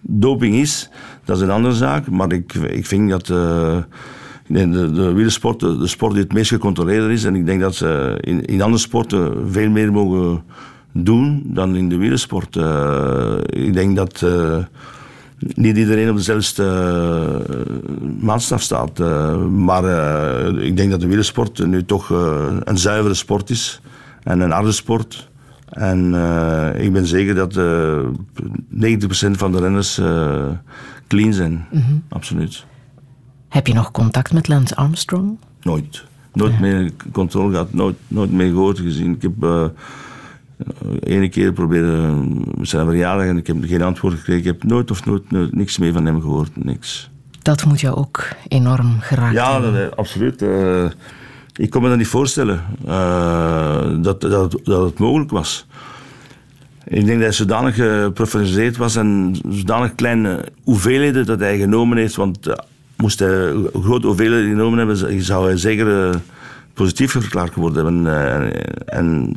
[0.00, 0.90] doping is.
[1.24, 2.10] Dat is een andere zaak.
[2.10, 3.84] Maar ik, ik vind dat de,
[4.46, 7.24] de, de wielersport de, de sport die het meest gecontroleerd is.
[7.24, 10.42] En ik denk dat ze in, in andere sporten veel meer mogen
[10.92, 12.56] doen dan in de wielersport.
[12.56, 14.22] Eh, ik denk dat...
[14.22, 14.56] eh,
[15.54, 18.98] niet iedereen op dezelfde eh, maatstaf staat.
[19.50, 19.84] maar
[20.58, 22.10] ik denk dat de wielersport nu toch
[22.64, 23.80] een zuivere sport is.
[24.22, 25.28] En een harde sport.
[25.68, 26.14] En
[26.76, 27.98] ik ben zeker dat eh
[28.74, 30.00] 90% van de renners
[31.06, 31.66] clean zijn.
[31.70, 31.82] Mhm.
[32.08, 32.64] Absoluut.
[33.48, 35.38] Heb je nog contact met Lance Armstrong?
[35.62, 36.04] Nooit.
[36.32, 39.14] Nooit meer controle gehad, nooit, nooit meer gehoord gezien.
[39.14, 39.72] Ik heb
[41.00, 42.24] ene keer proberen,
[42.58, 44.40] we zijn verjaardag en ik heb geen antwoord gekregen.
[44.40, 47.10] Ik heb nooit of nooit, nooit niks meer van hem gehoord, niks.
[47.42, 49.72] Dat moet jou ook enorm geraakt Ja, hebben.
[49.72, 50.42] dat, eh, absoluut.
[50.42, 50.84] Eh,
[51.56, 55.66] ik kon me dat niet voorstellen eh, dat, dat, dat het mogelijk was.
[56.84, 62.16] Ik denk dat hij zodanig geprofessionaliseerd was en zodanig kleine hoeveelheden dat hij genomen heeft.
[62.16, 62.54] Want eh,
[62.96, 66.16] moest hij grote hoeveelheden genomen hebben, zou hij zeker eh,
[66.74, 68.06] positief verklaard geworden.
[68.06, 68.48] Eh,
[68.84, 69.34] en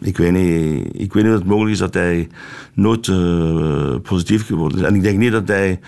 [0.00, 2.28] ik weet, niet, ik weet niet of het mogelijk is dat hij
[2.74, 4.84] nooit eh, positief geworden is.
[4.84, 5.80] En ik denk niet dat hij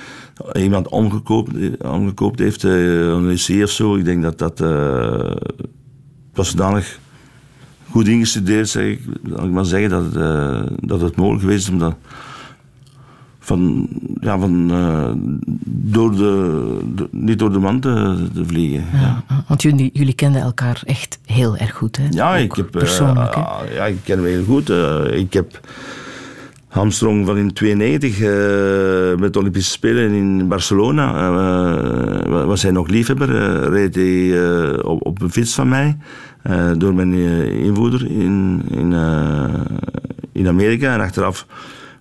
[0.52, 3.96] iemand omgekoopt, omgekoopt heeft, eh, een lycée of zo.
[3.96, 5.36] Ik denk dat dat eh,
[6.34, 6.98] was zodanig
[7.90, 10.12] goed ingestudeerd, zeg ik, ik maar zeggen, dat,
[10.80, 11.96] dat het mogelijk geweest is om dat
[13.48, 13.88] van,
[14.20, 15.10] ja, van eh,
[15.66, 16.62] door de,
[16.94, 18.84] de- niet door de man te, te vliegen.
[18.92, 19.22] Ja.
[19.48, 22.06] Want jullie, jullie kenden elkaar echt heel erg goed, hè?
[22.10, 22.66] Ja, Ook ik heb...
[22.66, 23.74] eh, Persoonlijk, hè?
[23.74, 24.70] ja, ik ken hem heel goed.
[24.70, 25.60] Eh, ik heb
[26.68, 32.88] Armstrong van in 92 eh, met de Olympische Spelen in Barcelona eh, was hij nog
[32.88, 33.36] liefhebber.
[33.36, 35.96] eh, reed hij eh, op, op een fiets van mij
[36.42, 39.44] eh, door mijn eh, invoerder in, in, eh,
[40.32, 40.94] in Amerika.
[40.94, 41.46] En achteraf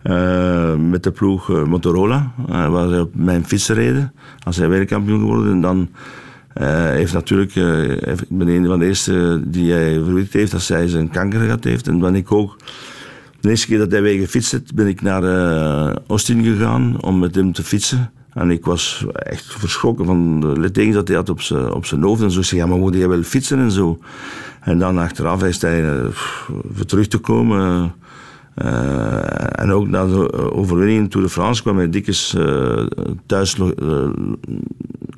[0.02, 4.14] eh, met de ploeg eh, Motorola, eh, waar hij op mijn fiets reden.
[4.44, 5.52] Als hij wereldkampioen geworden.
[5.52, 5.90] En dan
[6.90, 11.10] heeft natuurlijk, ik ben een van de eerste die hij verwittigd heeft dat hij zijn
[11.10, 11.88] kanker gehad heeft.
[11.88, 12.58] En ben ik ook
[13.40, 15.24] de eerste keer dat hij weer gefietst heeft, ben ik naar
[16.08, 18.12] Austin gegaan om met hem te fietsen.
[18.34, 22.04] En ik was echt verschrokken van de littekens dat hij had op zijn, op zijn
[22.04, 22.22] hoofd.
[22.22, 24.00] En zo zei ja, maar moet jij wel fietsen en zo?
[24.62, 26.10] En dan achteraf is hij
[26.74, 27.94] voor terug te komen.
[28.58, 32.86] Eh, en ook na de overwinning in Tour de France kwam hij dikwijls eh,
[33.26, 34.10] thuis lo- eh,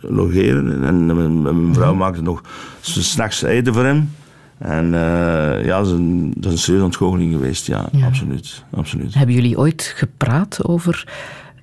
[0.01, 0.83] logeren.
[0.83, 2.41] En mijn, vrouw maakte nog
[2.81, 4.09] s- s'nachts eten voor hem.
[4.57, 8.05] En eh, ja, dat is, een, dat is een serieuze ontgoocheling geweest, ja, Ja.
[8.05, 8.63] absoluut.
[8.71, 9.13] absoluut.
[9.13, 11.03] Hebben jullie ooit gepraat over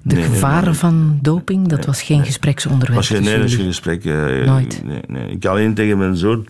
[0.03, 1.69] de Nee, gevaren van doping?
[1.69, 4.05] Dat was geen gespreksonderwerp Was geen, nee, dat is geen gesprek.
[4.05, 4.83] eh, Nooit.
[4.85, 5.31] Nee, nee.
[5.31, 6.47] Ik alleen tegen mijn zoon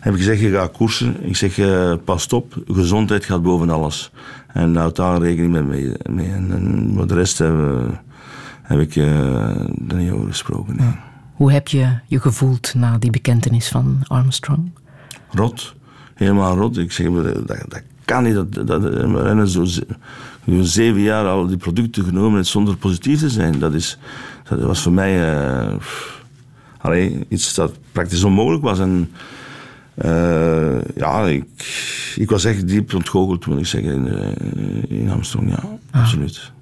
[0.00, 1.16] heb ik gezegd, je gaat koersen.
[1.20, 4.10] Ik zeg, eh, pas op, gezondheid gaat boven alles.
[4.56, 5.62] En houd daar rekening mee.
[5.62, 6.26] mee, mee.
[6.32, 7.94] En, en de rest hebben, we-
[8.62, 10.76] heb ik eh er niet over gesproken.
[10.76, 10.94] nee.
[11.34, 14.70] Hoe heb je je gevoeld na die bekentenis van Armstrong?
[15.30, 15.74] Rot.
[16.14, 16.78] Helemaal rot.
[16.78, 18.34] Ik zeg, maar, dat, dat kan niet.
[18.34, 18.84] Dat, dat,
[19.22, 19.86] rennen zo, ze-
[20.48, 23.58] zo zeven jaar al die producten genomen zonder positief te zijn.
[23.58, 23.98] Dat, is,
[24.48, 25.74] dat was voor mij eh,
[26.78, 28.78] allee, iets dat praktisch onmogelijk was.
[28.78, 29.10] En
[29.96, 31.44] eh, ja, ik,
[32.16, 35.50] ik was echt diep ontgoocheld, moet ik zeggen, in, eh, in Armstrong.
[35.50, 36.52] Ja, absoluut.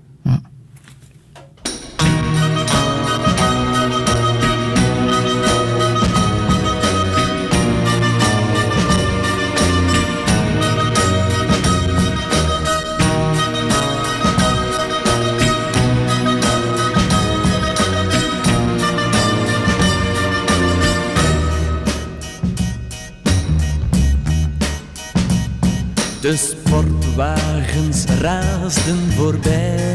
[26.35, 29.95] De sportwagens raasden voorbij.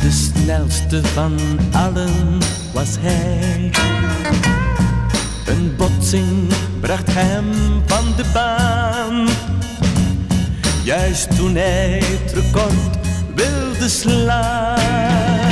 [0.00, 1.38] De snelste van
[1.72, 2.38] allen
[2.72, 3.70] was hij.
[5.46, 7.44] Een botsing bracht hem
[7.86, 9.28] van de baan.
[10.84, 12.98] Juist toen hij het record
[13.34, 15.43] wilde slaan.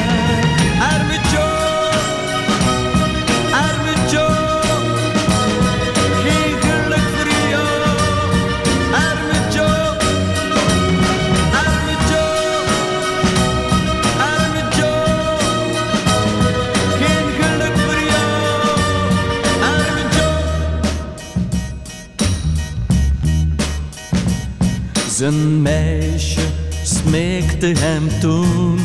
[25.22, 26.40] Zijn meisje
[26.84, 28.78] smeekte hem toen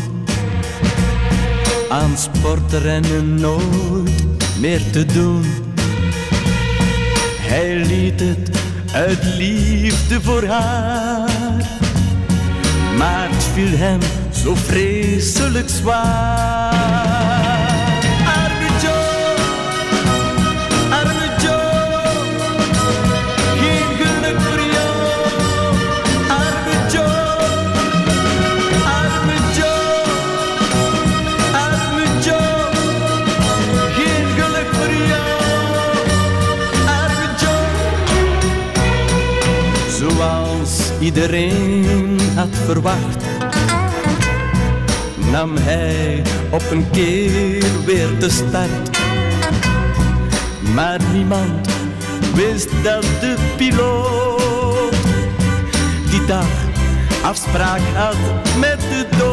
[1.90, 5.46] aan sportrennen nooit meer te doen.
[7.42, 8.50] Hij liet het
[8.94, 11.66] uit liefde voor haar,
[12.98, 14.00] maar het viel hem
[14.32, 16.57] zo vreselijk zwaar.
[41.08, 43.24] Iedereen had verwacht,
[45.32, 48.98] nam hij op een keer weer de start.
[50.74, 51.68] Maar niemand
[52.34, 54.96] wist dat de piloot
[56.10, 56.52] die dag
[57.24, 58.18] afspraak had
[58.60, 59.27] met de dood.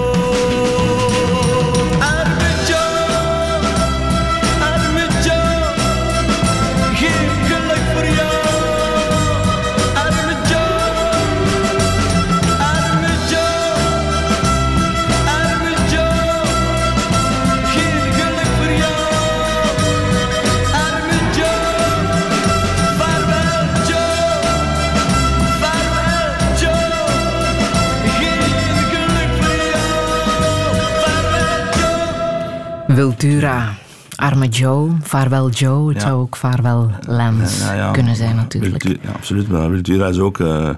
[32.95, 33.75] Wiltura,
[34.17, 35.89] Arme Joe, Vaarwel Joe.
[35.89, 36.09] Het Ja.
[36.09, 37.91] zou ook Vaarwel Ja, ja.
[37.91, 38.97] kunnen zijn natuurlijk.
[39.15, 39.49] Absoluut.
[39.49, 40.69] Maar Wiltura is ook eh,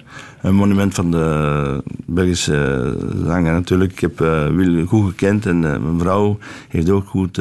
[0.43, 3.47] een monument van de Belgische eh, zang.
[3.47, 6.39] En natuurlijk, ik heb eh, Wil goed gekend en mijn vrouw
[6.69, 7.37] heeft ook goed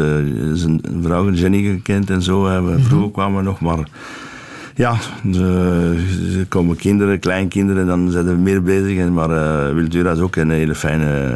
[0.53, 2.43] zijn vrouw Jenny gekend en zo.
[2.65, 3.87] We- Vroeger kwamen we nog maar
[4.75, 4.95] Ja,
[5.33, 8.97] er komen kinderen, kleinkinderen, dan zijn we meer bezig.
[8.97, 11.31] En, maar eh Wiltura is ook een hele fijne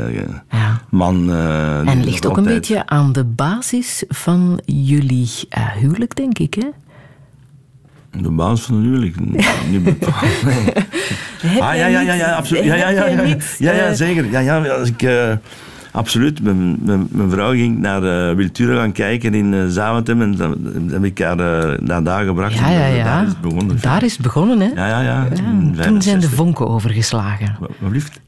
[0.89, 1.29] man.
[1.31, 6.53] eh, En ligt ook een beetje aan de basis van jullie eh, huwelijk, denk ik,
[6.53, 6.67] hè?
[8.21, 9.15] De baas van de huwelijk.
[9.69, 11.61] Niet bepaald, nee.
[11.61, 12.63] Ah, ja, ja, ja, ja, absoluut.
[12.63, 14.31] Ja, ja, ja, ja, ja, ja, eh, zeker.
[14.31, 15.01] Ja, ja, als ik,
[15.91, 16.43] absoluut.
[16.43, 20.55] Mijn, mijn, mijn vrouw ging naar eh Wiltura gaan kijken in eh Zaventem en dan,
[20.59, 22.53] dan heb ik haar eh, naar daar gebracht.
[22.53, 23.03] Ja, En, ja, eh, ja.
[23.03, 23.77] Daar is het begonnen.
[23.81, 24.67] Daar is het begonnen, hè?
[24.67, 25.27] Ja, ja, ja.
[25.27, 26.29] Toen zijn de 65.
[26.29, 27.57] vonken overgeslagen.
[27.59, 27.71] Wat?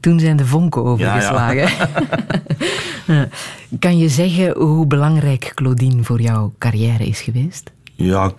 [0.00, 1.68] Toen zijn de vonken overgeslagen.
[3.06, 3.28] Ja.
[3.78, 7.70] kan je zeggen hoe belangrijk Claudine voor jouw carrière is geweest?
[7.94, 8.32] Ja,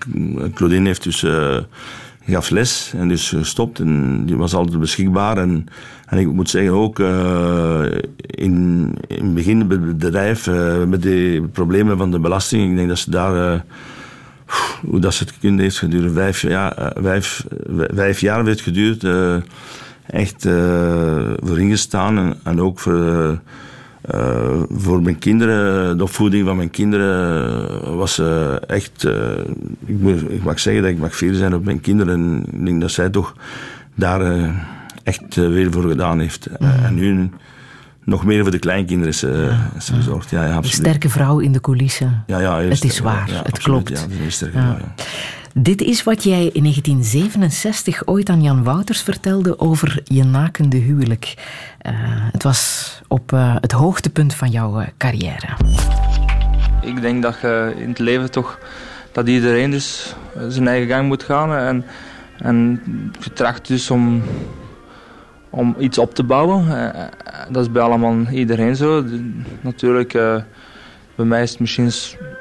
[0.54, 1.58] Claudine heeft dus, eh,
[2.28, 5.38] gaf les en dus gestopt en die was altijd beschikbaar.
[5.38, 5.66] En,
[6.06, 7.84] en ik moet zeggen ook eh,
[8.26, 12.76] in, in het begin bij het bedrijf eh, met de problemen van de belasting, ik
[12.76, 13.60] denk dat ze daar, eh,
[14.86, 17.46] hoe dat ze het kunnen heeft gedurende vijf, ja, eh, vijf,
[17.94, 19.36] vijf jaar het geduurd, eh,
[20.06, 23.40] echt eh, voor ingestaan en, en ook voor...
[24.04, 29.04] eh, voor mijn kinderen, de opvoeding van mijn kinderen, was eh, echt.
[29.04, 29.30] eh,
[29.86, 32.14] ik, moet, ik mag zeggen dat ik mag fier zijn op mijn kinderen.
[32.14, 33.36] En ik denk dat zij toch
[33.96, 34.52] daar
[35.04, 36.46] echt veel voor gedaan heeft.
[36.46, 37.30] Eh, en nu
[38.06, 40.30] nog meer voor de kleinkinderen is, ze- is ze bezorgd.
[40.30, 40.88] Ja, ja, Een absoluut.
[40.88, 42.24] sterke vrouw in de coulissen.
[42.28, 43.90] Ja, ja, het is waar, ja, het absoluut, klopt.
[43.90, 44.64] Ja, dat is een heel sterke Ja.
[44.64, 45.04] vrouw, ja.
[45.62, 51.34] Dit is wat jij in 1967 ooit aan Jan Wouters vertelde over je nakende huwelijk.
[51.84, 51.94] Eh,
[52.32, 55.48] het was op eh, het hoogtepunt van jouw eh, carrière.
[56.82, 58.60] Ik denk dat je in het leven toch
[59.12, 60.16] dat iedereen dus
[60.48, 61.86] zijn eigen gang moet gaan en,
[62.38, 62.82] en
[63.20, 64.24] je tracht dus om,
[65.50, 66.68] om iets op te bouwen.
[67.50, 69.04] Dat is bij allemaal iedereen zo.
[69.62, 70.12] Natuurlijk,
[71.16, 71.92] bij mij is het misschien,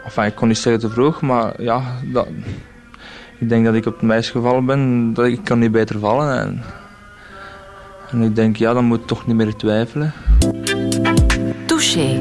[0.05, 2.29] enfin, ik kon niet zeggen te vroeg, maar ja, dat,
[3.39, 6.39] ik denk dat ik op het meisje gevallen ben, dat ik kan niet beter vallen.
[6.39, 6.63] En,
[8.13, 10.13] en ik denk, ja, dan moet ik toch niet meer twijfelen.
[11.67, 12.21] Touché.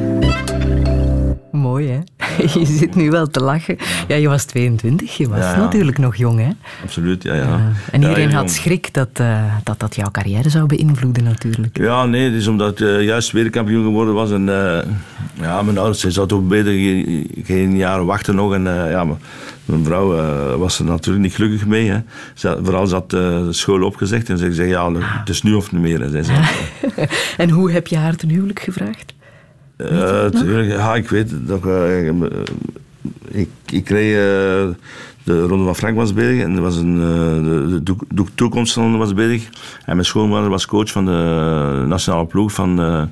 [1.51, 1.99] Mooi, hè?
[2.59, 3.77] Je zit nu wel te lachen.
[4.07, 5.57] Ja, je was 22, je was Ja, ja.
[5.57, 6.49] natuurlijk nog jong, hè?
[6.83, 7.33] Absoluut, ja.
[7.33, 7.71] ja.
[7.91, 11.77] En iedereen had schrik dat, eh, dat dat jouw carrière zou beïnvloeden, natuurlijk.
[11.77, 14.31] Ja, nee, het is omdat ik eh, juist wereldkampioen geworden was.
[14.31, 14.87] En eh,
[15.41, 18.53] ja, mijn ouders zij zouden ook beter geen, geen jaar wachten nog.
[18.53, 19.17] En eh, ja, maar
[19.71, 21.89] mijn vrouw eh, was er natuurlijk niet gelukkig mee.
[21.89, 21.99] Hè.
[22.33, 25.53] Ze, vooral ze had eh, de school opgezegd en ze zei, ja, het is nu
[25.53, 26.09] of niet meer.
[26.09, 26.33] zei ze.
[27.37, 29.13] En hoe heb je haar ten huwelijk gevraagd?
[29.77, 32.15] Eh, tuurlijk, ja, ik weet dat ik, eh, eh,
[33.71, 34.75] ik, kreeg eh,
[35.23, 39.13] de Ronde van Frank was bezig en was een, eh, de, de Doek toekomstronde was
[39.13, 39.49] bezig.
[39.85, 43.03] En mijn schoonvader was coach van de nationale ploeg van, eh,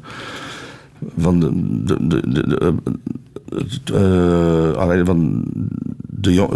[1.17, 1.49] van de,
[1.83, 2.47] de, de, de,
[3.83, 5.43] de, eh, van
[6.21, 6.49] de, jong,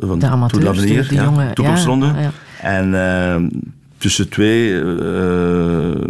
[0.00, 2.06] van, De amateurs, de de- de jonge- toekomstronde.
[2.06, 2.30] ja.
[2.60, 3.58] En eh,
[3.98, 6.04] tussen twee eh,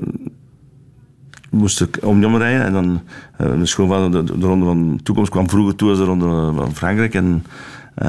[1.50, 2.64] moest ik om rijden.
[2.66, 3.00] En dan,
[3.36, 6.74] eh, mijn schoonvader, de, de ronde van toekomst kwam vroeger toe als de ronde van
[6.74, 7.14] Frankrijk.
[7.14, 7.44] En
[7.94, 8.08] eh,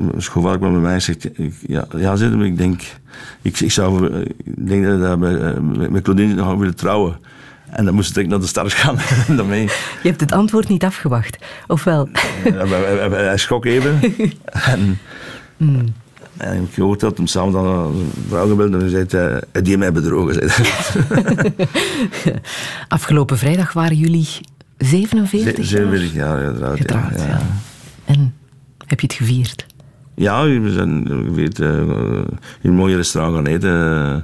[0.00, 2.80] mijn schoonvader kwam bij mij en zegt, ik- ja, ja zei hij, ik denk,
[3.42, 4.14] ik, ik zou,
[4.44, 5.18] ik denk dat
[5.90, 7.16] met Claudine nog willen trouwen.
[7.70, 8.96] En dan moest ik naar de start gaan.
[9.36, 9.62] daarmee,
[10.02, 12.08] Je hebt het antwoord niet afgewacht, of wel?
[13.10, 14.00] hij, schrok even.
[14.72, 14.98] en,
[15.56, 15.84] Hmm.
[16.36, 19.10] en ik gehoord dat hem samen dan een vrouw gebeld en hij zei, eh,
[19.52, 20.50] hij heeft mij bedrogen.
[22.88, 24.28] Afgelopen vrijdag waren jullie
[24.76, 25.66] 47 jaar?
[25.66, 26.78] 47 jaar getrouwd.
[26.78, 27.28] Getrouwd, ja, ja.
[27.28, 27.40] ja.
[28.04, 28.34] En
[28.86, 29.66] heb je het gevierd?
[30.14, 31.06] Ja, we zijn
[31.60, 31.66] eh,
[32.60, 33.70] in een mooie restaurant gaan eten.
[33.70, 34.16] eh,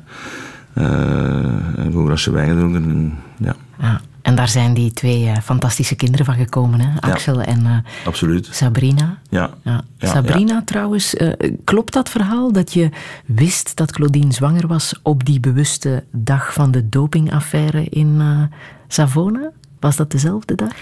[0.75, 2.83] eh, en een glasje wijn gedronken.
[2.85, 4.01] En, ja, Ja.
[4.23, 7.01] En daar zijn die twee eh, fantastische kinderen van gekomen, hè?
[7.01, 8.49] Axel en eh, absoluut.
[8.51, 9.19] Sabrina.
[9.31, 9.51] Ja.
[9.63, 9.83] Ja.
[9.99, 12.91] Sabrina trouwens, eh, klopt dat verhaal dat je
[13.27, 18.43] wist dat Claudine zwanger was op die bewuste dag van de dopingaffaire in eh,
[18.89, 19.51] Savona?
[19.81, 20.73] Was dat dezelfde dag?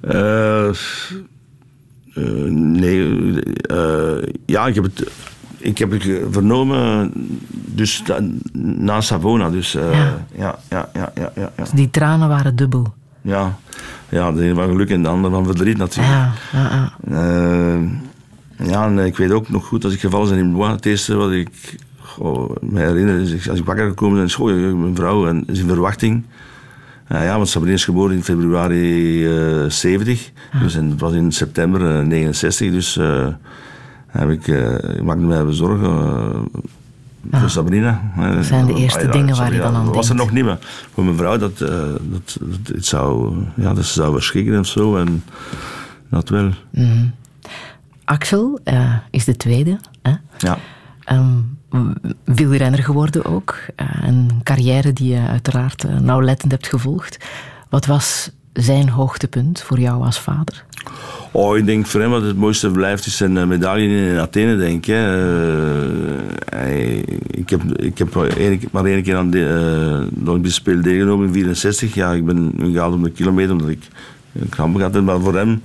[0.00, 0.74] Eh, eh,
[2.50, 5.10] nee, eh, ja, ik heb het,
[5.62, 7.12] ik heb het vernomen
[7.52, 8.02] dus
[8.52, 9.50] na Savona.
[9.50, 9.92] Dus eh,
[10.36, 10.58] ja.
[10.68, 11.64] Ja, ja, ja, ja.
[11.74, 12.94] Die tranen waren dubbel.
[13.20, 13.58] Ja,
[14.08, 16.14] ja, de een van geluk en de ander van verdriet natuurlijk.
[16.14, 17.16] Ja, ja, ja.
[17.16, 17.80] Eh,
[18.68, 21.14] ja, en ik weet ook nog goed, als ik gevallen ben in Blois, het eerste
[21.14, 21.76] wat ik
[22.60, 25.68] me herinner is, als ik wakker gekomen ben, is goh, mijn vrouw en is in
[25.68, 26.24] verwachting.
[27.06, 30.30] Eh, ja, want Sabrina is geboren in februari eh 70,
[30.60, 33.26] dus en het was in september eh, 69, dus eh,
[34.12, 35.90] heb ik, eh, ik maakte mij bezorgen
[37.30, 38.12] eh, voor Sabrina.
[38.16, 40.32] Dat zijn de eerste ah, ja, dingen waar je dan aan dat was er denkt.
[40.32, 40.58] nog niet, maar
[40.94, 41.68] voor mijn vrouw dat, eh,
[42.00, 44.96] dat, dat, het zou, ja, dat ze zou verschrikken of zo.
[44.96, 45.24] En
[46.10, 46.50] dat wel.
[46.70, 47.06] Mhm.
[48.04, 48.60] Axel
[49.10, 49.78] is de tweede.
[50.02, 50.12] Hè?
[50.38, 50.58] Ja.
[51.12, 51.58] Um,
[52.24, 53.56] wielrenner geworden ook.
[53.76, 57.24] Uh, een carrière die je uiteraard uh, nauwlettend hebt gevolgd.
[57.68, 60.64] Wat was zijn hoogtepunt voor jou als vader?
[61.34, 64.86] Oh, ik denk voor hem wat het mooiste blijft is zijn medaille in Athene, denk
[64.86, 64.94] ik.
[64.94, 66.96] Uh,
[67.30, 68.14] ik heb, ik heb
[68.70, 71.94] maar één keer aan de uh, Olympische Spelen deelgenomen in 64.
[71.94, 73.88] Ja, ik ben gehaald om de kilometer omdat ik
[74.32, 75.02] een kramp heb.
[75.02, 75.62] Maar voor hem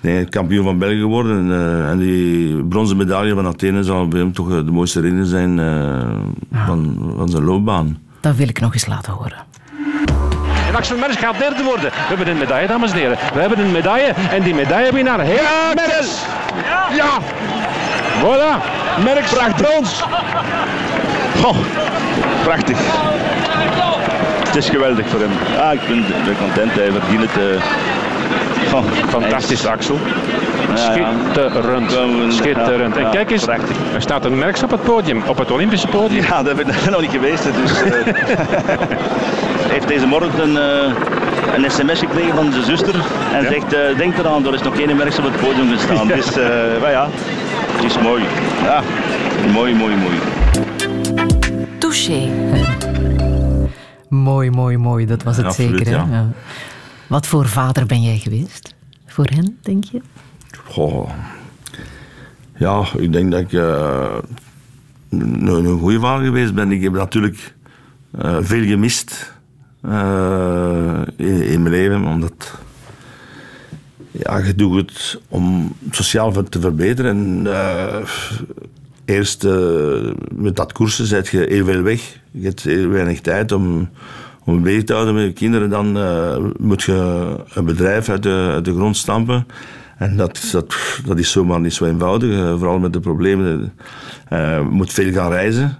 [0.00, 1.38] nee, kampioen van België geworden.
[1.38, 5.30] En, uh, en, die bronzen medaille van Athene zal bij hem toch de mooiste herinnering
[5.30, 5.54] zijn
[6.50, 6.66] ja.
[6.66, 7.98] van, van zijn loopbaan.
[8.20, 9.47] Dat wil ik nog eens laten horen.
[10.68, 11.90] En Axel Merckx gaat derde worden.
[11.90, 13.18] We hebben een medaille, dames en heren.
[13.34, 16.08] We hebben een medaille en die medaillewinnaar heet ja, Merckx.
[16.64, 16.86] Ja.
[16.94, 17.18] ja.
[18.20, 18.62] Voilà.
[19.04, 20.02] Merckx bracht brons.
[22.42, 22.78] Prachtig.
[24.44, 25.32] Het is geweldig voor hem.
[25.60, 26.74] Ah, ik ben, ben content.
[26.74, 27.36] Hij verdient het.
[27.36, 27.60] Uh...
[29.08, 29.98] Fantastisch, Axel.
[30.78, 32.32] Schitterend.
[32.32, 32.96] Schitterend.
[32.96, 33.60] En kijk eens, er
[33.98, 36.24] staat een Merckx op het podium, op het Olympische podium.
[36.24, 37.44] Ja, dat ben ik nog niet geweest.
[37.44, 37.92] Dus, uh...
[39.74, 42.94] heeft deze morgen een, uh, een sms gekregen van zijn zuster.
[43.32, 43.48] En ja.
[43.50, 46.08] zegt, uh, denk eraan, er is nog geen Merckx op het podium gestaan.
[46.08, 46.14] ja.
[46.14, 47.08] Dus, uh, ja,
[47.72, 48.24] het is mooi.
[48.62, 48.82] Ja,
[49.52, 50.16] mooi, mooi, mooi.
[51.78, 52.30] Touché.
[54.08, 55.06] mooi, mooi, mooi.
[55.06, 55.92] Dat was het ja, absoluut, zeker.
[55.92, 56.06] Ja.
[56.10, 56.26] Ja.
[57.06, 58.74] Wat voor vader ben jij geweest?
[59.06, 60.00] Voor hen, denk je?
[60.68, 61.10] Goh.
[62.56, 64.16] Ja, ik denk dat ik uh,
[65.10, 66.72] een, goede vader geweest ben.
[66.72, 67.54] Ik heb natuurlijk
[68.22, 69.34] uh, veel gemist
[69.84, 72.58] uh, in, mijn leven, omdat
[74.10, 77.10] ja, je doet het om sociaal te verbeteren.
[77.10, 77.46] En,
[79.04, 79.46] eerst
[80.34, 82.18] met dat koersen zet je heel veel weg.
[82.30, 83.88] Je hebt heel weinig tijd om,
[84.44, 85.70] om bezig te houden met je kinderen.
[85.70, 85.92] Dan
[86.58, 89.46] moet je een bedrijf uit de, uit de grond stampen.
[89.98, 93.72] En dat, dat, dat is zomaar niet zo eenvoudig, uh, vooral met de problemen.
[94.32, 95.78] Uh, je moet veel gaan reizen.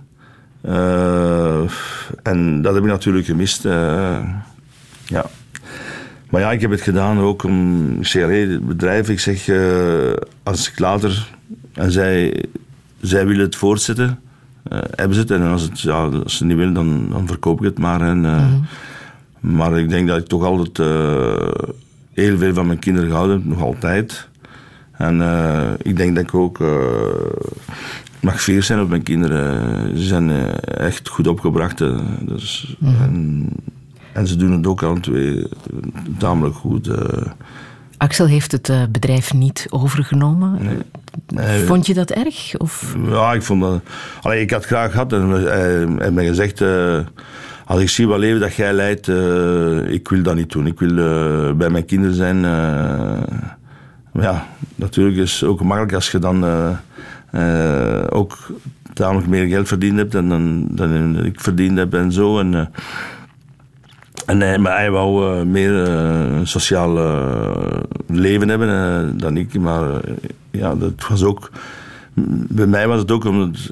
[0.64, 1.60] Uh,
[2.22, 3.62] en dat heb ik natuurlijk gemist.
[3.62, 5.24] ja.
[6.30, 9.08] Maar ja, ik heb het gedaan ook om CRE, het bedrijf.
[9.08, 9.48] Ik zeg,
[10.42, 11.28] als ik later,
[11.72, 12.44] en zij,
[13.00, 14.20] zij willen het voortzetten,
[14.94, 15.30] hebben ze het.
[15.30, 18.00] En als, het, ja, als ze niet willen, dan, dan verkoop ik het maar.
[18.00, 18.66] En, mm-hmm.
[19.40, 20.78] Maar ik denk dat ik toch altijd
[22.18, 24.28] heel veel van mijn kinderen gehouden, nog altijd.
[24.92, 26.68] En uh, ik denk dat ik ook uh,
[28.20, 29.98] mag fier zijn op mijn kinderen.
[29.98, 31.78] Ze zijn uh, echt goed opgebracht.
[32.20, 33.02] Dus, mm-hmm.
[33.02, 33.48] en,
[34.12, 35.46] en, ze doen het ook al twee
[36.18, 36.90] tamelijk goed.
[37.96, 40.58] Axel heeft het bedrijf niet overgenomen.
[40.62, 40.76] Nee.
[41.26, 42.56] Nee, vond je dat erg?
[42.56, 42.96] Of?
[43.04, 43.82] Ja, ik vond dat.
[44.22, 46.62] Allee, ik had graag gehad en hij heeft mij gezegd
[47.68, 50.66] als ik zie wat leven dat jij leidt, uh, ik wil dat niet doen.
[50.66, 52.36] Ik wil uh, bij mijn kinderen zijn.
[52.36, 53.22] Uh,
[54.12, 56.44] ja, natuurlijk is het ook makkelijk als je dan
[58.10, 58.36] ook
[58.92, 62.38] tamelijk meer geld verdiend hebt dan, dan, ik verdiend heb en zo.
[62.38, 62.70] En,
[64.26, 65.88] en hij, maar hij wou meer
[66.42, 66.92] sociaal
[68.06, 69.58] leven hebben dan ik.
[69.58, 70.00] Maar
[70.50, 71.50] ja, dat was ook
[72.48, 73.70] bij mij was het ook om het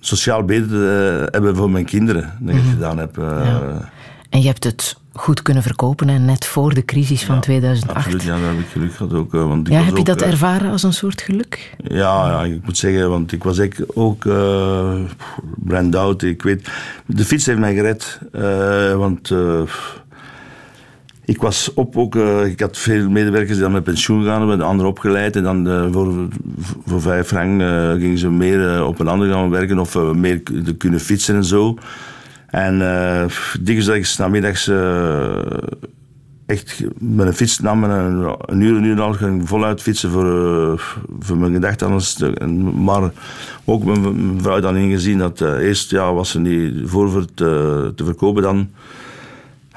[0.00, 2.32] sociaal beter te hebben voor mijn kinderen.
[2.40, 2.70] Dat ik -hmm.
[2.70, 3.16] gedaan heb.
[3.16, 3.90] Ja.
[4.30, 7.96] En je hebt het goed kunnen verkopen en net voor de crisis van ja, 2008.
[7.96, 9.32] Absoluut, ja, daar heb ik geluk gehad ook.
[9.32, 11.76] Want ik ja, heb je ook, dat ervaren als een soort geluk?
[11.84, 15.00] Ja, ja ik moet zeggen, want ik was ook, ook uh,
[15.56, 16.22] brand out.
[16.22, 16.70] Ik weet,
[17.06, 19.30] de fiets heeft mij gered, uh, want...
[19.30, 19.60] Uh,
[21.28, 24.64] ik was op ook, uh, ik had veel medewerkers die dan met pensioen gaan, de
[24.64, 25.36] anderen opgeleid.
[25.36, 26.28] En dan uh, voor,
[26.86, 30.42] voor vijf frank uh, gingen ze meer op een ander gaan werken of meer
[30.78, 31.78] kunnen fietsen en zo.
[32.46, 32.78] En
[33.60, 34.70] dikwijls namiddags
[36.46, 40.10] echt met een fiets nam en een, uur, een uur en een ging voluit fietsen
[40.10, 40.82] voor,
[41.20, 42.84] voor mijn gedachten.
[42.84, 43.10] Maar
[43.64, 48.68] ook mijn vrouw dan ingezien dat eerst ja, was ze niet voor, te verkopen dan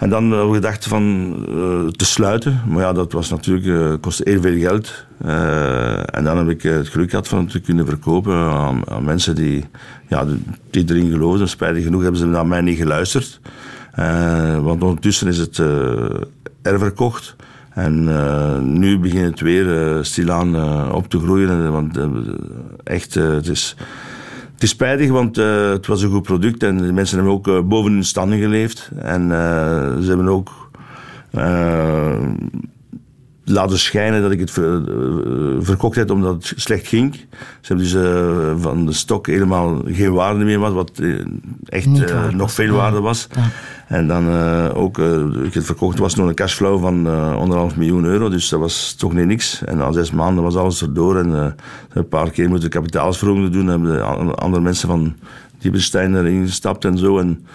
[0.01, 2.61] en dan hebben we gedacht van uh, te sluiten.
[2.67, 5.05] Maar ja, dat was natuurlijk, uh, kostte heel veel geld.
[5.25, 9.35] Uh, en dan heb ik het geluk gehad van het te kunnen verkopen aan, mensen
[9.35, 9.65] die,
[10.07, 10.25] ja,
[10.69, 11.49] die erin geloofden.
[11.49, 13.39] Spijtig genoeg hebben ze naar mij niet geluisterd.
[14.61, 15.61] want ondertussen is het
[16.61, 17.35] verkocht.
[17.69, 18.03] En
[18.79, 21.71] nu begint het weer stilaan op te groeien.
[21.71, 21.99] Want
[22.83, 23.75] echt, het is...
[24.61, 27.47] Het is spijtig, want uh, het was een goed product en de mensen hebben ook
[27.47, 28.91] uh, boven hun standen geleefd.
[28.95, 30.69] En uh, ze hebben ook
[33.43, 37.15] laten schijnen dat ik het ver- eh, verkocht heb omdat het slecht ging.
[37.61, 41.25] Ze hebben dus eh, van de stok helemaal geen waarde meer had, wat eh,
[41.65, 41.87] echt
[42.33, 42.71] nog veel ja.
[42.71, 43.27] waarde was.
[43.87, 44.27] En dan
[44.73, 44.97] ook,
[45.43, 49.13] ik het verkocht was nog een cashflow van anderhalf miljoen euro, dus dat was toch
[49.13, 49.63] niet niks.
[49.63, 51.55] En na zes maanden was alles erdoor en
[51.93, 53.65] een paar keer moeten kapitaalsverhogingen doen.
[53.65, 55.15] Dan hebben andere mensen van
[55.59, 57.19] Diepenstein erin gestapt en zo.
[57.19, 57.45] En,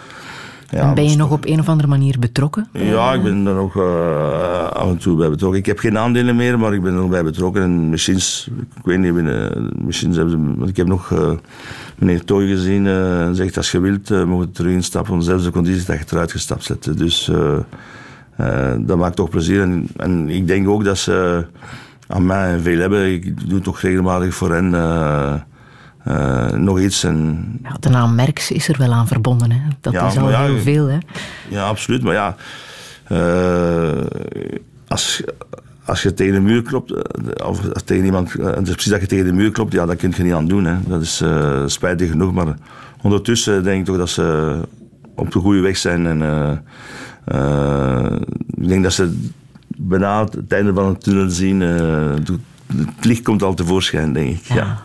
[0.76, 2.68] ja, ben je nog op een of andere manier betrokken?
[2.72, 5.58] ja, ik ben er nog eh, af en toe bij betrokken.
[5.58, 7.62] Ik heb geen aandelen meer, maar ik ben er nog bij betrokken.
[7.62, 11.30] En machines, ik weet niet, binnen, machines hebben ze, want ik heb nog eh,
[11.98, 15.50] meneer Toy gezien eh, en zegt als je wilt, uh, mogen terug instappen op dezelfde
[15.50, 16.98] conditie dat je eruit gestapt zet.
[16.98, 17.30] Dus
[18.78, 19.60] dat maakt toch plezier.
[19.60, 21.46] En, en ik denk ook dat ze
[22.06, 23.12] aan mij veel hebben.
[23.12, 24.70] Ik doe toch regelmatig voor hen
[26.64, 27.04] nog iets.
[27.04, 27.44] En,
[27.86, 29.50] de naam Merks is er wel aan verbonden.
[29.52, 29.60] Hè?
[29.80, 30.86] Dat Ja, is al ja, heel veel.
[30.86, 30.98] Hè?
[31.48, 32.02] Ja, absoluut.
[32.02, 32.36] Maar ja,
[33.04, 34.06] eh,
[34.88, 35.22] als,
[35.84, 38.90] als je tegen de muur klopt, eh, of als tegen iemand, eh, het is precies
[38.92, 40.64] dat je tegen de muur klopt, ja, dat kun je niet aan doen.
[40.64, 40.74] Hè.
[40.86, 41.22] Dat is
[41.66, 42.32] spijtig genoeg.
[42.32, 42.56] Maar
[43.02, 44.58] ondertussen denk ik toch dat ze
[45.14, 46.06] op de goede weg zijn.
[46.06, 46.22] En,
[48.56, 49.18] ik denk dat ze
[49.76, 51.60] bijna het einde van het tunnel zien.
[51.60, 52.28] het-
[52.76, 54.44] het licht komt al tevoorschijn, denk ik.
[54.44, 54.82] Ja.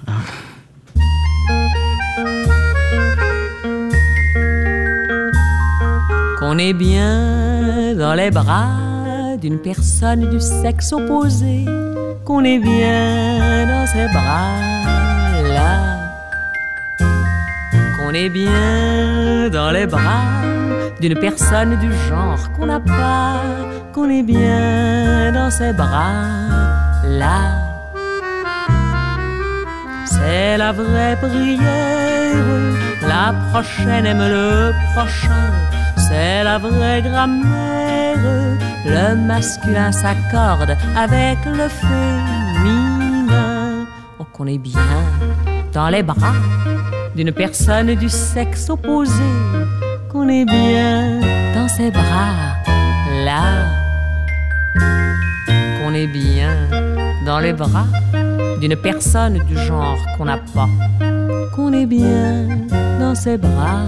[6.52, 11.64] Qu'on est bien dans les bras d'une personne du sexe opposé,
[12.26, 15.72] qu'on est bien dans ses bras-là,
[17.96, 20.26] qu'on est bien dans les bras
[21.00, 23.40] d'une personne du genre qu'on n'a pas,
[23.94, 27.40] qu'on est bien dans ses bras-là.
[30.06, 32.36] C'est la vraie prière,
[33.08, 35.81] la prochaine aime le prochain.
[36.12, 38.18] C'est la vraie grammaire,
[38.86, 43.38] le masculin s'accorde avec le féminin.
[44.20, 44.82] Oh, qu'on est bien
[45.72, 46.34] dans les bras
[47.16, 49.32] d'une personne du sexe opposé,
[50.12, 51.22] qu'on est bien
[51.56, 52.34] dans ses bras
[53.24, 53.68] là,
[55.80, 56.54] qu'on est bien
[57.26, 57.88] dans les bras
[58.60, 60.68] d'une personne du genre qu'on n'a pas,
[61.56, 62.48] qu'on est bien
[63.00, 63.88] dans ses bras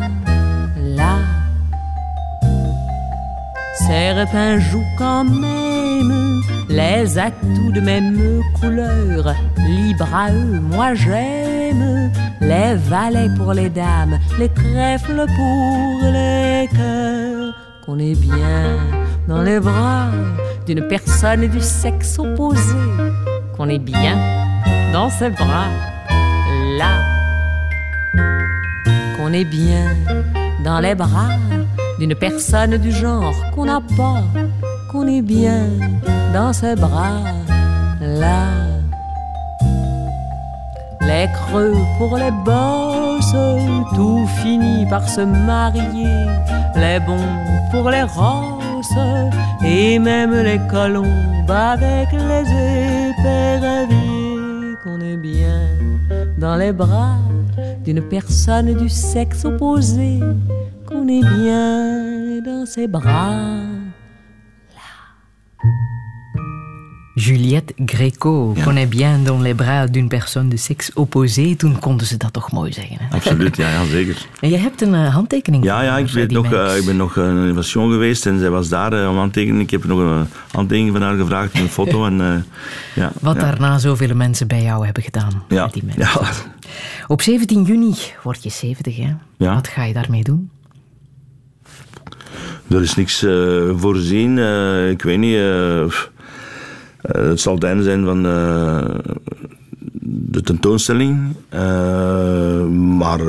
[3.74, 9.36] Certains jouent quand même les atouts de même couleur.
[9.68, 17.54] Libre à eux, moi j'aime les valets pour les dames, les trèfles pour les cœurs.
[17.86, 18.78] Qu'on est bien
[19.28, 20.08] dans les bras
[20.68, 22.76] d'une personne du sexe opposé.
[23.58, 24.18] Qu'on est bien
[24.94, 25.68] dans ses bras
[26.78, 27.02] là.
[29.18, 29.96] Qu'on est bien
[30.64, 31.30] dans les bras
[32.00, 34.24] d'une personne du genre qu'on n'a pas,
[34.92, 35.68] qu'on est bien
[36.34, 37.22] dans ses bras
[38.02, 38.46] là.
[41.02, 43.36] Les creux pour les bosses,
[43.94, 46.26] tout finit par se marier.
[46.76, 47.30] Les bons
[47.72, 49.00] pour les rosses,
[49.64, 52.46] et même les colombes avec les
[53.10, 54.76] éperviers.
[54.84, 55.68] Qu'on est bien
[56.38, 57.18] dans les bras
[57.84, 60.20] d'une personne du sexe opposé
[60.94, 63.62] qu'on est bien dans ses bras.
[67.16, 71.56] Juliette Greco kon hij bien dans les bras d'une personne de sexe opposé.
[71.56, 72.98] Toen konden ze dat toch mooi zeggen.
[73.00, 73.16] Hè?
[73.16, 74.28] Absoluut, ja, ja, zeker.
[74.40, 77.18] En je hebt een eh, handtekening Ja, ja ik, weet nog, eh, ik ben nog
[77.18, 79.62] eh, naar een invasion geweest en zij was daar eh, om aan te tekenen.
[79.62, 82.06] Ik heb nog een handtekening van haar gevraagd, een foto.
[82.06, 82.36] En, eh,
[82.96, 83.42] ja, Wat ja.
[83.42, 85.44] daarna zoveel mensen bij jou hebben gedaan.
[85.50, 86.10] Ja, met die ja.
[87.08, 89.14] Op 17 juni word je 70, hè?
[89.38, 89.54] Ja.
[89.54, 90.50] Wat ga je daarmee doen?
[92.70, 94.38] Er is niks eh, voorzien.
[94.38, 95.36] eh, ik weet niet.
[95.36, 95.86] eh,
[97.02, 98.24] het zal het einde zijn van
[100.06, 101.36] de tentoonstelling.
[102.98, 103.20] Maar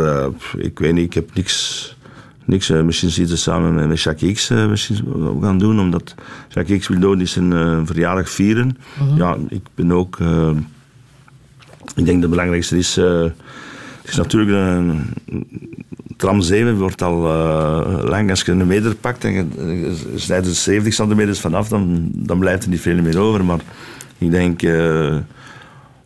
[0.57, 1.97] ik weet niet, ik heb niks.
[2.45, 5.81] niks misschien zitten we samen met, met Jacques X misschien wat we gaan doen.
[5.81, 6.15] Omdat
[6.49, 8.77] Jacques X wil dood is zijn eh, verjaardag vieren.
[8.99, 9.17] Mhm.
[9.17, 10.19] Ja, ik ben ook.
[11.97, 12.95] ik denk dat het belangrijkste is.
[12.97, 13.33] het
[14.05, 15.15] is natuurlijk een,
[16.25, 18.31] tram 7 wordt al eh, lang.
[18.31, 22.39] Als je een meter pakt en je, je snijdt er 70 centimeter vanaf, dan, dan
[22.39, 23.45] blijft er niet veel meer over.
[23.45, 23.61] Maar
[24.19, 25.17] ik denk, eh,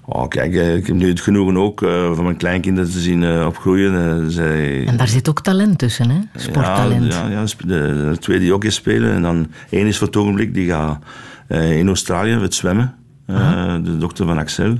[0.04, 1.80] oh, kijk, eh, ik heb nu het genoegen ook
[2.14, 4.30] van mijn kleinkinderen te zien opgroeien.
[4.30, 6.18] Zij, En daar zit ook talent tussen, hè?
[6.34, 7.12] Sporttalent.
[7.12, 9.12] ja, ja, ja, de, de twee die ook eens spelen.
[9.12, 10.98] En dan één is voor het ogenblik, die gaat
[11.70, 12.94] in Australië het zwemmen.
[13.82, 14.78] De dochter van Axel.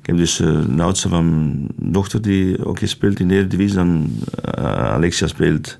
[0.00, 3.76] Ik heb dus eh, de oudste van mijn dochter die ook speelt in de Eredivisie.
[3.76, 4.10] Dan
[4.54, 5.78] eh, Alexia speelt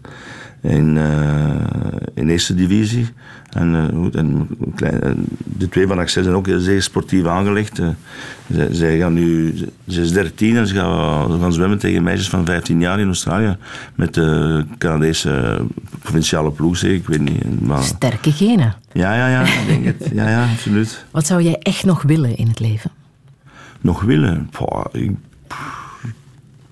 [0.63, 1.55] in, eh,
[2.15, 3.07] in eerste divisie.
[3.51, 7.81] En, goed, en klein- de twee van Access zijn ook zeer sportief aangelegd.
[8.53, 9.55] Zij, zij gaan nu,
[9.89, 13.07] ze is 13 en ze gaan, ze gaan zwemmen tegen meisjes van 15 jaar in
[13.07, 13.57] Australië.
[13.95, 15.61] Met de Canadese
[16.01, 16.97] provinciale ploeg, zeg ik.
[16.97, 17.61] ik weet niet.
[17.61, 18.75] Maar, Sterke genen.
[18.93, 20.11] ja, ja, ja, ik denk het.
[20.15, 21.05] Ja, ja, absoluut.
[21.11, 22.91] Wat zou jij echt nog willen in het leven?
[23.81, 24.49] Nog willen?
[24.51, 25.11] Poh, ik,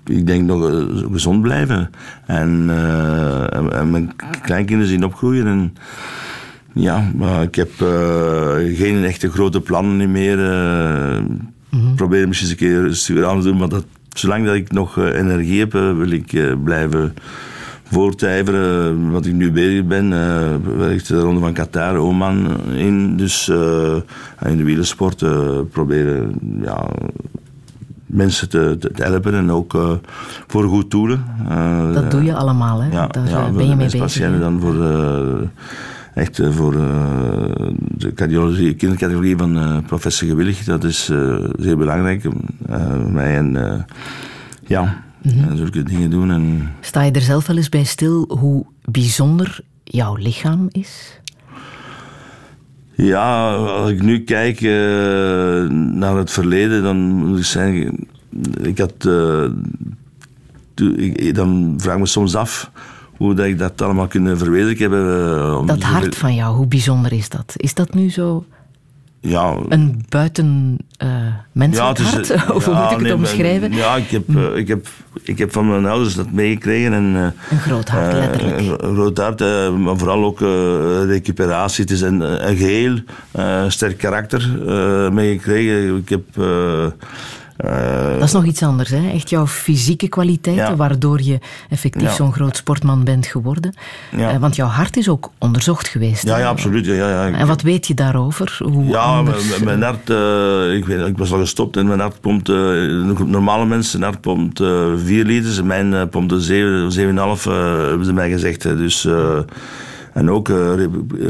[0.05, 1.91] ik denk nog eh, gezond blijven.
[2.27, 4.13] En, eh, en, en mijn
[4.43, 5.47] kleinkinderen zien opgroeien.
[5.47, 5.75] En,
[6.73, 10.51] ja, maar ik heb eh, geen echte grote plannen meer.
[10.51, 11.25] eh
[11.95, 13.57] Probeer misschien eens een keer aan te doen.
[13.57, 17.15] Maar dat, zolang dat ik nog energie heb, wil ik blijven
[17.91, 19.11] voortijveren.
[19.11, 23.17] Wat ik nu bezig ben, eh werkt de Ronde van Qatar, Oman in.
[23.17, 23.97] Dus eh,
[24.47, 26.33] in de wielersport eh, proberen
[26.63, 26.87] ja,
[28.07, 29.91] mensen te, te, helpen en ook eh,
[30.47, 31.25] voor goed doelen.
[31.49, 32.91] Eh, Dat doe je allemaal, hè?
[32.91, 34.01] ja, Daar ja, eh, voor ben je mee bezig.
[34.01, 35.39] patiënten dan voor eh,
[36.15, 36.81] echt eh, voor eh,
[37.97, 40.65] de cardiologie, kindercardiologie van eh, professor Gewillig.
[40.65, 42.31] Dat is eh, zeer belangrijk eh,
[43.03, 43.37] voor mij.
[43.37, 43.79] En eh,
[44.67, 46.31] ja, En zulke dingen doen.
[46.31, 51.21] En, Sta je er zelf wel eens bij stil hoe bijzonder jouw lichaam is?
[52.95, 54.71] Ja, als ik nu kijk eh,
[55.71, 58.07] naar het verleden, dan moet ik zeggen,
[58.63, 59.09] ik had,
[60.97, 62.71] ik- dan vraag ik me soms af
[63.17, 67.29] hoe dat ik dat allemaal kunnen verwezenlijken eh, Dat hart van jou, hoe bijzonder is
[67.29, 67.53] dat?
[67.57, 68.45] Is dat nu zo
[69.21, 71.09] Ja, een buiten eh
[71.53, 72.31] menselijk het is, hart?
[72.31, 73.73] eh, of hoe ja, moet ik het nee, omschrijven?
[73.73, 74.87] Ja, ik heb, eh, ik, heb,
[75.23, 76.93] ik heb van mijn ouders dat meegekregen.
[76.93, 78.59] En, eh, Een groot hart, eh, letterlijk.
[78.83, 80.49] Een groot hart, eh, maar vooral ook eh,
[81.05, 81.83] recuperatie.
[81.83, 82.99] Het is een, een geheel
[83.31, 85.97] eh, sterk karakter eh, meegekregen.
[85.97, 86.25] Ik heb...
[87.59, 89.11] eh, Dat is nog iets anders, hè?
[89.11, 90.77] Echt jouw fysieke kwaliteiten, Ja.
[90.77, 91.39] waardoor je
[91.71, 92.15] effectief Ja.
[92.15, 93.75] zo'n groot sportman bent geworden.
[94.17, 94.31] Ja.
[94.31, 96.23] Eh, want jouw hart is ook onderzocht geweest.
[96.27, 96.87] ja, ja, absoluut.
[96.87, 97.31] Ja, ja.
[97.33, 98.59] En wat weet je daarover?
[98.63, 102.21] Hoe Ja, anders- mijn- hart, eh, ik, weet, ik was al gestopt en mijn hart
[102.21, 102.49] pompt,
[103.27, 104.59] normale mensen hart pompt
[105.05, 107.53] 4 liters en mijn pompt 7, 7,5 eh,
[107.89, 108.63] hebben ze mij gezegd.
[108.63, 109.07] Dus,
[110.19, 110.73] en ook, eh,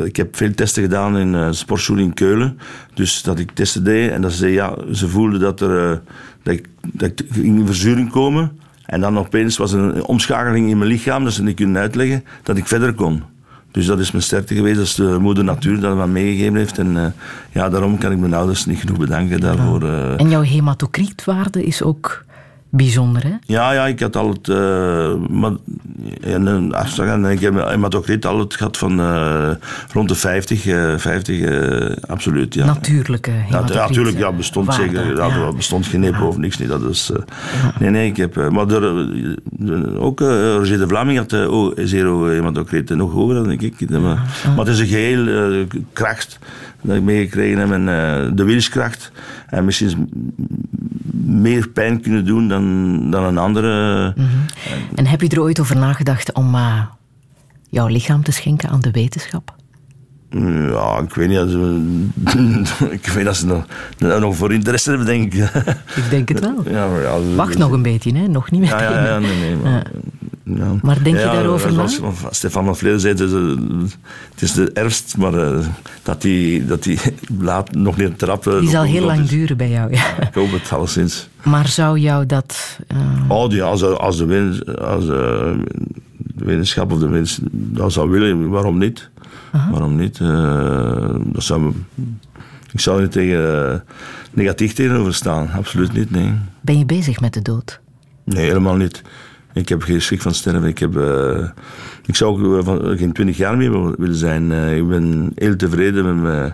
[0.04, 2.58] ik heb veel testen gedaan in eh sportschool in Keulen.
[2.94, 5.96] Dus dat ik testen deed en dat ze, ja, ze voelden dat, er, eh,
[6.42, 8.50] dat, ik, dat ik in verzuring komen.
[8.86, 12.24] En dan opeens was er een omschakeling in mijn lichaam, dat ze niet kunnen uitleggen,
[12.42, 13.22] dat ik verder kon.
[13.70, 16.78] Dus dat is mijn sterkte geweest, dat is de moeder natuur dat me meegegeven heeft.
[16.78, 17.06] En eh,
[17.52, 19.82] ja, daarom kan ik mijn ouders niet genoeg bedanken daarvoor.
[19.82, 20.20] eh.
[20.20, 22.24] En jouw hematocrietwaarde is ook
[22.70, 23.32] bijzonder, hè?
[23.46, 24.48] Ja, ja, ik had altijd...
[24.58, 25.52] eh maar,
[26.20, 29.50] en, een afslag, en ik heb hematocriet altijd gehad van eh,
[29.92, 30.66] rond de 50.
[30.66, 32.64] eh 50, eh, absoluut, ja.
[32.66, 33.74] Natuurlijke Ja, hematocriet.
[33.74, 35.16] ja, natuurlijk, ja, bestond waarde, zeker.
[35.16, 35.52] Ja, ja.
[35.52, 36.58] Bestond geen of niks.
[36.58, 36.68] niet.
[36.68, 37.22] Dat is, eh,
[37.80, 38.36] Nee, nee, ik heb...
[38.36, 39.06] eh, maar er,
[39.66, 42.40] eh, ook eh, Roger de Vlaming had uh, oh, zero.
[42.88, 43.90] Nog hoger dan ik.
[43.90, 46.38] Maar, maar het is een geheel eh, kracht
[46.82, 47.70] dat ik meegekregen heb.
[47.70, 49.12] En eh, de wilskracht.
[49.46, 50.10] En misschien
[51.24, 52.57] meer pijn kunnen doen dan,
[53.10, 54.12] dan een andere...
[54.16, 54.26] Mhm.
[54.94, 56.80] En heb je er ooit over nagedacht om eh,
[57.70, 59.56] jouw lichaam te schenken aan de wetenschap?
[60.30, 61.38] Ja, ik weet niet.
[61.38, 61.52] Als,
[62.90, 63.64] ik weet dat ze nog,
[63.98, 65.44] nog voor interesse hebben, denk ik.
[65.96, 66.62] Ik denk het wel.
[66.70, 66.88] Ja,
[67.36, 68.26] Wacht nog een beetje, hè?
[68.28, 68.92] Nog niet Ja, meteen.
[68.92, 69.56] ja, ja, nee, nee.
[69.56, 69.86] Maar,
[70.44, 70.74] Ja.
[70.82, 71.86] Maar denk je daarover na?
[72.30, 73.32] Stefan van Vleer zei, het is,
[74.32, 75.66] het is de herfst, maar eh,
[76.02, 76.98] dat die, dat die
[77.40, 78.60] laat nog niet trappen.
[78.60, 80.20] Die zal heel lang duren bij jou, ja.
[80.20, 81.28] Ik hoop het alleszins.
[81.48, 82.78] Maar zou jou dat...
[82.86, 82.96] eh,
[83.28, 85.56] Oh, ja, als, als de, win- als de
[86.36, 89.10] wetenschap of de mensen dat zou willen, waarom niet?
[89.70, 90.20] Waarom niet?
[90.20, 91.72] Eh, dat zou,
[92.72, 93.78] ik zou er niet tegen, eh,
[94.32, 96.32] negatief tegenover staan, absoluut niet, nee.
[96.60, 97.80] ben je bezig met de dood?
[98.24, 99.02] Nee, helemaal niet.
[99.52, 100.68] Ik heb geen schrik van sterven.
[100.68, 101.48] Ik, heb, eh,
[102.06, 104.52] ik zou ook eh, van, geen twintig jaar meer wil- willen zijn.
[104.52, 106.52] Eh, ik ben heel tevreden met me.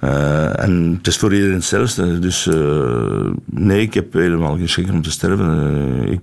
[0.00, 2.18] Eh, en het is voor iedereen hetzelfde.
[2.18, 5.48] Dus eh, nee, ik heb helemaal geen schrik om te sterven.
[6.04, 6.20] Eh, ik,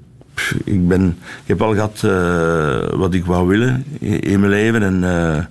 [0.63, 1.07] ik, ben,
[1.41, 4.83] ik heb al gehad eh, wat ik wou willen in, in mijn leven.
[4.83, 5.49] En,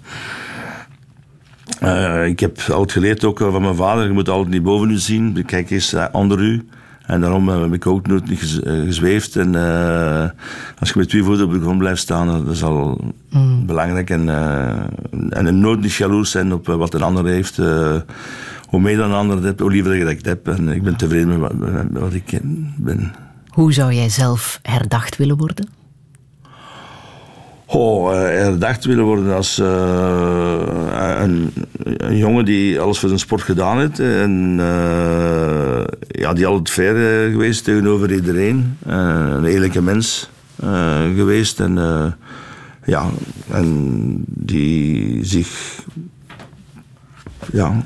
[2.27, 5.45] ik heb altijd geleerd ook van mijn vader, je moet altijd niet boven u zien,
[5.45, 6.69] kijk eens onder u.
[7.07, 9.37] En daarom eh, heb ik ook nooit eh, gezweefd.
[9.37, 10.31] En eh,
[10.79, 13.01] als je met twee voeten op de grond blijft staan, dat is al
[13.67, 14.11] belangrijk.
[14.11, 17.57] En, eh, en nooit niet jaloers zijn op wat een ander heeft.
[18.67, 20.49] Hoe meer dan een ander het heeft, hoe liever dat ik het heb.
[20.49, 22.41] En ik ben tevreden met wat, met wat ik
[22.77, 23.15] ben.
[23.49, 25.76] Hoe zou jij zelf herdacht willen worden?
[27.69, 31.53] Oh, eh, herdacht willen worden als eh, een,
[31.83, 33.99] een jongen die alles voor zijn sport gedaan heeft.
[33.99, 38.79] En eh, ja, die altijd fair eh, geweest tegenover iedereen.
[38.87, 41.61] Eh, een eerlijke mens eh, geweest.
[41.61, 42.07] En eh,
[42.85, 43.07] ja,
[43.51, 45.79] en die zich
[47.53, 47.85] ja,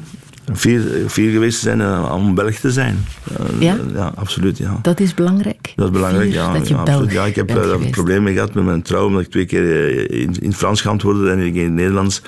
[0.54, 3.04] fier, fier geweest zijn eh, om Belg te zijn.
[3.36, 3.76] Eh, Ja?
[3.94, 4.58] Ja, absoluut.
[4.58, 4.78] Ja.
[4.82, 5.72] Dat is belangrijk.
[5.76, 6.52] Dat is belangrijk, ja.
[6.52, 7.12] dat je ja, absoluut.
[7.12, 7.90] ja ik heb eh, daar geweest.
[7.90, 11.30] problemen mee gehad met mijn trouw, omdat ik twee keer in, in het Frans geantwoordde
[11.30, 12.22] en ik in het Nederlands.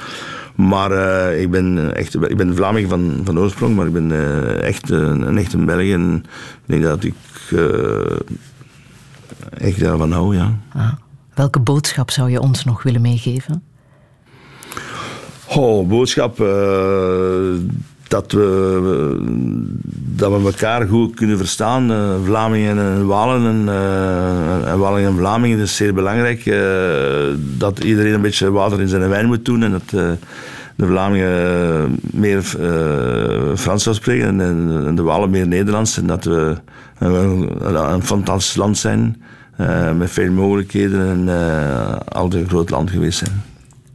[0.55, 0.93] Maar
[1.35, 5.20] ik ben echt ik ben Vlaming van, van oorsprong, maar ik ben eh, echt een,
[5.20, 5.81] een echte Belg.
[5.90, 6.24] En
[6.66, 7.15] ik denk dat ik
[7.51, 8.19] eh,
[9.51, 10.59] echt daarvan hou, ja.
[10.74, 10.93] Ah.
[11.35, 13.62] Welke boodschap zou je ons nog willen meegeven?
[15.49, 16.39] Oh, boodschap
[18.12, 19.16] dat, we,
[20.16, 21.90] dat we elkaar goed kunnen verstaan.
[21.90, 26.47] eh, Vlamingen en Walen en, eh, en Walen en Vlamingen is zeer belangrijk.
[26.47, 26.59] eh,
[27.59, 29.90] dat iedereen een beetje water in zijn wijn moet doen en dat
[30.76, 32.43] de Vlamingen meer
[33.56, 35.98] Frans zou spreken en, de Walen meer Nederlands.
[35.98, 36.56] En dat we
[36.98, 39.22] een, fantastisch land zijn
[39.97, 41.28] met veel mogelijkheden en
[42.09, 43.52] altijd een groot land geweest zijn.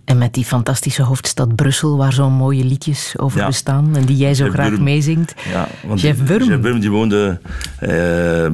[0.07, 3.45] En met die fantastische hoofdstad Brussel, waar zo'n mooie liedjes over Ja.
[3.45, 5.33] bestaan en die jij zo Jeff graag meezingt.
[5.51, 6.43] Ja, want Jeff Wurm.
[6.49, 7.39] Jeff Wurm die woonde.
[7.79, 8.51] eh, eh,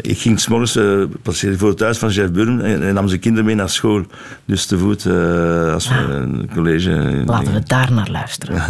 [0.00, 3.20] ik ging s'morgens uh, passeren voor het huis van Jeff Wurm en, en nam zijn
[3.20, 4.02] kinderen mee naar school.
[4.44, 7.22] Dus te voet eh, als we een college.
[7.26, 8.62] Laten we daar naar luisteren.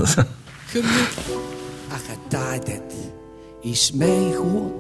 [2.65, 2.83] Dit
[3.63, 4.73] is mij gewoon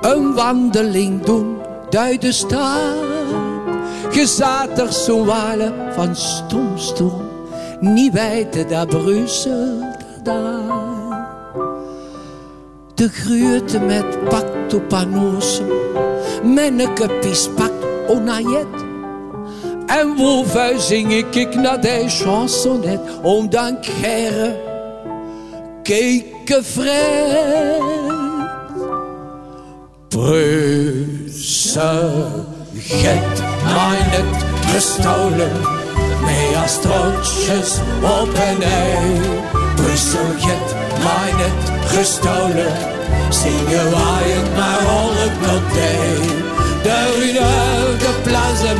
[0.00, 1.56] een wandeling doen
[1.90, 2.32] uit de
[4.10, 7.28] Gezatig zo'n walen van stomstroom,
[7.80, 9.82] niet weten dat Brussel
[10.22, 10.88] daar.
[12.94, 15.68] De gruurte met pakt op panossen,
[16.42, 18.88] menneke pies pakt onayet.
[19.86, 23.78] En woven zing ik ik naar de chansonnet, om dan
[25.82, 27.78] keken vrij.
[30.08, 31.90] Brussel,
[32.82, 33.42] get
[34.12, 34.44] net
[34.74, 35.52] gestolen,
[36.24, 39.20] mee als trotjes op een ei.
[39.74, 40.74] Brussel, get
[41.36, 42.72] net gestolen,
[43.28, 45.92] zingen wij het maar al het noté.
[46.82, 48.74] De Rue de Place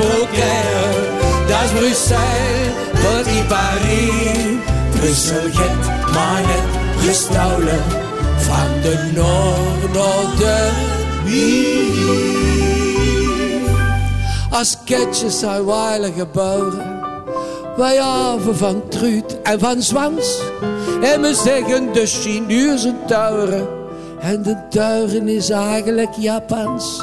[1.49, 4.59] dat is Bruxelles, Petit Paris.
[4.91, 5.87] Brussel, get
[6.47, 7.83] net gestolen,
[8.37, 10.91] van de noord naar de
[14.51, 17.01] als ketjes zijn weilige geboren.
[17.77, 20.39] Wij haven van truut en van zwans.
[21.03, 23.69] En we zeggen de Chinezen tuigen.
[24.21, 27.03] En de tuigen is eigenlijk Japans.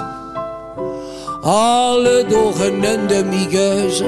[1.42, 4.06] Alle dagen en de migeuze.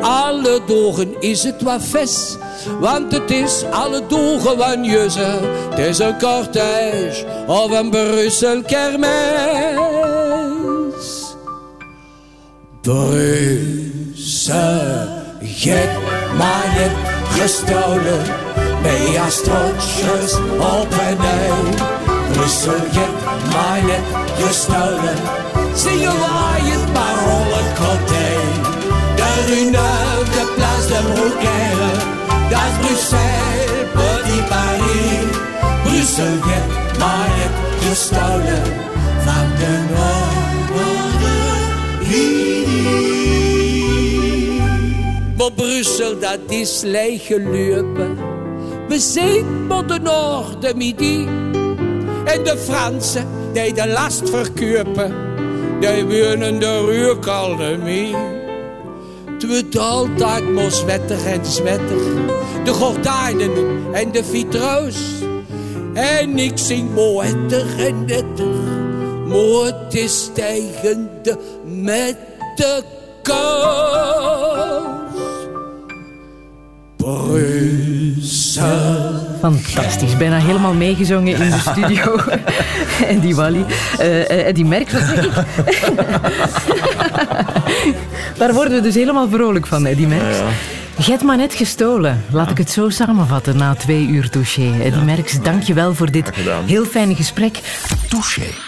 [0.00, 2.36] Alle dagen is het wat ves.
[2.80, 5.38] Want het is alle dagen van juze.
[5.70, 10.17] Het is een cortège of een Brussel kermis.
[12.88, 14.56] Brussel,
[15.40, 15.88] get
[16.36, 16.90] mij net
[17.28, 18.22] gestolen.
[19.24, 21.52] Als trotjes op een ei.
[22.32, 22.74] Brussel,
[23.52, 24.00] mij net
[24.38, 25.16] gestolen.
[25.74, 28.28] Zingen wij het maar al het côté.
[29.16, 31.90] De rue Neuve, de place de Beaucaire.
[32.50, 35.28] Dat is Bruxelles, Petit Paris.
[35.82, 36.34] Brussel,
[36.98, 38.62] mij net gestolen.
[39.24, 39.72] Van de
[45.54, 48.16] Brussel, dat is leeg gelopen.
[48.88, 51.26] We zijn met de Noord, de Midi.
[52.24, 55.14] En de Fransen, die de last verkopen.
[55.80, 58.14] Die wonen de ruurkalmie.
[59.24, 62.02] Het wordt altijd maar zwettig en zwettig.
[62.64, 63.50] De gordijnen
[63.92, 64.96] en de vitroos.
[65.94, 68.76] En ik zing moetter en netter.
[69.64, 71.10] Het is tegen
[71.64, 72.16] met
[72.54, 72.82] de
[73.22, 75.07] koos.
[77.16, 78.66] Brussel.
[79.40, 82.16] Fantastisch, bijna helemaal meegezongen in de studio.
[83.10, 83.64] en die Wally.
[83.98, 85.32] Eh, eh, die merkt, wat zeg ik?
[88.38, 90.36] Daar worden we dus helemaal vrolijk van, hè, die merks.
[90.96, 92.24] Je hebt maar net gestolen.
[92.30, 94.72] Laat ik het zo samenvatten na twee uur touché.
[94.82, 96.30] Die merks, dank je wel voor dit
[96.66, 97.60] heel fijne gesprek.
[98.08, 98.67] Touché.